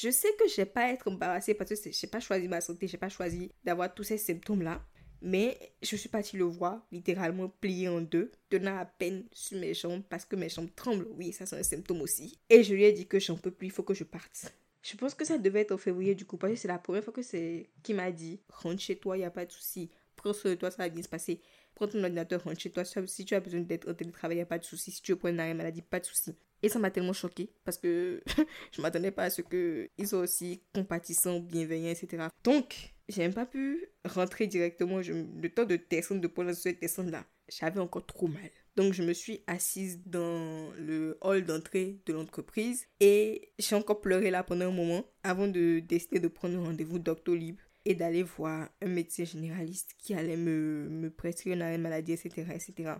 je 0.00 0.10
sais 0.10 0.28
que 0.38 0.48
je 0.48 0.56
vais 0.56 0.66
pas 0.66 0.92
être 0.92 1.08
embarrassée 1.08 1.54
parce 1.54 1.70
que 1.70 1.90
j'ai 1.90 2.06
pas 2.06 2.20
choisi 2.20 2.46
ma 2.46 2.60
santé, 2.60 2.86
j'ai 2.86 2.98
pas 2.98 3.08
choisi 3.08 3.50
d'avoir 3.64 3.92
tous 3.92 4.04
ces 4.04 4.18
symptômes-là. 4.18 4.80
Mais 5.20 5.58
je 5.82 5.96
suis 5.96 6.08
partie 6.08 6.36
le 6.36 6.44
voir, 6.44 6.86
littéralement 6.92 7.48
plié 7.48 7.88
en 7.88 8.00
deux, 8.00 8.30
tenant 8.48 8.76
à 8.76 8.84
peine 8.84 9.24
sur 9.32 9.58
mes 9.58 9.74
jambes 9.74 10.04
parce 10.08 10.24
que 10.24 10.36
mes 10.36 10.48
jambes 10.48 10.68
tremblent. 10.76 11.08
Oui, 11.16 11.32
ça 11.32 11.46
c'est 11.46 11.58
un 11.58 11.64
symptôme 11.64 12.00
aussi. 12.02 12.38
Et 12.48 12.62
je 12.62 12.72
lui 12.72 12.84
ai 12.84 12.92
dit 12.92 13.08
que 13.08 13.18
j'en 13.18 13.36
peux 13.36 13.50
plus, 13.50 13.66
il 13.66 13.72
faut 13.72 13.82
que 13.82 13.94
je 13.94 14.04
parte. 14.04 14.52
Je 14.82 14.96
pense 14.96 15.14
que 15.14 15.24
ça 15.24 15.36
devait 15.36 15.62
être 15.62 15.72
en 15.72 15.78
février 15.78 16.14
du 16.14 16.24
coup, 16.24 16.36
parce 16.36 16.52
que 16.52 16.58
c'est 16.60 16.68
la 16.68 16.78
première 16.78 17.02
fois 17.02 17.12
que 17.12 17.22
c'est 17.22 17.68
qui 17.82 17.92
m'a 17.92 18.12
dit 18.12 18.40
rentre 18.48 18.80
chez 18.80 18.96
toi, 18.96 19.16
il 19.16 19.20
n'y 19.20 19.26
a 19.26 19.32
pas 19.32 19.46
de 19.46 19.50
souci. 19.50 19.90
Prends 20.14 20.32
soin 20.32 20.52
de 20.52 20.56
toi, 20.56 20.70
ça 20.70 20.76
va 20.84 20.88
bien 20.88 21.02
se 21.02 21.08
passer. 21.08 21.40
Prends 21.74 21.88
ton 21.88 22.02
ordinateur, 22.04 22.44
rentre 22.44 22.60
chez 22.60 22.70
toi. 22.70 22.84
Si 22.84 23.24
tu 23.24 23.34
as 23.34 23.40
besoin 23.40 23.60
d'être 23.60 23.88
en 23.90 23.94
télétravail, 23.94 24.36
il 24.36 24.38
n'y 24.38 24.42
a 24.42 24.46
pas 24.46 24.58
de 24.58 24.64
souci. 24.64 24.92
Si 24.92 25.02
tu 25.02 25.12
veux 25.12 25.18
prendre 25.18 25.34
une 25.34 25.40
arrêt 25.40 25.54
maladie, 25.54 25.82
pas 25.82 25.98
de 25.98 26.06
souci. 26.06 26.36
Et 26.62 26.68
ça 26.68 26.78
m'a 26.78 26.90
tellement 26.90 27.12
choquée 27.12 27.50
parce 27.64 27.78
que 27.78 28.22
je 28.72 28.82
m'attendais 28.82 29.10
pas 29.10 29.24
à 29.24 29.30
ce 29.30 29.42
qu'ils 29.42 30.08
soient 30.08 30.20
aussi 30.20 30.62
compatissants, 30.74 31.40
bienveillants, 31.40 31.90
etc. 31.90 32.28
Donc, 32.42 32.94
j'ai 33.08 33.22
même 33.22 33.34
pas 33.34 33.46
pu 33.46 33.86
rentrer 34.04 34.46
directement. 34.46 35.00
Je, 35.02 35.12
le 35.12 35.48
temps 35.50 35.64
de 35.64 35.78
descendre, 35.88 36.20
de 36.20 36.26
prendre 36.26 36.52
cette 36.52 36.80
descente-là, 36.80 37.24
j'avais 37.48 37.80
encore 37.80 38.06
trop 38.06 38.26
mal. 38.26 38.50
Donc, 38.76 38.92
je 38.92 39.02
me 39.02 39.12
suis 39.12 39.42
assise 39.46 40.00
dans 40.06 40.70
le 40.78 41.18
hall 41.20 41.44
d'entrée 41.44 42.00
de 42.06 42.12
l'entreprise 42.12 42.86
et 43.00 43.52
j'ai 43.58 43.74
encore 43.74 44.00
pleuré 44.00 44.30
là 44.30 44.42
pendant 44.42 44.66
un 44.68 44.72
moment 44.72 45.04
avant 45.22 45.48
de 45.48 45.80
décider 45.80 46.20
de 46.20 46.28
prendre 46.28 46.58
rendez-vous 46.60 46.98
Doctolib 46.98 47.56
et 47.84 47.94
d'aller 47.94 48.22
voir 48.22 48.68
un 48.82 48.88
médecin 48.88 49.24
généraliste 49.24 49.94
qui 49.98 50.14
allait 50.14 50.36
me, 50.36 50.88
me 50.90 51.10
prescrire 51.10 51.54
une 51.54 51.80
maladie, 51.80 52.12
etc. 52.12 52.46
etc. 52.54 52.94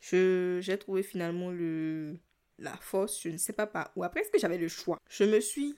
J'ai 0.00 0.78
trouvé 0.78 1.02
finalement 1.02 1.50
le, 1.50 2.18
la 2.58 2.76
force, 2.76 3.20
je 3.22 3.28
ne 3.28 3.38
sais 3.38 3.52
pas 3.52 3.66
par 3.66 3.92
où. 3.96 4.04
Après, 4.04 4.20
est-ce 4.20 4.30
que 4.30 4.38
j'avais 4.38 4.58
le 4.58 4.68
choix? 4.68 4.98
Je 5.08 5.24
me 5.24 5.40
suis 5.40 5.74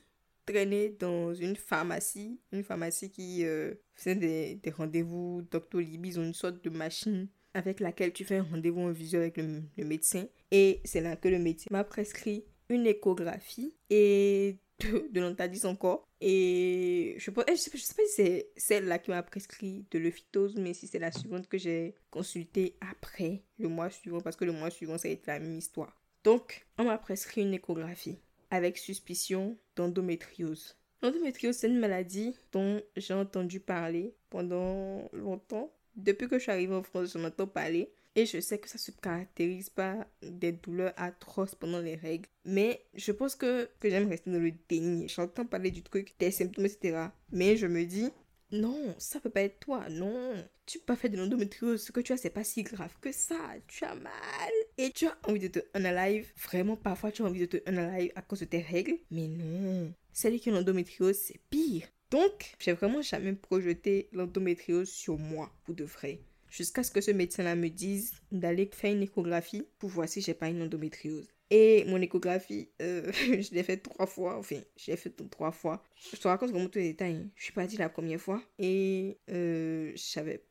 traînée 0.47 0.91
dans 0.91 1.35
une 1.35 1.57
pharmacie, 1.57 2.39
une 2.53 2.63
pharmacie 2.63 3.11
qui 3.11 3.45
euh, 3.45 3.75
faisait 3.95 4.15
des, 4.15 4.71
rendez-vous 4.71 5.43
Doctolib. 5.51 6.05
Ils 6.05 6.21
ont 6.21 6.25
une 6.25 6.35
sorte 6.35 6.63
de 6.63 6.71
machine 6.71 7.29
avec 7.55 7.81
laquelle 7.81 8.13
tu 8.13 8.25
fais 8.25 8.39
un 8.39 8.43
rendez-vous 8.43 8.81
en 8.81 8.91
visio 8.91 9.21
avec 9.21 9.37
le, 9.37 9.63
médecin. 9.79 10.27
Et 10.51 10.81
c'est 10.85 11.01
là 11.01 11.17
que 11.17 11.29
le 11.29 11.39
médecin 11.39 11.69
m'a 11.71 11.85
prescrit 11.85 12.45
une 12.69 12.87
échographie 12.87 13.75
et 13.91 14.59
de, 14.81 15.09
de 15.11 15.67
encore. 15.67 16.09
Et 16.21 17.15
je, 17.19 17.31
pense, 17.31 17.45
je, 17.49 17.55
sais, 17.55 17.71
sais 17.77 17.95
pas 17.95 18.03
si 18.07 18.15
c'est 18.15 18.51
celle-là 18.57 18.99
qui 18.99 19.11
m'a 19.11 19.23
prescrit 19.23 19.87
de 19.91 19.99
l'euphytose, 19.99 20.57
mais 20.57 20.75
si 20.75 20.87
c'est 20.87 20.99
la 20.99 21.13
suivante 21.13 21.49
que 21.49 21.59
j'ai 21.59 21.95
consultée 22.11 22.77
après 22.81 23.43
le 23.59 23.69
mois 23.69 23.91
suivant, 23.91 24.21
parce 24.21 24.37
que 24.37 24.45
le 24.45 24.53
mois 24.53 24.71
suivant, 24.71 24.99
ça 24.99 25.09
a 25.09 25.11
été 25.11 25.25
la 25.27 25.39
même 25.39 25.57
histoire. 25.57 25.95
Donc, 26.25 26.67
on 26.79 26.85
m'a 26.85 26.99
prescrit 26.99 27.43
une 27.43 27.55
échographie 27.55 28.19
avec 28.51 28.79
suspicion 28.79 29.57
d'endométriose. 29.77 30.77
L'endométriose, 31.03 31.57
c'est 31.57 31.69
une 31.69 31.79
maladie 31.79 32.35
dont 32.51 32.81
j'ai 32.97 33.13
entendu 33.13 33.61
parler 33.61 34.15
pendant 34.31 35.09
longtemps. 35.13 35.71
Depuis 35.97 36.29
que 36.29 36.39
je 36.39 36.45
suis 36.45 36.53
arrivée 36.53 36.75
en 36.75 36.83
France, 36.83 37.13
j'en 37.13 37.25
entends 37.25 37.47
parler. 37.47 37.91
Et 38.17 38.27
je 38.27 38.41
sais 38.41 38.59
que 38.59 38.69
ça 38.69 38.79
se 38.79 38.93
caractérise 38.93 39.69
par 39.69 39.97
des 40.23 40.53
douleurs 40.53 40.95
atroces 40.97 41.57
pendant 41.57 41.81
les 41.81 41.97
règles. 41.97 42.29
Mais 42.45 42.85
je 42.95 43.11
pense 43.11 43.35
que, 43.35 43.69
que 43.81 43.91
j'aime 43.91 44.09
rester 44.09 44.31
dans 44.31 44.39
le 44.39 44.53
déni. 44.69 45.09
J'entends 45.09 45.45
parler 45.45 45.73
du 45.73 45.83
truc, 45.83 46.15
des 46.19 46.31
symptômes, 46.31 46.67
etc. 46.67 47.09
Mais 47.33 47.57
je 47.57 47.67
me 47.67 47.85
dis, 47.85 48.11
non, 48.55 48.95
ça 48.99 49.21
peut 49.21 49.31
pas 49.31 49.43
être 49.43 49.61
toi, 49.61 49.89
non. 49.91 50.33
Tu 50.67 50.79
peux 50.79 50.87
pas 50.87 50.97
faire 50.97 51.11
de 51.11 51.17
l'endométriose, 51.17 51.83
ce 51.83 51.93
que 51.93 52.01
tu 52.01 52.13
as, 52.13 52.17
c'est 52.17 52.31
pas 52.31 52.45
si 52.45 52.63
grave 52.63 52.95
que 53.01 53.13
ça. 53.13 53.37
Tu 53.67 53.85
as 53.85 53.95
mal. 53.95 54.53
Et 54.79 54.91
tu 54.91 55.07
as 55.07 55.19
envie 55.25 55.41
de 55.41 55.49
te 55.49 55.59
unalive. 55.77 56.31
Vraiment, 56.43 56.77
parfois, 56.77 57.13
tu 57.13 57.23
as 57.23 57.27
envie 57.27 57.41
de 57.41 57.59
te 57.59 57.71
unalive 57.71 58.13
à 58.15 58.23
cause 58.23 58.41
de 58.41 58.45
tes 58.47 58.61
règles. 58.61 58.97
Mais 59.11 59.27
non. 59.27 59.93
Celle 60.13 60.39
qui 60.39 60.51
a 60.51 60.53
l'endométriose, 60.53 61.17
c'est 61.17 61.41
pire. 61.51 61.87
Donc, 62.11 62.55
j'ai 62.61 62.73
vraiment 62.73 63.03
jamais 63.03 63.33
projeté 63.33 64.09
l'endométriose 64.13 64.89
sur 64.89 65.19
moi, 65.19 65.51
pour 65.65 65.75
de 65.75 65.85
vrai. 65.85 66.21
Jusqu'à 66.49 66.85
ce 66.85 66.93
que 66.93 67.01
ce 67.01 67.11
médecin-là 67.11 67.57
me 67.57 67.69
dise 67.69 68.13
d'aller 68.31 68.71
faire 68.73 68.93
une 68.93 69.03
échographie 69.03 69.67
pour 69.79 69.91
voir 69.91 70.09
si 70.09 70.21
j'ai 70.21 70.35
pas 70.35 70.49
une 70.49 70.63
endométriose. 70.63 71.27
Et 71.51 71.85
mon 71.87 72.01
échographie, 72.01 72.69
euh, 72.81 73.11
je 73.13 73.55
l'ai 73.55 73.63
fait 73.63 73.77
trois 73.77 74.07
fois. 74.07 74.39
Enfin, 74.39 74.61
j'ai 74.77 74.97
fait 74.97 75.11
trois 75.31 75.53
fois. 75.53 75.83
Je 75.97 76.17
te 76.17 76.29
raconte 76.29 76.51
vraiment 76.51 76.69
tous 76.69 76.79
les 76.79 76.91
détails. 76.91 77.17
Hein. 77.17 77.31
Je 77.37 77.45
suis 77.45 77.53
partie 77.53 77.77
la 77.77 77.89
première 77.89 78.21
fois 78.21 78.43
et 78.59 79.19
euh, 79.31 79.95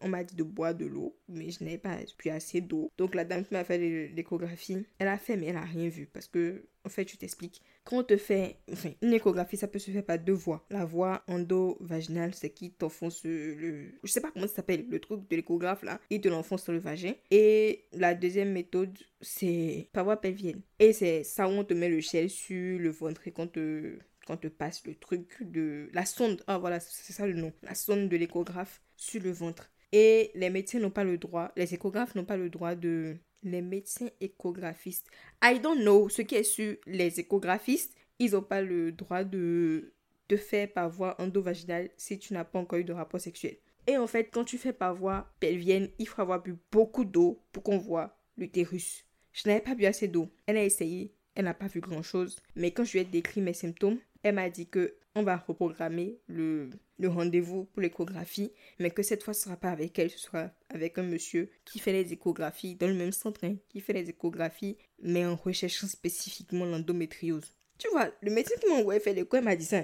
on 0.01 0.09
m'a 0.09 0.23
dit 0.23 0.35
de 0.35 0.43
boire 0.43 0.73
de 0.73 0.85
l'eau, 0.85 1.15
mais 1.27 1.51
je 1.51 1.63
n'avais 1.63 1.77
pas 1.77 1.97
assez 2.31 2.61
d'eau. 2.61 2.91
Donc 2.97 3.15
la 3.15 3.25
dame 3.25 3.45
qui 3.45 3.53
m'a 3.53 3.63
fait 3.63 3.77
l'échographie, 4.09 4.85
elle 4.99 5.07
a 5.07 5.17
fait, 5.17 5.37
mais 5.37 5.47
elle 5.47 5.57
a 5.57 5.61
rien 5.61 5.89
vu 5.89 6.07
parce 6.07 6.27
que, 6.27 6.65
en 6.85 6.89
fait, 6.89 7.09
je 7.09 7.17
t'explique. 7.17 7.61
Quand 7.85 7.99
on 7.99 8.03
te 8.03 8.17
fait 8.17 8.57
une 9.01 9.13
échographie, 9.13 9.57
ça 9.57 9.67
peut 9.67 9.79
se 9.79 9.91
faire 9.91 10.05
par 10.05 10.19
deux 10.19 10.33
voies. 10.33 10.65
La 10.69 10.85
voie 10.85 11.23
endo-vaginale, 11.27 12.33
c'est 12.33 12.49
qui 12.49 12.71
t'enfonce 12.71 13.23
le. 13.23 13.91
Je 14.03 14.11
sais 14.11 14.21
pas 14.21 14.31
comment 14.31 14.47
ça 14.47 14.55
s'appelle, 14.55 14.85
le 14.89 14.99
truc 14.99 15.27
de 15.29 15.35
l'échographe 15.35 15.83
là. 15.83 15.99
Il 16.09 16.21
te 16.21 16.29
l'enfonce 16.29 16.65
dans 16.65 16.73
le 16.73 16.79
vagin. 16.79 17.13
Et 17.31 17.85
la 17.93 18.15
deuxième 18.15 18.51
méthode, 18.51 18.97
c'est 19.21 19.89
par 19.93 20.05
voie 20.05 20.17
pelvienne. 20.17 20.61
Et 20.79 20.93
c'est 20.93 21.23
ça 21.23 21.47
où 21.47 21.51
on 21.51 21.63
te 21.63 21.73
met 21.73 21.89
le 21.89 21.99
gel 21.99 22.29
sur 22.29 22.79
le 22.79 22.89
ventre 22.89 23.27
et 23.27 23.31
quand 23.31 23.47
te 23.47 23.97
quand 24.25 24.37
te 24.37 24.47
passe 24.47 24.85
le 24.85 24.95
truc 24.95 25.37
de 25.41 25.89
la 25.93 26.05
sonde. 26.05 26.43
Ah 26.47 26.57
voilà, 26.57 26.79
c'est 26.79 27.13
ça 27.13 27.27
le 27.27 27.33
nom. 27.33 27.53
La 27.61 27.75
sonde 27.75 28.09
de 28.09 28.17
l'échographe 28.17 28.81
sur 28.95 29.21
le 29.21 29.31
ventre. 29.31 29.69
Et 29.91 30.31
les 30.35 30.49
médecins 30.49 30.79
n'ont 30.79 30.89
pas 30.89 31.03
le 31.03 31.17
droit, 31.17 31.51
les 31.55 31.73
échographes 31.73 32.15
n'ont 32.15 32.25
pas 32.25 32.37
le 32.37 32.49
droit 32.49 32.75
de 32.75 33.15
les 33.43 33.61
médecins 33.61 34.09
échographistes. 34.21 35.07
I 35.43 35.59
don't 35.59 35.81
know 35.81 36.09
ce 36.09 36.21
qui 36.21 36.35
est 36.35 36.43
sur 36.43 36.75
les 36.87 37.19
échographistes. 37.19 37.93
Ils 38.19 38.31
n'ont 38.31 38.41
pas 38.41 38.61
le 38.61 38.91
droit 38.91 39.23
de 39.23 39.93
te 40.27 40.37
faire 40.37 40.71
par 40.71 40.89
voie 40.89 41.19
endovaginale 41.21 41.89
si 41.97 42.17
tu 42.17 42.33
n'as 42.33 42.45
pas 42.45 42.59
encore 42.59 42.79
eu 42.79 42.83
de 42.83 42.93
rapport 42.93 43.19
sexuel. 43.19 43.57
Et 43.85 43.97
en 43.97 44.07
fait, 44.07 44.29
quand 44.31 44.45
tu 44.45 44.57
fais 44.57 44.73
par 44.73 44.95
voie 44.95 45.29
pelvienne, 45.39 45.89
il 45.99 46.07
faut 46.07 46.21
avoir 46.21 46.41
bu 46.41 46.55
beaucoup 46.71 47.03
d'eau 47.03 47.43
pour 47.51 47.63
qu'on 47.63 47.77
voit 47.77 48.17
l'utérus. 48.37 49.05
Je 49.33 49.47
n'avais 49.47 49.61
pas 49.61 49.75
bu 49.75 49.85
assez 49.85 50.07
d'eau. 50.07 50.29
Elle 50.45 50.57
a 50.57 50.63
essayé, 50.63 51.13
elle 51.35 51.45
n'a 51.45 51.53
pas 51.53 51.67
vu 51.67 51.81
grand 51.81 52.01
chose. 52.01 52.39
Mais 52.55 52.71
quand 52.71 52.83
je 52.83 52.93
lui 52.93 52.99
ai 52.99 53.05
décrit 53.05 53.41
mes 53.41 53.53
symptômes, 53.53 53.99
elle 54.23 54.35
m'a 54.35 54.49
dit 54.49 54.67
que 54.67 54.95
on 55.15 55.23
va 55.23 55.37
reprogrammer 55.37 56.19
le, 56.27 56.69
rendez-vous 57.03 57.65
pour 57.65 57.81
l'échographie, 57.81 58.51
mais 58.79 58.89
que 58.89 59.03
cette 59.03 59.23
fois 59.23 59.33
ce 59.33 59.43
sera 59.43 59.57
pas 59.57 59.69
avec 59.69 59.99
elle, 59.99 60.09
ce 60.09 60.17
sera 60.17 60.49
avec 60.69 60.97
un 60.97 61.03
monsieur 61.03 61.51
qui 61.65 61.79
fait 61.79 61.91
les 61.91 62.13
échographies 62.13 62.75
dans 62.75 62.87
le 62.87 62.93
même 62.93 63.11
centre, 63.11 63.43
hein, 63.43 63.57
qui 63.69 63.81
fait 63.81 63.93
les 63.93 64.09
échographies, 64.09 64.77
mais 65.01 65.25
en 65.25 65.35
recherchant 65.35 65.87
spécifiquement 65.87 66.65
l'endométriose. 66.65 67.53
Tu 67.77 67.89
vois, 67.89 68.09
le 68.21 68.31
médecin 68.31 68.55
qui 68.59 68.69
m'a 68.69 68.75
envoyé 68.75 68.99
faire 68.99 69.13
l'écho, 69.13 69.41
m'a 69.41 69.55
dit 69.55 69.65
ça. 69.65 69.83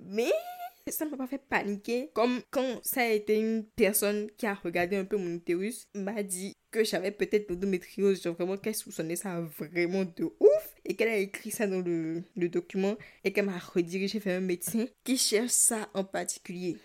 Mais 0.00 0.30
ça 0.86 1.04
ne 1.04 1.10
m'a 1.10 1.16
pas 1.16 1.26
fait 1.26 1.38
paniquer. 1.38 2.10
Comme 2.14 2.40
quand 2.50 2.80
ça 2.82 3.02
a 3.02 3.08
été 3.08 3.38
une 3.38 3.64
personne 3.64 4.30
qui 4.36 4.46
a 4.46 4.54
regardé 4.54 4.96
un 4.96 5.04
peu 5.04 5.16
mon 5.16 5.34
utérus, 5.34 5.88
m'a 5.94 6.22
dit 6.22 6.56
que 6.70 6.84
j'avais 6.84 7.10
peut-être 7.10 7.50
l'endométriose, 7.50 8.22
genre 8.22 8.34
vraiment 8.34 8.56
qu'elle 8.56 8.74
soupçonnait 8.74 9.16
ça 9.16 9.40
vraiment 9.40 10.04
de 10.04 10.24
ouf 10.24 10.69
et 10.90 10.94
qu'elle 10.96 11.08
a 11.08 11.16
écrit 11.18 11.52
ça 11.52 11.68
dans 11.68 11.78
le, 11.78 12.24
document 12.48 12.96
et 13.22 13.32
qu'elle 13.32 13.46
m'a 13.46 13.58
redirigé 13.58 14.18
vers 14.18 14.38
un 14.38 14.44
médecin 14.44 14.86
qui 15.04 15.16
cherche 15.16 15.52
ça 15.52 15.88
en 15.94 16.02
particulier. 16.02 16.78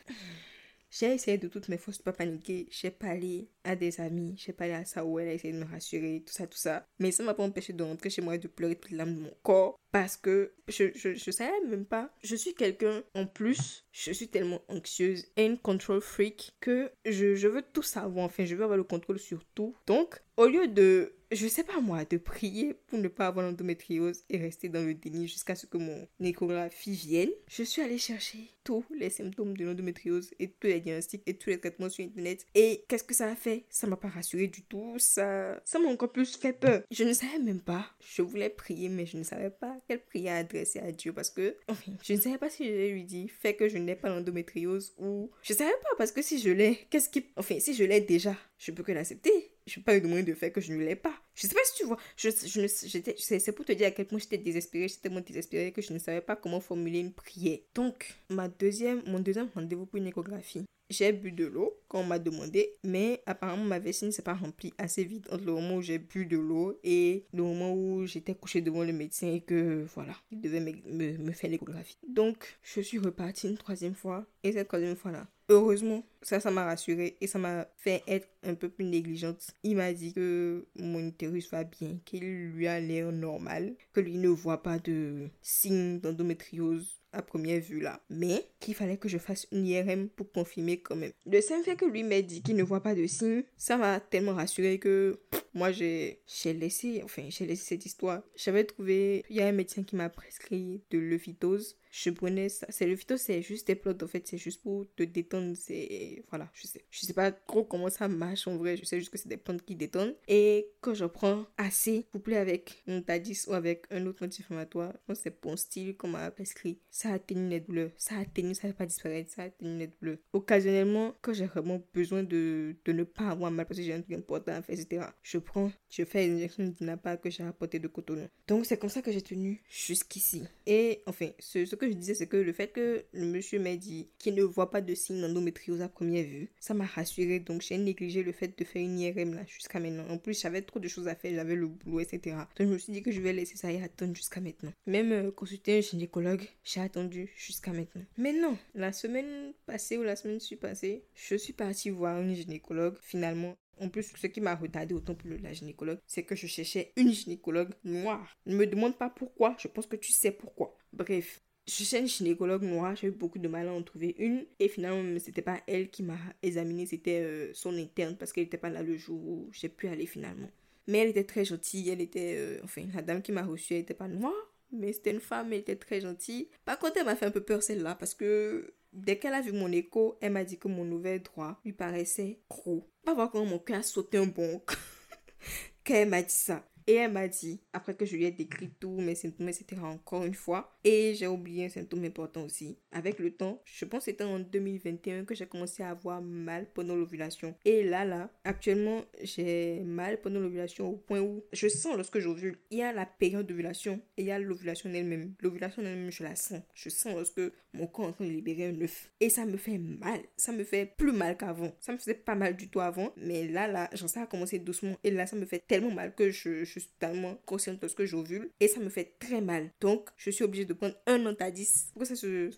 J'ai 0.91 1.07
essayé 1.07 1.39
de 1.39 1.47
toutes 1.47 1.69
mes 1.69 1.79
forces 1.79 1.97
de 1.97 2.03
pas 2.03 2.13
paniquer. 2.13 2.67
J'ai 2.69 2.91
parlé 2.91 3.49
à 3.63 3.75
des 3.75 3.99
amis, 3.99 4.35
j'ai 4.37 4.53
parlé 4.53 4.73
à 4.73 4.85
Sao, 4.85 5.17
elle 5.17 5.29
a 5.29 5.33
essayé 5.33 5.53
de 5.55 5.57
me 5.57 5.65
rassurer, 5.65 6.23
tout 6.23 6.31
ça, 6.31 6.45
tout 6.45 6.57
ça. 6.57 6.85
Mais 6.99 7.09
ça 7.09 7.23
m'a 7.23 7.33
pas 7.33 7.43
empêché 7.43 7.73
de 7.73 7.83
rentrer 7.83 8.11
chez 8.11 8.21
moi 8.21 8.35
et 8.35 8.37
de 8.37 8.47
pleurer 8.47 8.75
toute 8.75 8.91
l'âme 8.91 9.15
de 9.15 9.21
mon 9.21 9.33
corps 9.41 9.79
parce 9.91 10.17
que 10.17 10.53
je, 10.67 10.91
je, 10.93 11.15
je 11.15 11.31
savais 11.31 11.51
même 11.67 11.85
pas. 11.85 12.13
Je 12.23 12.35
suis 12.35 12.53
quelqu'un 12.53 13.01
en 13.15 13.25
plus, 13.25 13.87
je 13.91 14.11
suis 14.11 14.27
tellement 14.27 14.61
anxieuse 14.69 15.25
et 15.35 15.45
une 15.47 15.57
control 15.57 15.99
freak 15.99 16.53
que 16.59 16.91
je, 17.05 17.33
je 17.33 17.47
veux 17.47 17.63
tout 17.63 17.81
savoir. 17.81 18.25
Enfin, 18.27 18.45
je 18.45 18.53
veux 18.53 18.63
avoir 18.63 18.77
le 18.77 18.83
contrôle 18.83 19.17
sur 19.17 19.43
tout. 19.55 19.75
Donc, 19.87 20.21
au 20.37 20.45
lieu 20.45 20.67
de 20.67 21.14
je 21.31 21.47
sais 21.47 21.63
pas 21.63 21.79
moi, 21.79 22.05
de 22.05 22.17
prier 22.17 22.73
pour 22.87 22.99
ne 22.99 23.07
pas 23.07 23.27
avoir 23.27 23.45
l'endométriose 23.45 24.23
et 24.29 24.37
rester 24.37 24.69
dans 24.69 24.85
le 24.85 24.93
déni 24.93 25.27
jusqu'à 25.27 25.55
ce 25.55 25.65
que 25.65 25.77
mon 25.77 26.07
échographie 26.19 26.91
vienne, 26.91 27.31
je 27.47 27.63
suis 27.63 27.81
allée 27.81 27.97
chercher 27.97 28.54
tous 28.65 28.83
les 28.89 29.09
symptômes 29.09 29.55
de 29.55 29.63
l'endométriose 29.63 30.31
et 30.39 30.49
tous 30.49 30.67
les 30.67 30.81
diagnostics 30.81 31.23
et 31.25 31.37
tous 31.37 31.51
les 31.51 31.59
traitements 31.59 31.89
sur 31.89 32.03
internet. 32.03 32.45
Et 32.55 32.83
qu'est-ce 32.89 33.05
que 33.05 33.13
ça 33.13 33.29
a 33.29 33.35
fait? 33.35 33.63
Ça 33.69 33.87
m'a 33.87 33.95
pas 33.95 34.09
rassuré 34.09 34.47
du 34.47 34.63
tout, 34.63 34.95
ça 34.97 35.61
ça 35.63 35.79
m'a 35.79 35.87
encore 35.87 36.11
plus 36.11 36.35
fait 36.35 36.51
peur. 36.51 36.81
Je 36.91 37.03
ne 37.03 37.13
savais 37.13 37.39
même 37.39 37.61
pas. 37.61 37.85
Je 38.01 38.21
voulais 38.21 38.49
prier 38.49 38.89
mais 38.89 39.05
je 39.05 39.17
ne 39.17 39.23
savais 39.23 39.51
pas 39.51 39.77
quelle 39.87 40.03
prière 40.03 40.35
adresser 40.35 40.79
à 40.79 40.91
Dieu 40.91 41.13
parce 41.13 41.29
que, 41.29 41.55
je 42.03 42.13
ne 42.13 42.19
savais 42.19 42.37
pas 42.37 42.49
si 42.49 42.65
je 42.65 42.91
lui 42.91 43.03
dit 43.03 43.29
fait 43.29 43.55
que 43.55 43.69
je 43.69 43.77
n'ai 43.77 43.95
pas 43.95 44.09
l'endométriose 44.09 44.93
ou. 44.97 45.29
Je 45.43 45.53
savais 45.53 45.71
pas 45.71 45.95
parce 45.97 46.11
que 46.11 46.21
si 46.21 46.39
je 46.39 46.49
l'ai, 46.49 46.87
qu'est-ce 46.89 47.09
qui. 47.09 47.25
Enfin, 47.37 47.59
si 47.59 47.73
je 47.73 47.83
l'ai 47.83 48.01
déjà, 48.01 48.35
je 48.57 48.71
peux 48.71 48.83
que 48.83 48.91
l'accepter. 48.91 49.51
Je 49.67 49.75
peux 49.75 49.81
pas 49.81 49.93
lui 49.95 50.01
demander 50.01 50.23
de 50.23 50.33
faire 50.35 50.53
que 50.53 50.61
je 50.61 50.71
ne 50.73 50.77
l'ai 50.77 50.95
pas. 50.95 51.13
Je 51.33 51.47
sais 51.47 51.55
pas 51.55 51.63
si 51.65 51.77
tu 51.77 51.85
vois. 51.85 51.97
Je, 52.17 52.29
je 52.29 52.61
ne, 52.61 52.67
c'est 52.67 53.51
pour 53.51 53.65
te 53.65 53.71
dire 53.71 53.87
à 53.87 53.91
quel 53.91 54.05
point 54.05 54.19
j'étais 54.19 54.37
désespérée. 54.37 54.87
J'étais 54.87 55.01
tellement 55.01 55.21
désespérée 55.21 55.71
que 55.71 55.81
je 55.81 55.91
ne 55.91 55.97
savais 55.97 56.21
pas 56.21 56.35
comment 56.35 56.59
formuler 56.59 56.99
une 56.99 57.11
prière. 57.11 57.57
Donc, 57.73 58.13
ma 58.29 58.47
deuxième, 58.59 59.01
mon 59.07 59.19
deuxième 59.19 59.49
rendez-vous 59.53 59.85
pour 59.85 59.97
une 59.97 60.07
échographie. 60.07 60.65
J'ai 60.89 61.11
bu 61.11 61.31
de 61.31 61.45
l'eau 61.45 61.73
quand 61.87 62.01
on 62.01 62.03
m'a 62.03 62.19
demandé, 62.19 62.69
mais 62.83 63.23
apparemment 63.25 63.63
ma 63.63 63.79
vessie 63.79 64.05
ne 64.05 64.11
s'est 64.11 64.21
pas 64.21 64.35
remplie 64.35 64.71
assez 64.77 65.03
vite 65.03 65.27
entre 65.31 65.43
le 65.43 65.53
moment 65.53 65.77
où 65.77 65.81
j'ai 65.81 65.97
bu 65.97 66.27
de 66.27 66.37
l'eau 66.37 66.79
et 66.83 67.25
le 67.33 67.41
moment 67.41 67.73
où 67.73 68.05
j'étais 68.05 68.35
couchée 68.35 68.61
devant 68.61 68.83
le 68.83 68.93
médecin 68.93 69.27
et 69.33 69.41
que 69.41 69.83
voilà, 69.95 70.13
il 70.29 70.41
devait 70.41 70.59
me, 70.59 70.73
me, 70.85 71.17
me 71.17 71.31
faire 71.31 71.49
l'échographie. 71.49 71.97
Donc, 72.07 72.59
je 72.61 72.81
suis 72.81 72.99
repartie 72.99 73.47
une 73.47 73.57
troisième 73.57 73.95
fois 73.95 74.27
et 74.43 74.51
cette 74.51 74.67
troisième 74.67 74.95
fois-là, 74.95 75.27
heureusement, 75.49 76.03
ça, 76.21 76.39
ça 76.39 76.51
m'a 76.51 76.65
rassurée 76.65 77.17
et 77.19 77.27
ça 77.27 77.39
m'a 77.39 77.67
fait 77.77 78.03
être 78.07 78.27
un 78.43 78.53
peu 78.53 78.69
plus 78.69 78.85
négligente. 78.85 79.51
Il 79.63 79.77
m'a 79.77 79.91
dit 79.91 80.13
que 80.13 80.65
mon 80.75 80.99
utérus 80.99 81.49
va 81.49 81.63
bien, 81.63 81.97
qu'il 82.05 82.51
lui 82.51 82.67
a 82.67 82.79
l'air 82.79 83.11
normal, 83.11 83.73
que 83.93 84.01
lui 84.01 84.17
ne 84.17 84.29
voit 84.29 84.61
pas 84.61 84.77
de 84.79 85.29
signes 85.41 85.99
d'endométriose 85.99 87.01
à 87.15 87.21
première 87.21 87.61
vue 87.61 87.79
là, 87.79 88.01
mais 88.09 88.45
qu'il 88.59 88.75
fallait 88.75 88.97
que 88.97 89.09
je 89.09 89.17
fasse 89.17 89.47
une 89.51 89.65
IRM 89.65 90.09
pour 90.09 90.31
confirmer 90.31 90.79
quand 90.81 90.95
même. 90.95 91.11
Le 91.25 91.41
simple 91.41 91.63
fait 91.63 91.75
que 91.75 91.85
lui 91.85 92.03
m'ait 92.03 92.23
dit 92.23 92.41
qu'il 92.41 92.55
ne 92.55 92.63
voit 92.63 92.83
pas 92.83 92.95
de 92.95 93.05
signes, 93.07 93.43
ça 93.57 93.77
m'a 93.77 93.99
tellement 93.99 94.33
rassuré 94.33 94.79
que 94.79 95.19
moi 95.53 95.71
j'ai 95.71 96.21
j'ai 96.27 96.53
laissé, 96.53 97.01
enfin 97.03 97.23
j'ai 97.29 97.45
laissé 97.45 97.63
cette 97.65 97.85
histoire. 97.85 98.21
J'avais 98.35 98.65
trouvé, 98.65 99.23
il 99.29 99.35
y 99.37 99.41
a 99.41 99.47
un 99.47 99.51
médecin 99.51 99.83
qui 99.83 99.95
m'a 99.95 100.09
prescrit 100.09 100.81
de 100.91 100.97
l'euphytose. 100.97 101.77
Je 101.97 102.09
prenais 102.09 102.49
ça, 102.49 102.67
c'est 102.69 102.85
l'euphytose, 102.85 103.21
c'est 103.21 103.41
juste 103.41 103.67
des 103.67 103.75
plantes 103.75 104.03
en 104.03 104.07
fait, 104.07 104.27
c'est 104.27 104.37
juste 104.37 104.61
pour 104.61 104.85
te 104.97 105.03
détendre, 105.03 105.55
c'est 105.55 106.25
voilà, 106.29 106.51
je 106.53 106.67
sais, 106.67 106.83
je 106.91 106.99
sais 106.99 107.13
pas 107.13 107.31
trop 107.31 107.63
comment 107.63 107.89
ça 107.89 108.09
marche 108.09 108.49
en 108.49 108.57
vrai, 108.57 108.75
je 108.75 108.83
sais 108.83 108.99
juste 108.99 109.11
que 109.11 109.17
c'est 109.17 109.29
des 109.29 109.37
plantes 109.37 109.61
qui 109.63 109.77
détendent. 109.77 110.13
Et 110.27 110.67
quand 110.81 110.93
je 110.93 111.05
prends 111.05 111.45
assez 111.57 112.05
couplé 112.11 112.35
avec 112.35 112.83
mon 112.85 113.01
Tadis 113.01 113.45
ou 113.47 113.53
avec 113.53 113.85
un 113.91 114.05
autre 114.07 114.25
anti-inflammatoire, 114.25 114.91
je 115.07 115.13
c'est 115.13 115.41
bon 115.41 115.55
style 115.55 115.95
qu'on 115.95 116.09
m'a 116.09 116.29
prescrit, 116.31 116.79
ça 116.89 117.13
atténue 117.13 117.47
les 117.47 117.61
douleurs, 117.61 117.91
ça 117.95 118.17
atténue, 118.17 118.55
ça 118.55 118.67
va 118.67 118.73
pas 118.73 118.85
disparaître, 118.85 119.31
ça 119.31 119.43
atténue 119.43 119.79
les 119.79 119.87
douleurs. 119.87 120.17
Occasionnellement, 120.33 121.15
quand 121.21 121.31
j'ai 121.31 121.45
vraiment 121.45 121.81
besoin 121.93 122.23
de, 122.23 122.75
de 122.83 122.91
ne 122.91 123.03
pas 123.05 123.29
avoir 123.29 123.51
mal 123.51 123.65
parce 123.65 123.79
que 123.79 123.85
j'ai 123.85 123.93
un 123.93 124.01
truc 124.01 124.17
important 124.17 124.51
à 124.51 124.61
faire, 124.61 124.77
etc., 124.77 125.05
je 125.23 125.37
prends, 125.37 125.71
je 125.89 126.03
fais 126.03 126.27
une 126.27 126.35
injection 126.35 126.65
d'INAPA 126.65 127.15
que 127.15 127.29
j'ai 127.29 127.43
apporté 127.43 127.79
de 127.79 127.87
coton. 127.87 128.27
Donc 128.49 128.65
c'est 128.65 128.77
comme 128.77 128.89
ça 128.89 129.01
que 129.01 129.13
j'ai 129.13 129.21
tenu 129.21 129.63
jusqu'ici. 129.69 130.43
Et 130.65 131.01
enfin, 131.05 131.29
ce, 131.39 131.65
ce 131.65 131.75
que 131.77 131.84
je 131.89 131.95
disais, 131.95 132.13
c'est 132.13 132.27
que 132.27 132.37
le 132.37 132.53
fait 132.53 132.71
que 132.71 133.05
le 133.13 133.25
monsieur 133.25 133.59
m'a 133.59 133.75
dit 133.75 134.09
qu'il 134.17 134.35
ne 134.35 134.43
voit 134.43 134.71
pas 134.71 134.81
de 134.81 134.93
signe 134.95 135.21
d'endométriose 135.21 135.81
à 135.81 135.89
première 135.89 136.25
vue, 136.25 136.49
ça 136.59 136.73
m'a 136.73 136.85
rassuré. 136.85 137.39
Donc 137.39 137.61
j'ai 137.61 137.77
négligé 137.77 138.23
le 138.23 138.31
fait 138.31 138.57
de 138.57 138.63
faire 138.63 138.81
une 138.81 138.99
IRM 138.99 139.33
là 139.33 139.45
jusqu'à 139.45 139.79
maintenant. 139.79 140.07
En 140.09 140.17
plus, 140.17 140.39
j'avais 140.39 140.61
trop 140.61 140.79
de 140.79 140.87
choses 140.87 141.07
à 141.07 141.15
faire, 141.15 141.33
j'avais 141.33 141.55
le 141.55 141.67
boulot, 141.67 141.99
etc. 141.99 142.35
Donc 142.57 142.67
je 142.67 142.73
me 142.73 142.77
suis 142.77 142.93
dit 142.93 143.01
que 143.01 143.11
je 143.11 143.21
vais 143.21 143.33
laisser 143.33 143.57
ça 143.57 143.71
et 143.71 143.81
attendre 143.81 144.15
jusqu'à 144.15 144.41
maintenant. 144.41 144.71
Même 144.85 145.11
euh, 145.11 145.31
consulter 145.31 145.77
un 145.77 145.81
gynécologue, 145.81 146.43
j'ai 146.63 146.81
attendu 146.81 147.31
jusqu'à 147.35 147.71
maintenant. 147.71 148.03
Mais 148.17 148.33
non, 148.33 148.57
la 148.73 148.91
semaine 148.91 149.53
passée 149.65 149.97
ou 149.97 150.03
la 150.03 150.15
semaine 150.15 150.39
suivie 150.39 150.59
passée, 150.59 151.03
je 151.13 151.35
suis 151.35 151.53
partie 151.53 151.89
voir 151.89 152.21
une 152.21 152.35
gynécologue 152.35 152.97
finalement. 153.01 153.55
En 153.79 153.89
plus, 153.89 154.13
ce 154.15 154.27
qui 154.27 154.39
m'a 154.39 154.55
retardé 154.55 154.93
autant 154.93 155.15
pour 155.15 155.29
la 155.41 155.53
gynécologue, 155.53 155.99
c'est 156.07 156.23
que 156.23 156.35
je 156.35 156.47
cherchais 156.47 156.93
une 156.95 157.11
gynécologue 157.11 157.73
noire. 157.83 158.37
Ne 158.45 158.55
me 158.55 158.67
demande 158.67 158.97
pas 158.97 159.09
pourquoi, 159.09 159.55
je 159.59 159.67
pense 159.67 159.85
que 159.87 159.97
tu 159.97 160.11
sais 160.11 160.31
pourquoi. 160.31 160.77
Bref, 160.93 161.41
je 161.67 161.73
cherchais 161.73 161.99
une 161.99 162.07
gynécologue 162.07 162.63
noire, 162.63 162.95
j'ai 162.95 163.07
eu 163.07 163.11
beaucoup 163.11 163.39
de 163.39 163.47
mal 163.47 163.67
à 163.67 163.73
en 163.73 163.81
trouver 163.81 164.15
une. 164.19 164.45
Et 164.59 164.67
finalement, 164.69 165.19
c'était 165.19 165.41
pas 165.41 165.59
elle 165.67 165.89
qui 165.89 166.03
m'a 166.03 166.17
examinée, 166.43 166.85
c'était 166.85 167.21
euh, 167.23 167.51
son 167.53 167.75
interne 167.77 168.15
parce 168.17 168.33
qu'elle 168.33 168.45
n'était 168.45 168.57
pas 168.57 168.69
là 168.69 168.83
le 168.83 168.97
jour 168.97 169.19
où 169.19 169.49
j'ai 169.51 169.69
pu 169.69 169.87
aller 169.87 170.05
finalement. 170.05 170.49
Mais 170.87 170.99
elle 170.99 171.09
était 171.09 171.23
très 171.23 171.45
gentille, 171.45 171.89
elle 171.89 172.01
était. 172.01 172.35
euh, 172.37 172.59
enfin, 172.63 172.83
la 172.93 173.01
dame 173.01 173.21
qui 173.21 173.31
m'a 173.31 173.43
reçue, 173.43 173.73
elle 173.73 173.81
était 173.81 173.95
pas 173.95 174.07
noire, 174.07 174.33
mais 174.71 174.93
c'était 174.93 175.11
une 175.11 175.19
femme, 175.19 175.51
elle 175.53 175.59
était 175.59 175.75
très 175.75 176.01
gentille. 176.01 176.49
Par 176.65 176.77
contre, 176.77 176.97
elle 176.97 177.05
m'a 177.05 177.15
fait 177.15 177.25
un 177.25 177.31
peu 177.31 177.41
peur 177.41 177.63
celle-là 177.63 177.95
parce 177.95 178.13
que 178.13 178.73
dès 178.93 179.17
qu'elle 179.17 179.33
a 179.33 179.41
vu 179.41 179.51
mon 179.51 179.71
écho, 179.71 180.17
elle 180.21 180.33
m'a 180.33 180.43
dit 180.43 180.57
que 180.59 180.67
mon 180.67 180.89
ovaire 180.91 181.19
droit 181.21 181.59
lui 181.65 181.73
paraissait 181.73 182.39
gros. 182.49 182.87
Pas 183.03 183.13
voir 183.15 183.31
comment 183.31 183.45
mon 183.45 183.59
cœur 183.59 183.79
a 183.79 183.83
sauté 183.83 184.17
un 184.19 184.27
bon 184.27 184.61
quand 185.85 185.93
elle 185.95 186.09
m'a 186.09 186.21
dit 186.21 186.33
ça. 186.33 186.63
Et 186.87 186.95
elle 186.95 187.11
m'a 187.11 187.27
dit, 187.27 187.61
après 187.73 187.95
que 187.95 188.05
je 188.05 188.15
lui 188.15 188.25
ai 188.25 188.31
décrit 188.31 188.69
tous 188.79 188.99
mes 189.01 189.15
symptômes, 189.15 189.49
etc., 189.49 189.81
encore 189.81 190.23
une 190.23 190.33
fois, 190.33 190.77
et 190.83 191.15
j'ai 191.15 191.27
oublié 191.27 191.65
un 191.65 191.69
symptôme 191.69 192.05
important 192.05 192.43
aussi. 192.43 192.77
Avec 192.91 193.19
le 193.19 193.31
temps, 193.31 193.61
je 193.65 193.85
pense 193.85 194.05
que 194.05 194.11
c'était 194.11 194.23
en 194.23 194.39
2021 194.39 195.25
que 195.25 195.33
j'ai 195.33 195.47
commencé 195.47 195.81
à 195.81 195.89
avoir 195.89 196.21
mal 196.21 196.67
pendant 196.73 196.95
l'ovulation. 196.95 197.55
Et 197.65 197.83
là, 197.83 198.05
là, 198.05 198.29
actuellement, 198.43 199.03
j'ai 199.23 199.81
mal 199.83 200.21
pendant 200.21 200.39
l'ovulation 200.39 200.89
au 200.89 200.97
point 200.97 201.21
où 201.21 201.43
je 201.53 201.67
sens 201.67 201.95
lorsque 201.95 202.19
j'ovule. 202.19 202.57
Il 202.69 202.77
y 202.77 202.83
a 202.83 202.93
la 202.93 203.05
période 203.05 203.47
d'ovulation 203.47 203.99
et 204.17 204.21
il 204.21 204.27
y 204.27 204.31
a 204.31 204.39
l'ovulation 204.39 204.91
elle-même. 204.93 205.33
L'ovulation 205.41 205.81
elle-même, 205.81 206.11
je 206.11 206.23
la 206.23 206.35
sens. 206.35 206.61
Je 206.75 206.89
sens 206.89 207.15
lorsque 207.15 207.41
mon 207.73 207.87
corps 207.87 208.05
est 208.05 208.09
en 208.09 208.13
train 208.13 208.25
de 208.25 208.29
libérer 208.29 208.67
un 208.67 208.81
œuf. 208.81 209.11
Et 209.19 209.29
ça 209.29 209.45
me 209.45 209.57
fait 209.57 209.77
mal. 209.77 210.21
Ça 210.37 210.51
me 210.51 210.63
fait 210.63 210.85
plus 210.97 211.11
mal 211.11 211.35
qu'avant. 211.37 211.73
Ça 211.79 211.93
me 211.93 211.97
faisait 211.97 212.13
pas 212.13 212.35
mal 212.35 212.55
du 212.55 212.69
tout 212.69 212.79
avant. 212.79 213.11
Mais 213.17 213.47
là, 213.47 213.67
là, 213.67 213.89
j'en 213.93 214.07
sais 214.07 214.19
à 214.19 214.27
commencer 214.27 214.59
doucement. 214.59 214.95
Et 215.03 215.11
là, 215.11 215.25
ça 215.25 215.35
me 215.35 215.45
fait 215.45 215.63
tellement 215.65 215.91
mal 215.91 216.13
que 216.13 216.29
je, 216.29 216.63
je 216.63 216.74
suis 216.79 216.89
tellement 216.99 217.35
consciente 217.45 217.81
lorsque 217.81 218.05
j'ovule. 218.05 218.49
Et 218.59 218.67
ça 218.67 218.79
me 218.79 218.89
fait 218.89 219.15
très 219.19 219.41
mal. 219.41 219.71
Donc, 219.81 220.09
je 220.17 220.29
suis 220.29 220.43
obligée 220.43 220.65
de 220.65 220.73
prendre 220.73 220.95
un 221.07 221.25
antadis 221.25 221.87
pour 221.93 222.03
que 222.03 222.15
ça 222.15 222.15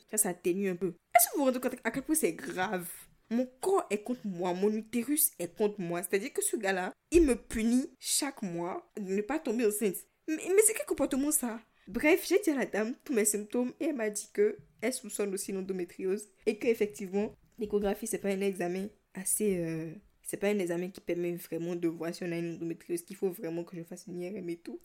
ça 0.09 0.18
s'atténue 0.18 0.70
un 0.70 0.76
peu. 0.76 0.93
Est-ce 1.15 1.28
que 1.28 1.34
vous 1.34 1.39
vous 1.39 1.45
rendez 1.45 1.59
compte 1.59 1.76
à 1.84 1.91
quel 1.91 2.03
point 2.03 2.15
c'est 2.15 2.34
grave? 2.34 2.88
Mon 3.30 3.45
corps 3.59 3.86
est 3.89 4.03
contre 4.03 4.26
moi, 4.26 4.53
mon 4.53 4.72
utérus 4.72 5.32
est 5.38 5.53
contre 5.57 5.82
moi. 5.82 6.01
C'est-à-dire 6.01 6.32
que 6.32 6.41
ce 6.41 6.55
gars-là, 6.55 6.93
il 7.11 7.24
me 7.24 7.36
punit 7.36 7.89
chaque 7.99 8.41
mois 8.41 8.89
de 8.95 9.13
ne 9.13 9.22
pas 9.22 9.38
tomber 9.39 9.65
enceinte. 9.65 9.97
Mais, 10.28 10.38
mais 10.38 10.61
c'est 10.65 10.74
quel 10.74 10.86
comportement 10.86 11.32
ça? 11.32 11.59
Bref, 11.88 12.26
j'ai 12.28 12.39
dit 12.39 12.49
à 12.51 12.55
la 12.55 12.65
dame 12.65 12.95
tous 13.03 13.13
mes 13.13 13.26
symptômes 13.26 13.74
et 13.80 13.86
elle 13.86 13.95
m'a 13.95 14.09
dit 14.09 14.30
que 14.34 14.57
elle 14.82 14.93
soupçonne 14.93 15.34
aussi 15.34 15.51
l'endométriose 15.51 16.28
et 16.45 16.57
qu'effectivement, 16.57 17.34
l'échographie, 17.59 18.07
c'est 18.07 18.18
pas 18.18 18.30
un 18.30 18.41
examen 18.41 18.88
assez. 19.13 19.57
euh, 19.59 19.93
c'est 20.28 20.38
pas 20.38 20.49
un 20.49 20.59
examen 20.59 20.89
qui 20.89 20.99
permet 20.99 21.36
vraiment 21.36 21.75
de 21.75 21.88
voir 21.88 22.13
si 22.13 22.23
on 22.23 22.32
a 22.34 22.38
une 22.38 22.55
endométriose, 22.55 23.01
qu'il 23.03 23.15
faut 23.15 23.30
vraiment 23.32 23.63
que 23.63 23.78
je 23.78 23.84
fasse 23.84 24.07
une 24.07 24.21
IRM 24.21 24.49
et 24.49 24.57
tout. 24.57 24.80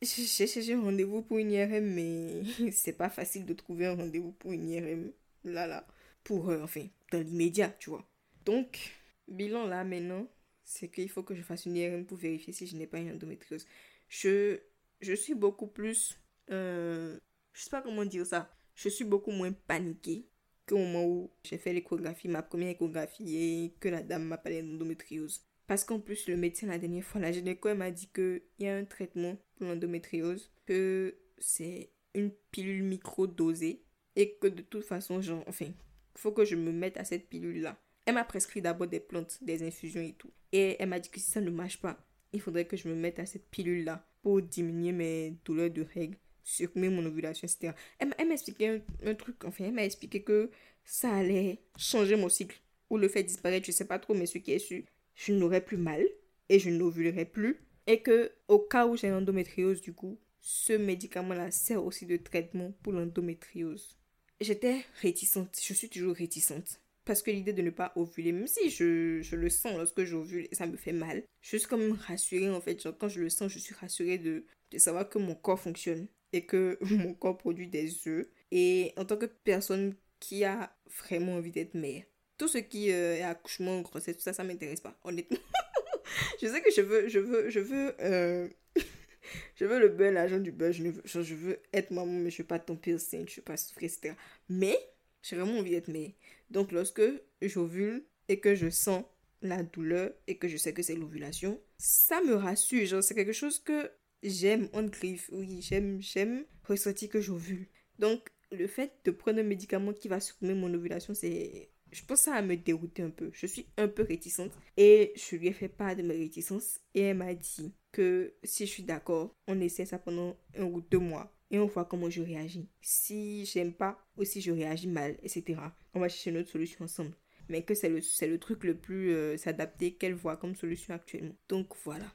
J'ai 0.00 0.46
cherché 0.46 0.74
un 0.74 0.80
rendez-vous 0.80 1.22
pour 1.22 1.38
une 1.38 1.50
IRM, 1.50 1.84
mais 1.84 2.42
c'est 2.72 2.92
pas 2.92 3.10
facile 3.10 3.44
de 3.46 3.52
trouver 3.52 3.86
un 3.86 3.96
rendez-vous 3.96 4.30
pour 4.32 4.52
une 4.52 4.68
IRM. 4.68 5.12
Là, 5.44 5.66
là. 5.66 5.86
Pour, 6.22 6.50
euh, 6.50 6.62
enfin, 6.62 6.86
dans 7.10 7.18
l'immédiat, 7.20 7.70
tu 7.80 7.90
vois. 7.90 8.08
Donc, 8.44 8.78
bilan 9.26 9.66
là 9.66 9.82
maintenant, 9.82 10.26
c'est 10.64 10.88
qu'il 10.88 11.10
faut 11.10 11.24
que 11.24 11.34
je 11.34 11.42
fasse 11.42 11.66
une 11.66 11.76
IRM 11.76 12.06
pour 12.06 12.16
vérifier 12.16 12.52
si 12.52 12.66
je 12.68 12.76
n'ai 12.76 12.86
pas 12.86 12.98
une 12.98 13.10
endométriose. 13.10 13.66
Je, 14.08 14.60
je 15.00 15.14
suis 15.14 15.34
beaucoup 15.34 15.66
plus. 15.66 16.16
Euh, 16.50 17.18
je 17.52 17.62
sais 17.64 17.70
pas 17.70 17.82
comment 17.82 18.04
dire 18.04 18.24
ça. 18.24 18.54
Je 18.76 18.88
suis 18.88 19.04
beaucoup 19.04 19.32
moins 19.32 19.52
paniquée 19.52 20.28
qu'au 20.66 20.78
moment 20.78 21.04
où 21.04 21.30
j'ai 21.42 21.58
fait 21.58 21.72
l'échographie, 21.72 22.28
ma 22.28 22.42
première 22.42 22.70
échographie, 22.70 23.36
et 23.36 23.74
que 23.80 23.88
la 23.88 24.02
dame 24.02 24.24
m'a 24.24 24.38
parlé 24.38 24.62
d'endométriose. 24.62 25.44
Parce 25.66 25.84
qu'en 25.84 25.98
plus, 25.98 26.28
le 26.28 26.36
médecin 26.36 26.66
la 26.66 26.78
dernière 26.78 27.04
fois, 27.04 27.20
la 27.20 27.32
gynéco, 27.32 27.68
elle 27.68 27.78
m'a 27.78 27.90
dit 27.90 28.08
qu'il 28.08 28.42
y 28.58 28.66
a 28.66 28.76
un 28.76 28.84
traitement 28.84 29.36
pour 29.56 29.66
l'endométriose, 29.66 30.50
que 30.66 31.16
c'est 31.38 31.90
une 32.14 32.30
pilule 32.50 32.82
micro-dosée, 32.82 33.82
et 34.16 34.36
que 34.36 34.46
de 34.46 34.62
toute 34.62 34.84
façon, 34.84 35.20
genre, 35.20 35.42
enfin, 35.46 35.70
faut 36.16 36.32
que 36.32 36.44
je 36.44 36.56
me 36.56 36.70
mette 36.70 36.96
à 36.96 37.04
cette 37.04 37.28
pilule-là. 37.28 37.80
Elle 38.06 38.14
m'a 38.14 38.24
prescrit 38.24 38.60
d'abord 38.60 38.86
des 38.86 39.00
plantes, 39.00 39.38
des 39.42 39.66
infusions 39.66 40.02
et 40.02 40.12
tout. 40.12 40.30
Et 40.52 40.76
elle 40.78 40.88
m'a 40.88 41.00
dit 41.00 41.08
que 41.08 41.18
si 41.18 41.30
ça 41.30 41.40
ne 41.40 41.50
marche 41.50 41.80
pas, 41.80 41.98
il 42.32 42.40
faudrait 42.40 42.66
que 42.66 42.76
je 42.76 42.88
me 42.88 42.94
mette 42.94 43.18
à 43.18 43.26
cette 43.26 43.48
pilule-là 43.50 44.06
pour 44.22 44.42
diminuer 44.42 44.92
mes 44.92 45.38
douleurs 45.44 45.70
de 45.70 45.82
règles, 45.82 46.18
supprimer 46.44 46.88
mon 46.90 47.04
ovulation, 47.06 47.46
etc. 47.48 47.74
Elle, 47.98 48.08
m'a- 48.28 48.34
expliqué 48.34 48.68
un, 48.68 48.80
un 49.04 49.14
truc, 49.14 49.44
enfin, 49.44 49.64
elle 49.66 49.72
m'a 49.74 49.84
expliqué 49.84 50.22
que 50.22 50.50
ça 50.84 51.10
allait 51.12 51.60
changer 51.78 52.16
mon 52.16 52.28
cycle. 52.28 52.60
Ou 52.90 52.98
le 52.98 53.08
fait 53.08 53.22
disparaître, 53.24 53.66
je 53.66 53.72
sais 53.72 53.86
pas 53.86 53.98
trop, 53.98 54.14
mais 54.14 54.26
ce 54.26 54.38
qui 54.38 54.52
est 54.52 54.58
sûr, 54.58 54.82
je 55.16 55.32
n'aurais 55.32 55.64
plus 55.64 55.78
mal 55.78 56.04
et 56.48 56.58
je 56.58 56.70
n'ovulerai 56.70 57.24
plus. 57.24 57.60
Et 57.86 58.00
que 58.02 58.32
au 58.48 58.58
cas 58.60 58.86
où 58.86 58.96
j'ai 58.96 59.10
l'endométriose, 59.10 59.80
du 59.80 59.92
coup, 59.94 60.18
ce 60.40 60.72
médicament-là 60.74 61.50
sert 61.50 61.84
aussi 61.84 62.06
de 62.06 62.16
traitement 62.16 62.72
pour 62.82 62.92
l'endométriose. 62.92 63.98
J'étais 64.40 64.84
réticente, 65.00 65.58
je 65.62 65.72
suis 65.74 65.88
toujours 65.88 66.14
réticente. 66.14 66.80
Parce 67.04 67.22
que 67.22 67.30
l'idée 67.30 67.52
de 67.52 67.62
ne 67.62 67.70
pas 67.70 67.92
ovuler, 67.96 68.32
même 68.32 68.46
si 68.46 68.70
je, 68.70 69.20
je 69.22 69.36
le 69.36 69.50
sens 69.50 69.76
lorsque 69.76 70.04
j'ovule 70.04 70.48
ça 70.52 70.66
me 70.66 70.76
fait 70.76 70.92
mal, 70.92 71.22
je 71.42 71.56
suis 71.58 71.76
même 71.76 71.92
rassurée 71.92 72.50
en 72.50 72.60
fait. 72.62 72.88
Quand 72.98 73.08
je 73.08 73.20
le 73.20 73.28
sens, 73.28 73.52
je 73.52 73.58
suis 73.58 73.74
rassurée 73.74 74.16
de, 74.18 74.44
de 74.70 74.78
savoir 74.78 75.08
que 75.10 75.18
mon 75.18 75.34
corps 75.34 75.60
fonctionne 75.60 76.06
et 76.34 76.44
que 76.44 76.76
mon 76.90 77.14
corps 77.14 77.38
produit 77.38 77.68
des 77.68 78.08
œufs. 78.08 78.26
Et 78.50 78.92
en 78.96 79.04
tant 79.04 79.16
que 79.16 79.26
personne 79.26 79.94
qui 80.18 80.44
a 80.44 80.76
vraiment 80.98 81.36
envie 81.36 81.52
d'être 81.52 81.74
mère, 81.74 82.02
tout 82.36 82.48
ce 82.48 82.58
qui 82.58 82.90
euh, 82.90 83.16
est 83.16 83.22
accouchement, 83.22 83.80
grossesse, 83.82 84.16
tout 84.16 84.22
ça, 84.22 84.32
ça 84.32 84.42
m'intéresse 84.42 84.80
pas, 84.80 84.98
honnêtement. 85.04 85.38
je 86.42 86.48
sais 86.48 86.60
que 86.60 86.72
je 86.72 86.80
veux, 86.80 87.08
je 87.08 87.20
veux, 87.20 87.50
je 87.50 87.60
veux, 87.60 87.94
euh, 88.00 88.48
je 89.54 89.64
veux 89.64 89.78
le 89.78 89.88
beurre, 89.88 90.12
l'argent 90.12 90.40
du 90.40 90.50
beurre. 90.50 90.72
Je, 90.72 90.82
ne 90.82 90.90
veux, 90.90 91.02
je 91.04 91.34
veux 91.34 91.60
être 91.72 91.92
maman, 91.92 92.12
mais 92.12 92.30
je 92.30 92.42
veux 92.42 92.48
pas 92.48 92.58
tomber 92.58 92.94
enceinte, 92.96 93.30
je 93.30 93.36
veux 93.36 93.44
pas 93.44 93.56
souffrir, 93.56 93.88
etc. 93.88 94.14
Mais 94.48 94.76
j'ai 95.22 95.36
vraiment 95.36 95.58
envie 95.58 95.70
d'être 95.70 95.88
mère. 95.88 96.10
Donc, 96.50 96.72
lorsque 96.72 97.02
j'ovule 97.42 98.04
et 98.28 98.40
que 98.40 98.56
je 98.56 98.70
sens 98.70 99.04
la 99.40 99.62
douleur 99.62 100.10
et 100.26 100.38
que 100.38 100.48
je 100.48 100.56
sais 100.56 100.72
que 100.72 100.82
c'est 100.82 100.96
l'ovulation, 100.96 101.60
ça 101.78 102.20
me 102.22 102.34
rassure. 102.34 103.04
C'est 103.04 103.14
quelque 103.14 103.32
chose 103.32 103.60
que 103.60 103.88
j'aime 104.24 104.68
on 104.72 104.84
griffe. 104.84 105.30
Oui, 105.32 105.60
j'aime, 105.60 106.00
j'aime 106.00 106.44
ressentir 106.66 107.08
que 107.08 107.20
j'ovule. 107.20 107.66
Donc, 107.98 108.28
le 108.50 108.66
fait 108.66 108.92
de 109.04 109.10
prendre 109.10 109.40
un 109.40 109.44
médicament 109.44 109.92
qui 109.92 110.08
va 110.08 110.20
supprimer 110.20 110.54
mon 110.54 110.72
ovulation, 110.72 111.14
c'est. 111.14 111.70
Je 111.92 112.02
pense 112.04 112.20
que 112.20 112.24
ça 112.24 112.30
va 112.32 112.42
me 112.42 112.56
dérouter 112.56 113.02
un 113.02 113.10
peu. 113.10 113.30
Je 113.32 113.46
suis 113.46 113.66
un 113.76 113.86
peu 113.86 114.02
réticente. 114.02 114.50
Et 114.76 115.12
je 115.14 115.36
lui 115.36 115.46
ai 115.46 115.52
fait 115.52 115.68
part 115.68 115.94
de 115.94 116.02
mes 116.02 116.16
réticences. 116.16 116.80
Et 116.94 117.02
elle 117.02 117.18
m'a 117.18 117.34
dit 117.34 117.72
que 117.92 118.34
si 118.42 118.66
je 118.66 118.72
suis 118.72 118.82
d'accord, 118.82 119.36
on 119.46 119.60
essaie 119.60 119.86
ça 119.86 119.98
pendant 119.98 120.36
un 120.56 120.64
ou 120.64 120.80
deux 120.80 120.98
mois. 120.98 121.32
Et 121.52 121.58
on 121.60 121.66
voit 121.66 121.84
comment 121.84 122.10
je 122.10 122.20
réagis. 122.20 122.68
Si 122.80 123.46
j'aime 123.46 123.72
pas 123.72 124.04
ou 124.16 124.24
si 124.24 124.40
je 124.40 124.50
réagis 124.50 124.88
mal, 124.88 125.16
etc. 125.22 125.60
On 125.94 126.00
va 126.00 126.08
chercher 126.08 126.30
une 126.30 126.38
autre 126.38 126.50
solution 126.50 126.84
ensemble. 126.84 127.14
Mais 127.48 127.62
que 127.62 127.74
c'est 127.74 127.88
le, 127.88 128.00
le 128.00 128.38
truc 128.38 128.64
le 128.64 128.76
plus 128.76 129.12
euh, 129.12 129.36
s'adapter 129.36 129.94
qu'elle 129.94 130.14
voit 130.14 130.36
comme 130.36 130.56
solution 130.56 130.94
actuellement. 130.94 131.36
Donc 131.48 131.74
voilà. 131.84 132.06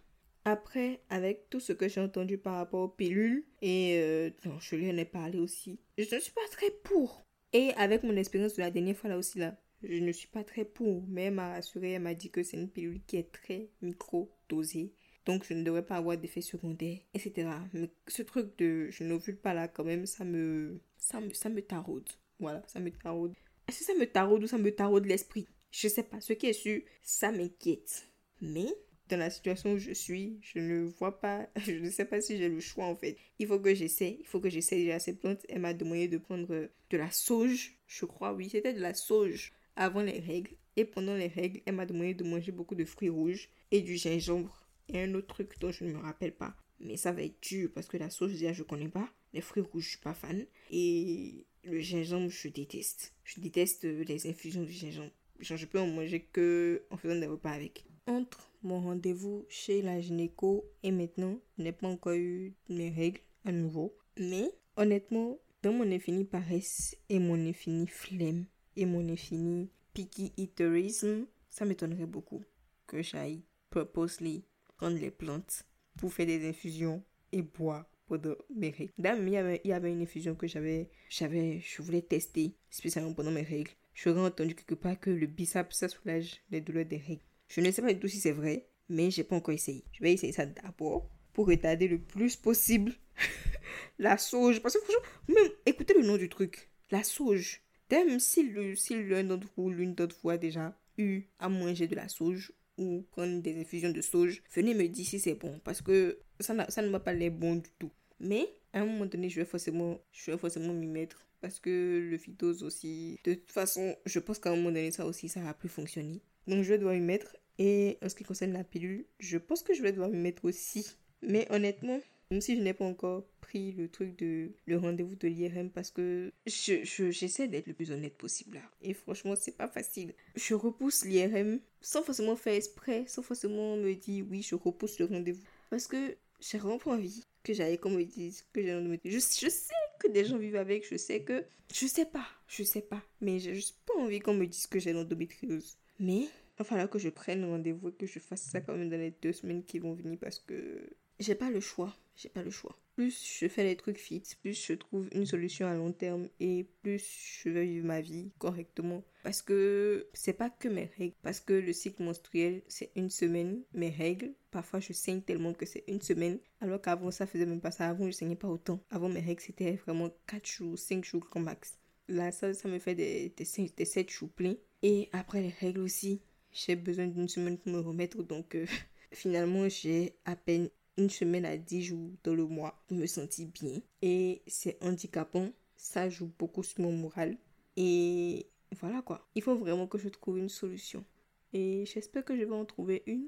Après, 0.49 1.03
avec 1.11 1.47
tout 1.51 1.59
ce 1.59 1.73
que 1.73 1.87
j'ai 1.87 2.01
entendu 2.01 2.39
par 2.39 2.55
rapport 2.55 2.81
aux 2.81 2.89
pilules, 2.89 3.45
et 3.61 3.99
euh, 3.99 4.31
non, 4.45 4.59
je 4.59 4.75
lui 4.75 4.89
en 4.89 4.97
ai 4.97 5.05
parlé 5.05 5.37
aussi, 5.37 5.79
je 5.95 6.15
ne 6.15 6.19
suis 6.19 6.31
pas 6.31 6.47
très 6.49 6.71
pour. 6.83 7.23
Et 7.53 7.71
avec 7.77 8.01
mon 8.01 8.15
expérience 8.15 8.55
de 8.55 8.61
la 8.61 8.71
dernière 8.71 8.97
fois 8.97 9.11
là 9.11 9.17
aussi 9.19 9.37
là, 9.37 9.55
je 9.83 9.93
ne 9.93 10.11
suis 10.11 10.27
pas 10.27 10.43
très 10.43 10.65
pour. 10.65 11.03
Mais 11.07 11.25
elle 11.25 11.35
m'a 11.35 11.53
rassuré, 11.53 11.91
elle 11.91 12.01
m'a 12.01 12.15
dit 12.15 12.31
que 12.31 12.41
c'est 12.41 12.57
une 12.57 12.71
pilule 12.71 12.99
qui 13.05 13.17
est 13.17 13.31
très 13.31 13.69
micro-dosée. 13.83 14.95
Donc 15.27 15.45
je 15.45 15.53
ne 15.53 15.63
devrais 15.63 15.85
pas 15.85 15.97
avoir 15.97 16.17
d'effets 16.17 16.41
secondaires, 16.41 16.97
etc. 17.13 17.47
Mais 17.73 17.91
ce 18.07 18.23
truc 18.23 18.57
de 18.57 18.89
je 18.89 19.03
n'ovule 19.03 19.37
pas 19.37 19.53
là 19.53 19.67
quand 19.67 19.83
même, 19.83 20.07
ça 20.07 20.23
me, 20.23 20.81
ça 20.97 21.21
me, 21.21 21.31
ça 21.31 21.49
me 21.49 21.61
taraude. 21.61 22.09
Voilà, 22.39 22.63
ça 22.65 22.79
me 22.79 22.89
taraude. 22.89 23.35
Est-ce 23.67 23.79
que 23.81 23.85
ça 23.85 23.93
me 23.93 24.07
taraude 24.07 24.43
ou 24.43 24.47
ça 24.47 24.57
me 24.57 24.73
taraude 24.73 25.05
l'esprit? 25.05 25.47
Je 25.69 25.87
sais 25.87 26.01
pas. 26.01 26.19
Ce 26.21 26.33
qui 26.33 26.47
est 26.47 26.53
sûr, 26.53 26.81
ça 27.03 27.31
m'inquiète. 27.31 28.07
Mais 28.41 28.65
dans 29.09 29.17
la 29.17 29.29
situation 29.29 29.73
où 29.73 29.77
je 29.77 29.91
suis, 29.91 30.37
je 30.41 30.59
ne 30.59 30.85
vois 30.85 31.19
pas, 31.19 31.49
je 31.65 31.73
ne 31.73 31.89
sais 31.89 32.05
pas 32.05 32.21
si 32.21 32.37
j'ai 32.37 32.49
le 32.49 32.59
choix 32.59 32.85
en 32.85 32.95
fait. 32.95 33.17
Il 33.39 33.47
faut 33.47 33.59
que 33.59 33.73
j'essaie, 33.73 34.17
il 34.19 34.25
faut 34.25 34.39
que 34.39 34.49
j'essaie 34.49 34.77
déjà 34.77 34.99
cette 34.99 35.19
plante. 35.19 35.45
Elle 35.49 35.59
m'a 35.59 35.73
demandé 35.73 36.07
de 36.07 36.17
prendre 36.17 36.69
de 36.89 36.97
la 36.97 37.11
sauge, 37.11 37.75
je 37.87 38.05
crois, 38.05 38.33
oui, 38.33 38.49
c'était 38.49 38.73
de 38.73 38.81
la 38.81 38.93
sauge 38.93 39.53
avant 39.75 40.01
les 40.01 40.19
règles. 40.19 40.51
Et 40.75 40.85
pendant 40.85 41.15
les 41.15 41.27
règles, 41.27 41.61
elle 41.65 41.75
m'a 41.75 41.85
demandé 41.85 42.13
de 42.13 42.23
manger 42.23 42.51
beaucoup 42.51 42.75
de 42.75 42.85
fruits 42.85 43.09
rouges 43.09 43.49
et 43.71 43.81
du 43.81 43.97
gingembre 43.97 44.65
et 44.87 45.01
un 45.01 45.13
autre 45.13 45.27
truc 45.27 45.59
dont 45.59 45.71
je 45.71 45.83
ne 45.83 45.93
me 45.93 45.99
rappelle 45.99 46.33
pas. 46.33 46.55
Mais 46.79 46.97
ça 46.97 47.11
va 47.11 47.23
être 47.23 47.41
dur 47.41 47.69
parce 47.73 47.87
que 47.87 47.97
la 47.97 48.09
sauge, 48.09 48.31
déjà, 48.31 48.53
je 48.53 48.63
connais 48.63 48.87
pas. 48.87 49.09
Les 49.33 49.41
fruits 49.41 49.63
rouges, 49.63 49.83
je 49.83 49.89
suis 49.89 49.99
pas 49.99 50.13
fan. 50.13 50.45
Et 50.71 51.45
le 51.63 51.79
gingembre, 51.79 52.29
je 52.29 52.47
déteste. 52.47 53.13
Je 53.23 53.41
déteste 53.41 53.83
les 53.83 54.27
infusions 54.27 54.63
du 54.63 54.71
gingembre. 54.71 55.11
Genre, 55.39 55.57
je 55.57 55.65
peux 55.65 55.79
en 55.79 55.87
manger 55.87 56.21
que 56.31 56.83
en 56.89 56.97
faisant 56.97 57.19
des 57.19 57.27
repas 57.27 57.51
avec. 57.51 57.85
Entre 58.07 58.48
mon 58.63 58.81
rendez-vous 58.81 59.45
chez 59.49 59.81
la 59.81 59.99
gynéco 59.99 60.65
et 60.83 60.91
maintenant, 60.91 61.39
je 61.57 61.63
n'ai 61.63 61.71
pas 61.71 61.87
encore 61.87 62.13
eu 62.13 62.53
mes 62.69 62.89
règles 62.89 63.21
à 63.45 63.51
nouveau. 63.51 63.95
Mais 64.17 64.51
honnêtement, 64.75 65.39
dans 65.63 65.73
mon 65.73 65.91
infini 65.91 66.25
paresse 66.25 66.95
et 67.09 67.19
mon 67.19 67.35
infini 67.47 67.87
flemme 67.87 68.45
et 68.75 68.85
mon 68.85 69.07
infini 69.09 69.69
picky 69.93 70.33
eaterism, 70.37 71.25
ça 71.49 71.65
m'étonnerait 71.65 72.05
beaucoup 72.05 72.43
que 72.87 73.01
j'aille 73.01 73.43
purposely 73.69 74.43
prendre 74.77 74.97
les 74.97 75.11
plantes 75.11 75.63
pour 75.97 76.13
faire 76.13 76.25
des 76.25 76.47
infusions 76.47 77.03
et 77.31 77.41
boire 77.41 77.85
pendant 78.07 78.35
mes 78.55 78.71
règles. 78.71 78.93
D'ailleurs, 78.97 79.21
il 79.21 79.29
y 79.29 79.37
avait, 79.37 79.61
il 79.63 79.69
y 79.69 79.73
avait 79.73 79.91
une 79.91 80.01
infusion 80.01 80.35
que 80.35 80.47
j'avais, 80.47 80.89
j'avais, 81.09 81.59
je 81.59 81.81
voulais 81.81 82.01
tester 82.01 82.55
spécialement 82.69 83.13
pendant 83.13 83.31
mes 83.31 83.43
règles. 83.43 83.71
J'aurais 83.93 84.21
entendu 84.21 84.55
quelque 84.55 84.75
part 84.75 84.99
que 84.99 85.09
le 85.09 85.27
biceps, 85.27 85.75
ça 85.75 85.89
soulage 85.89 86.41
les 86.49 86.61
douleurs 86.61 86.85
des 86.85 86.97
règles. 86.97 87.25
Je 87.49 87.61
ne 87.61 87.71
sais 87.71 87.81
pas 87.81 87.93
du 87.93 87.99
tout 87.99 88.07
si 88.07 88.19
c'est 88.19 88.31
vrai, 88.31 88.67
mais 88.89 89.11
j'ai 89.11 89.23
pas 89.23 89.35
encore 89.35 89.53
essayé. 89.53 89.83
Je 89.93 90.03
vais 90.03 90.13
essayer 90.13 90.33
ça 90.33 90.45
d'abord 90.45 91.09
pour 91.33 91.47
retarder 91.47 91.87
le 91.87 91.99
plus 91.99 92.35
possible 92.35 92.93
la 93.99 94.17
sauge. 94.17 94.61
Parce 94.61 94.75
que 94.75 94.81
franchement, 94.81 95.03
même 95.27 95.51
écoutez 95.65 95.93
le 95.93 96.03
nom 96.05 96.17
du 96.17 96.29
truc. 96.29 96.69
La 96.91 97.03
sauge. 97.03 97.61
Même 97.91 98.19
si 98.19 98.43
le- 98.43 98.75
si 98.75 99.01
l'un 99.03 99.23
d'entre 99.23 99.47
vous, 99.57 99.69
l'une 99.69 99.95
d'entre 99.95 100.15
vous 100.23 100.29
a 100.29 100.37
déjà 100.37 100.77
eu 100.97 101.23
à 101.39 101.49
manger 101.49 101.87
de 101.87 101.95
la 101.95 102.07
sauge 102.07 102.51
ou 102.77 103.03
prendre 103.11 103.41
des 103.41 103.59
infusions 103.59 103.91
de 103.91 104.01
sauge, 104.01 104.41
venez 104.53 104.73
me 104.73 104.87
dire 104.87 105.05
si 105.05 105.19
c'est 105.19 105.35
bon. 105.35 105.59
Parce 105.63 105.81
que 105.81 106.19
ça, 106.39 106.69
ça 106.69 106.81
ne 106.81 106.89
m'a 106.89 106.99
pas 106.99 107.13
l'air 107.13 107.31
bon 107.31 107.55
du 107.55 107.69
tout. 107.79 107.91
Mais 108.19 108.47
à 108.73 108.81
un 108.81 108.85
moment 108.85 109.05
donné, 109.05 109.29
je 109.29 109.39
vais 109.39 109.45
forcément, 109.45 109.99
je 110.11 110.31
vais 110.31 110.37
forcément 110.37 110.73
m'y 110.73 110.87
mettre. 110.87 111.25
Parce 111.41 111.59
que 111.59 111.99
le 112.11 112.17
phytose 112.17 112.63
aussi. 112.63 113.17
De 113.23 113.33
toute 113.33 113.51
façon, 113.51 113.95
je 114.05 114.19
pense 114.19 114.39
qu'à 114.39 114.51
un 114.51 114.55
moment 114.55 114.69
donné, 114.71 114.91
ça 114.91 115.05
aussi, 115.05 115.29
ça 115.29 115.41
va 115.41 115.53
plus 115.53 115.69
fonctionner. 115.69 116.21
Donc 116.47 116.63
je 116.63 116.73
devoir 116.73 116.93
m'y 116.95 116.99
mettre. 117.01 117.35
Et 117.59 117.97
en 118.01 118.09
ce 118.09 118.15
qui 118.15 118.23
concerne 118.23 118.53
la 118.53 118.63
pilule, 118.63 119.05
je 119.19 119.37
pense 119.37 119.61
que 119.61 119.73
je 119.75 119.81
vais 119.83 119.91
devoir 119.91 120.09
m'y 120.09 120.17
mettre 120.17 120.45
aussi. 120.45 120.87
Mais 121.21 121.45
honnêtement, 121.51 121.99
même 122.31 122.41
si 122.41 122.55
je 122.55 122.61
n'ai 122.61 122.73
pas 122.73 122.85
encore 122.85 123.25
pris 123.41 123.73
le 123.73 123.89
truc 123.89 124.17
de 124.17 124.51
le 124.65 124.77
rendez-vous 124.77 125.15
de 125.15 125.27
l'IRM 125.27 125.69
parce 125.69 125.91
que 125.91 126.31
je, 126.47 126.83
je- 126.83 127.11
j'essaie 127.11 127.47
d'être 127.47 127.67
le 127.67 127.73
plus 127.73 127.91
honnête 127.91 128.17
possible. 128.17 128.61
Et 128.81 128.93
franchement, 128.93 129.35
c'est 129.35 129.57
pas 129.57 129.67
facile. 129.67 130.13
Je 130.35 130.53
repousse 130.55 131.03
l'IRM 131.05 131.59
sans 131.81 132.01
forcément 132.03 132.35
faire 132.37 132.53
exprès, 132.55 133.03
sans 133.07 133.21
forcément 133.23 133.75
me 133.75 133.93
dire 133.93 134.25
oui, 134.29 134.41
je 134.41 134.55
repousse 134.55 134.97
le 134.99 135.05
rendez-vous. 135.05 135.43
Parce 135.69 135.87
que 135.87 136.15
j'ai 136.39 136.57
vraiment 136.57 136.77
pas 136.79 136.91
envie 136.91 137.25
que 137.43 137.53
j'aille 137.53 137.77
qu'on 137.77 137.89
me 137.89 138.03
dise 138.03 138.45
que 138.53 138.61
j'ai 138.61 138.71
l'endométriose. 138.73 139.13
Je, 139.39 139.45
je 139.45 139.49
sais 139.49 139.73
que 139.99 140.07
des 140.07 140.23
gens 140.25 140.37
vivent 140.37 140.55
avec, 140.55 140.87
je 140.89 140.95
sais 140.97 141.23
que. 141.23 141.43
Je 141.73 141.85
sais 141.87 142.05
pas, 142.05 142.25
je 142.47 142.63
sais 142.63 142.81
pas. 142.81 143.03
Mais 143.21 143.39
j'ai 143.39 143.53
juste 143.55 143.77
pas 143.85 143.93
envie 143.99 144.19
qu'on 144.19 144.33
me 144.33 144.45
dise 144.47 144.67
que 144.67 144.79
j'ai 144.79 144.93
l'endométriose. 144.93 145.77
Mais 145.99 146.27
il 146.59 146.63
va 146.63 146.65
falloir 146.65 146.89
que 146.89 146.99
je 146.99 147.07
prenne 147.07 147.45
rendez-vous 147.45 147.87
et 147.87 147.93
que 147.93 148.05
je 148.05 148.19
fasse 148.19 148.41
ça 148.41 148.59
quand 148.59 148.75
même 148.75 148.89
dans 148.89 148.97
les 148.97 149.13
deux 149.21 149.31
semaines 149.31 149.63
qui 149.63 149.79
vont 149.79 149.93
venir 149.93 150.19
parce 150.19 150.39
que 150.39 150.89
j'ai 151.19 151.35
pas 151.35 151.49
le 151.49 151.59
choix. 151.59 151.95
J'ai 152.15 152.29
pas 152.29 152.43
le 152.43 152.51
choix. 152.51 152.77
Plus 152.95 153.37
je 153.39 153.47
fais 153.47 153.63
les 153.63 153.77
trucs 153.77 153.97
fit, 153.97 154.23
plus 154.41 154.53
je 154.53 154.73
trouve 154.73 155.07
une 155.13 155.25
solution 155.25 155.67
à 155.67 155.73
long 155.73 155.93
terme 155.93 156.27
et 156.41 156.65
plus 156.81 157.41
je 157.43 157.49
vais 157.49 157.65
vivre 157.65 157.85
ma 157.85 158.01
vie 158.01 158.31
correctement. 158.39 159.03
Parce 159.23 159.41
que 159.41 160.07
c'est 160.13 160.33
pas 160.33 160.49
que 160.49 160.67
mes 160.67 160.91
règles. 160.97 161.15
Parce 161.21 161.39
que 161.39 161.53
le 161.53 161.71
cycle 161.71 162.03
menstruel, 162.03 162.61
c'est 162.67 162.91
une 162.97 163.09
semaine. 163.09 163.61
Mes 163.73 163.89
règles, 163.89 164.33
parfois 164.51 164.81
je 164.81 164.91
saigne 164.91 165.21
tellement 165.21 165.53
que 165.53 165.65
c'est 165.65 165.85
une 165.87 166.01
semaine. 166.01 166.39
Alors 166.59 166.81
qu'avant, 166.81 167.11
ça 167.11 167.25
faisait 167.25 167.45
même 167.45 167.61
pas 167.61 167.71
ça. 167.71 167.87
Avant, 167.87 168.05
je 168.05 168.11
saignais 168.11 168.35
pas 168.35 168.49
autant. 168.49 168.83
Avant, 168.89 169.07
mes 169.07 169.21
règles, 169.21 169.41
c'était 169.41 169.77
vraiment 169.77 170.09
4 170.27 170.45
jours, 170.45 170.77
5 170.77 171.05
jours 171.05 171.21
grand 171.21 171.39
max. 171.39 171.77
Là, 172.09 172.31
ça, 172.31 172.53
ça 172.53 172.67
me 172.67 172.79
fait 172.79 172.95
des, 172.95 173.29
des, 173.29 173.45
5 173.45 173.75
des 173.75 173.85
7 173.85 174.09
jours 174.09 174.29
pleins. 174.29 174.55
Et 174.81 175.09
après 175.13 175.41
les 175.41 175.49
règles 175.49 175.81
aussi, 175.81 176.21
j'ai 176.51 176.75
besoin 176.75 177.07
d'une 177.07 177.29
semaine 177.29 177.57
pour 177.57 177.71
me 177.71 177.79
remettre. 177.79 178.23
Donc, 178.23 178.55
euh, 178.55 178.65
finalement, 179.11 179.67
j'ai 179.69 180.15
à 180.25 180.35
peine 180.35 180.69
une 180.97 181.09
semaine 181.09 181.45
à 181.45 181.57
10 181.57 181.81
jours 181.83 182.09
dans 182.23 182.35
le 182.35 182.45
mois 182.45 182.81
pour 182.87 182.97
me 182.97 183.05
sentir 183.05 183.47
bien. 183.47 183.81
Et 184.01 184.41
c'est 184.47 184.77
handicapant. 184.83 185.49
Ça 185.75 186.09
joue 186.09 186.31
beaucoup 186.37 186.63
sur 186.63 186.81
mon 186.81 186.91
moral. 186.91 187.37
Et 187.77 188.47
voilà 188.79 189.01
quoi. 189.01 189.27
Il 189.35 189.41
faut 189.41 189.55
vraiment 189.55 189.87
que 189.87 189.97
je 189.97 190.09
trouve 190.09 190.37
une 190.37 190.49
solution. 190.49 191.05
Et 191.53 191.85
j'espère 191.85 192.25
que 192.25 192.35
je 192.35 192.43
vais 192.43 192.55
en 192.55 192.65
trouver 192.65 193.03
une. 193.07 193.27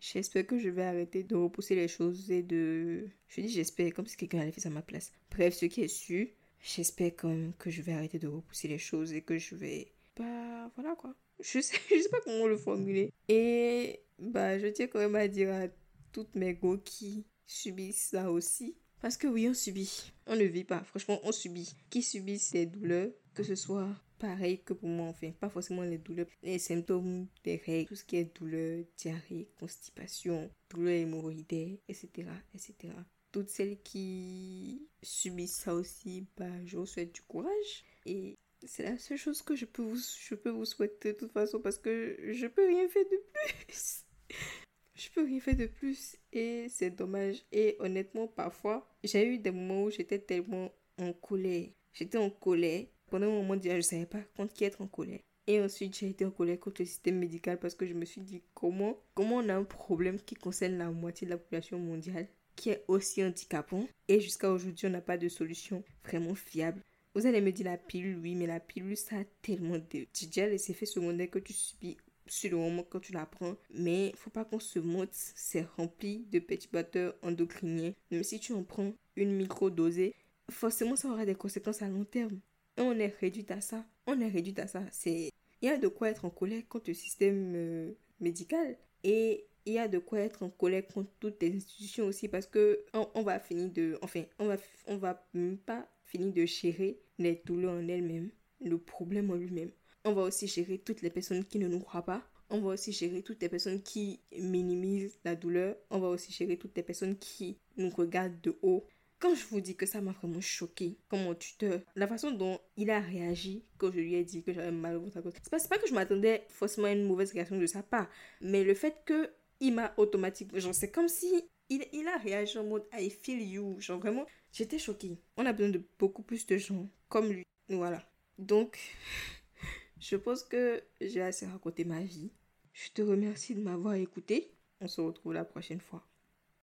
J'espère 0.00 0.46
que 0.46 0.58
je 0.58 0.68
vais 0.68 0.84
arrêter 0.84 1.24
de 1.24 1.34
repousser 1.34 1.74
les 1.74 1.88
choses 1.88 2.30
et 2.30 2.42
de... 2.42 3.08
Je 3.26 3.40
dis 3.40 3.48
j'espère 3.48 3.92
comme 3.94 4.06
si 4.06 4.16
quelqu'un 4.16 4.40
allait 4.40 4.52
faire 4.52 4.70
à 4.70 4.74
ma 4.74 4.82
place. 4.82 5.12
Bref, 5.30 5.54
ce 5.54 5.66
qui 5.66 5.80
est 5.80 5.88
sûr, 5.88 6.28
j'espère 6.62 7.12
quand 7.16 7.28
même 7.28 7.52
que 7.58 7.70
je 7.70 7.82
vais 7.82 7.92
arrêter 7.92 8.20
de 8.20 8.28
repousser 8.28 8.68
les 8.68 8.78
choses 8.78 9.12
et 9.12 9.22
que 9.22 9.38
je 9.38 9.56
vais... 9.56 9.90
Bah 10.16 10.70
voilà 10.76 10.94
quoi. 10.94 11.14
Je 11.40 11.60
sais, 11.60 11.76
je 11.90 12.02
sais 12.02 12.08
pas 12.08 12.20
comment 12.24 12.46
le 12.46 12.56
formuler. 12.56 13.12
Et 13.28 14.00
bah 14.18 14.58
je 14.58 14.66
tiens 14.66 14.86
quand 14.88 14.98
même 14.98 15.16
à 15.16 15.28
dire 15.28 15.52
à 15.52 15.68
toutes 16.12 16.34
mes 16.34 16.54
go 16.54 16.78
qui 16.78 17.26
subissent 17.46 18.08
ça 18.10 18.30
aussi. 18.30 18.76
Parce 19.00 19.16
que 19.16 19.28
oui, 19.28 19.48
on 19.48 19.54
subit. 19.54 20.12
On 20.26 20.34
ne 20.34 20.44
vit 20.44 20.64
pas. 20.64 20.82
Franchement, 20.82 21.20
on 21.22 21.32
subit. 21.32 21.72
Qui 21.88 22.02
subit 22.02 22.38
ces 22.38 22.66
douleurs, 22.66 23.10
que 23.34 23.44
ce 23.44 23.54
soit 23.54 23.88
pareil 24.18 24.62
que 24.62 24.72
pour 24.72 24.88
moi, 24.88 25.06
enfin, 25.06 25.30
pas 25.30 25.48
forcément 25.48 25.82
les 25.82 25.98
douleurs, 25.98 26.26
les 26.42 26.58
symptômes 26.58 27.28
des 27.44 27.56
règles, 27.56 27.88
tout 27.88 27.94
ce 27.94 28.04
qui 28.04 28.16
est 28.16 28.36
douleur, 28.36 28.84
diarrhée, 28.96 29.48
constipation, 29.58 30.50
douleur 30.70 30.94
hémorroïdaire, 30.94 31.76
etc., 31.88 32.28
etc. 32.54 32.92
Toutes 33.30 33.50
celles 33.50 33.80
qui 33.82 34.88
subissent 35.02 35.58
ça 35.58 35.74
aussi, 35.74 36.26
bah, 36.36 36.46
je 36.64 36.76
vous 36.76 36.86
souhaite 36.86 37.14
du 37.14 37.22
courage. 37.22 37.84
Et 38.06 38.36
c'est 38.66 38.82
la 38.82 38.98
seule 38.98 39.18
chose 39.18 39.42
que 39.42 39.54
je 39.54 39.64
peux 39.64 39.82
vous, 39.82 39.96
je 39.96 40.34
peux 40.34 40.50
vous 40.50 40.64
souhaiter 40.64 41.12
de 41.12 41.18
toute 41.18 41.32
façon 41.32 41.60
parce 41.60 41.78
que 41.78 42.16
je 42.32 42.46
peux 42.46 42.66
rien 42.66 42.88
faire 42.88 43.04
de 43.04 43.22
plus. 43.32 44.04
Je 44.94 45.10
peux 45.10 45.24
rien 45.24 45.38
faire 45.38 45.54
de 45.54 45.66
plus 45.66 46.16
et 46.32 46.66
c'est 46.68 46.90
dommage. 46.90 47.44
Et 47.52 47.76
honnêtement, 47.78 48.26
parfois, 48.26 48.92
j'ai 49.04 49.24
eu 49.28 49.38
des 49.38 49.52
moments 49.52 49.84
où 49.84 49.90
j'étais 49.90 50.18
tellement 50.18 50.72
en 51.00 51.12
colère. 51.12 51.68
J'étais 51.92 52.18
en 52.18 52.30
colère. 52.30 52.84
Pendant 53.06 53.28
un 53.28 53.42
moment, 53.42 53.54
je 53.62 53.80
savais 53.80 54.06
pas 54.06 54.18
contre 54.36 54.52
qui 54.54 54.64
être 54.64 54.80
en 54.80 54.88
colère. 54.88 55.20
Et 55.46 55.60
ensuite, 55.60 55.96
j'ai 55.96 56.08
été 56.08 56.24
en 56.24 56.32
colère 56.32 56.58
contre 56.58 56.82
le 56.82 56.86
système 56.86 57.18
médical 57.18 57.60
parce 57.60 57.76
que 57.76 57.86
je 57.86 57.94
me 57.94 58.04
suis 58.04 58.20
dit 58.20 58.42
comment, 58.54 58.98
comment 59.14 59.36
on 59.36 59.48
a 59.48 59.54
un 59.54 59.62
problème 59.62 60.20
qui 60.20 60.34
concerne 60.34 60.76
la 60.76 60.90
moitié 60.90 61.26
de 61.26 61.30
la 61.30 61.38
population 61.38 61.78
mondiale 61.78 62.26
qui 62.56 62.70
est 62.70 62.84
aussi 62.88 63.24
handicapant? 63.24 63.86
Et 64.08 64.18
jusqu'à 64.18 64.50
aujourd'hui, 64.50 64.88
on 64.88 64.90
n'a 64.90 65.00
pas 65.00 65.16
de 65.16 65.28
solution 65.28 65.84
vraiment 66.04 66.34
fiable. 66.34 66.82
Vous 67.18 67.26
allez 67.26 67.40
me 67.40 67.50
dire 67.50 67.66
la 67.66 67.76
pilule, 67.76 68.20
oui, 68.22 68.36
mais 68.36 68.46
la 68.46 68.60
pilule, 68.60 68.96
ça 68.96 69.16
a 69.16 69.24
tellement 69.42 69.76
de... 69.76 70.06
déjà 70.14 70.46
les 70.46 70.70
effets 70.70 70.86
secondaires 70.86 71.28
que 71.28 71.40
tu 71.40 71.52
subis 71.52 71.96
sur 72.28 72.52
le 72.52 72.58
moment 72.58 72.84
quand 72.88 73.00
tu 73.00 73.10
la 73.10 73.26
prends. 73.26 73.56
Mais 73.74 74.12
faut 74.14 74.30
pas 74.30 74.44
qu'on 74.44 74.60
se 74.60 74.78
monte, 74.78 75.08
c'est 75.12 75.66
rempli 75.76 76.28
de 76.30 76.38
petits 76.38 76.68
batteurs 76.72 77.16
endocriniens. 77.22 77.92
Même 78.12 78.22
si 78.22 78.38
tu 78.38 78.52
en 78.52 78.62
prends 78.62 78.94
une 79.16 79.32
micro-dosée, 79.32 80.14
forcément 80.48 80.94
ça 80.94 81.08
aura 81.08 81.26
des 81.26 81.34
conséquences 81.34 81.82
à 81.82 81.88
long 81.88 82.04
terme. 82.04 82.38
Et 82.76 82.82
on 82.82 82.92
est 82.92 83.12
réduit 83.20 83.46
à 83.48 83.60
ça. 83.60 83.84
On 84.06 84.20
est 84.20 84.28
réduit 84.28 84.54
à 84.58 84.68
ça. 84.68 84.84
C'est... 84.92 85.32
Il 85.60 85.68
y 85.68 85.72
a 85.72 85.76
de 85.76 85.88
quoi 85.88 86.10
être 86.10 86.24
en 86.24 86.30
colère 86.30 86.62
contre 86.68 86.90
le 86.90 86.94
système 86.94 87.52
euh, 87.56 87.94
médical. 88.20 88.78
Et 89.02 89.44
il 89.66 89.72
y 89.72 89.80
a 89.80 89.88
de 89.88 89.98
quoi 89.98 90.20
être 90.20 90.44
en 90.44 90.50
colère 90.50 90.86
contre 90.86 91.10
toutes 91.18 91.42
les 91.42 91.52
institutions 91.52 92.06
aussi 92.06 92.28
parce 92.28 92.46
que 92.46 92.84
on, 92.94 93.08
on 93.14 93.22
va 93.22 93.40
finir 93.40 93.70
de... 93.70 93.98
Enfin, 94.02 94.22
on 94.38 94.46
va, 94.46 94.56
on 94.86 94.98
va 94.98 95.26
même 95.34 95.58
pas 95.58 95.88
finir 96.08 96.32
de 96.32 96.44
gérer 96.44 97.00
les 97.18 97.42
douleurs 97.44 97.74
en 97.74 97.88
elles-mêmes, 97.88 98.30
le 98.60 98.78
problème 98.78 99.30
en 99.30 99.34
lui-même. 99.34 99.70
On 100.04 100.12
va 100.12 100.22
aussi 100.22 100.46
gérer 100.46 100.78
toutes 100.78 101.02
les 101.02 101.10
personnes 101.10 101.44
qui 101.44 101.58
ne 101.58 101.68
nous 101.68 101.80
croient 101.80 102.04
pas. 102.04 102.22
On 102.50 102.60
va 102.60 102.70
aussi 102.70 102.92
gérer 102.92 103.22
toutes 103.22 103.42
les 103.42 103.48
personnes 103.48 103.82
qui 103.82 104.20
minimisent 104.38 105.18
la 105.24 105.34
douleur. 105.34 105.76
On 105.90 105.98
va 105.98 106.08
aussi 106.08 106.32
gérer 106.32 106.56
toutes 106.56 106.76
les 106.76 106.82
personnes 106.82 107.16
qui 107.18 107.58
nous 107.76 107.90
regardent 107.90 108.40
de 108.40 108.58
haut. 108.62 108.86
Quand 109.18 109.34
je 109.34 109.44
vous 109.46 109.60
dis 109.60 109.76
que 109.76 109.84
ça 109.84 110.00
m'a 110.00 110.12
vraiment 110.12 110.40
choqué, 110.40 110.96
comme 111.08 111.24
mon 111.24 111.34
tuteur, 111.34 111.80
la 111.96 112.06
façon 112.06 112.30
dont 112.30 112.58
il 112.76 112.88
a 112.90 113.00
réagi 113.00 113.64
quand 113.76 113.90
je 113.90 113.98
lui 113.98 114.14
ai 114.14 114.24
dit 114.24 114.42
que 114.42 114.52
j'avais 114.52 114.70
mal 114.70 114.96
au 114.96 115.00
ventre. 115.00 115.18
C'est 115.42 115.50
pas, 115.50 115.58
pas 115.58 115.78
que 115.78 115.88
je 115.88 115.94
m'attendais 115.94 116.44
forcément 116.48 116.86
à 116.86 116.92
une 116.92 117.04
mauvaise 117.04 117.32
réaction 117.32 117.58
de 117.58 117.66
sa 117.66 117.82
part, 117.82 118.08
mais 118.40 118.62
le 118.64 118.74
fait 118.74 119.02
que 119.04 119.28
il 119.60 119.74
m'a 119.74 119.92
automatiquement, 119.96 120.60
genre 120.60 120.74
c'est 120.74 120.92
comme 120.92 121.08
si 121.08 121.26
il, 121.68 121.84
il 121.92 122.06
a 122.06 122.16
réagi 122.16 122.58
en 122.58 122.64
mode 122.64 122.86
I 122.92 123.10
feel 123.10 123.42
you, 123.42 123.80
genre 123.80 123.98
vraiment, 123.98 124.24
j'étais 124.52 124.78
choquée. 124.78 125.18
On 125.36 125.46
a 125.46 125.52
besoin 125.52 125.70
de 125.70 125.82
beaucoup 125.98 126.22
plus 126.22 126.46
de 126.46 126.56
gens 126.58 126.88
comme 127.08 127.30
lui, 127.32 127.46
voilà. 127.68 128.02
Donc, 128.38 128.78
je 130.00 130.16
pense 130.16 130.42
que 130.44 130.82
j'ai 131.00 131.22
assez 131.22 131.46
raconté 131.46 131.84
ma 131.84 132.00
vie. 132.00 132.30
Je 132.72 132.90
te 132.90 133.02
remercie 133.02 133.54
de 133.54 133.60
m'avoir 133.60 133.94
écouté. 133.94 134.54
On 134.80 134.88
se 134.88 135.00
retrouve 135.00 135.32
la 135.32 135.44
prochaine 135.44 135.80
fois. 135.80 136.06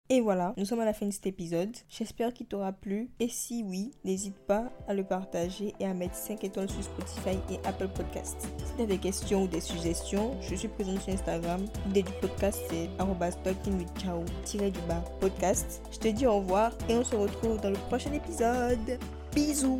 Et 0.09 0.21
voilà, 0.21 0.53
nous 0.55 0.63
sommes 0.63 0.79
à 0.79 0.85
la 0.85 0.93
fin 0.93 1.05
de 1.05 1.11
cet 1.11 1.27
épisode. 1.27 1.75
J'espère 1.89 2.33
qu'il 2.33 2.47
t'aura 2.47 2.71
plu. 2.71 3.09
Et 3.19 3.27
si 3.27 3.61
oui, 3.63 3.91
n'hésite 4.05 4.37
pas 4.47 4.71
à 4.87 4.93
le 4.93 5.03
partager 5.03 5.73
et 5.81 5.85
à 5.85 5.93
mettre 5.93 6.15
5 6.15 6.45
étoiles 6.45 6.69
sur 6.69 6.81
Spotify 6.81 7.37
et 7.51 7.59
Apple 7.65 7.89
Podcasts. 7.89 8.41
Si 8.41 8.47
tu 8.77 8.83
as 8.83 8.85
des 8.85 8.99
questions 8.99 9.43
ou 9.43 9.47
des 9.47 9.59
suggestions, 9.59 10.39
je 10.41 10.55
suis 10.55 10.69
présente 10.69 11.01
sur 11.01 11.13
Instagram. 11.13 11.65
L'idée 11.87 12.03
du 12.03 12.13
podcast, 12.21 12.57
c'est 12.69 12.87
talkingwithchao-podcast. 13.43 15.81
Je 15.91 15.99
te 15.99 16.07
dis 16.07 16.25
au 16.25 16.37
revoir 16.37 16.71
et 16.87 16.95
on 16.95 17.03
se 17.03 17.15
retrouve 17.15 17.59
dans 17.59 17.71
le 17.71 17.79
prochain 17.89 18.13
épisode. 18.13 18.97
Bisous 19.35 19.79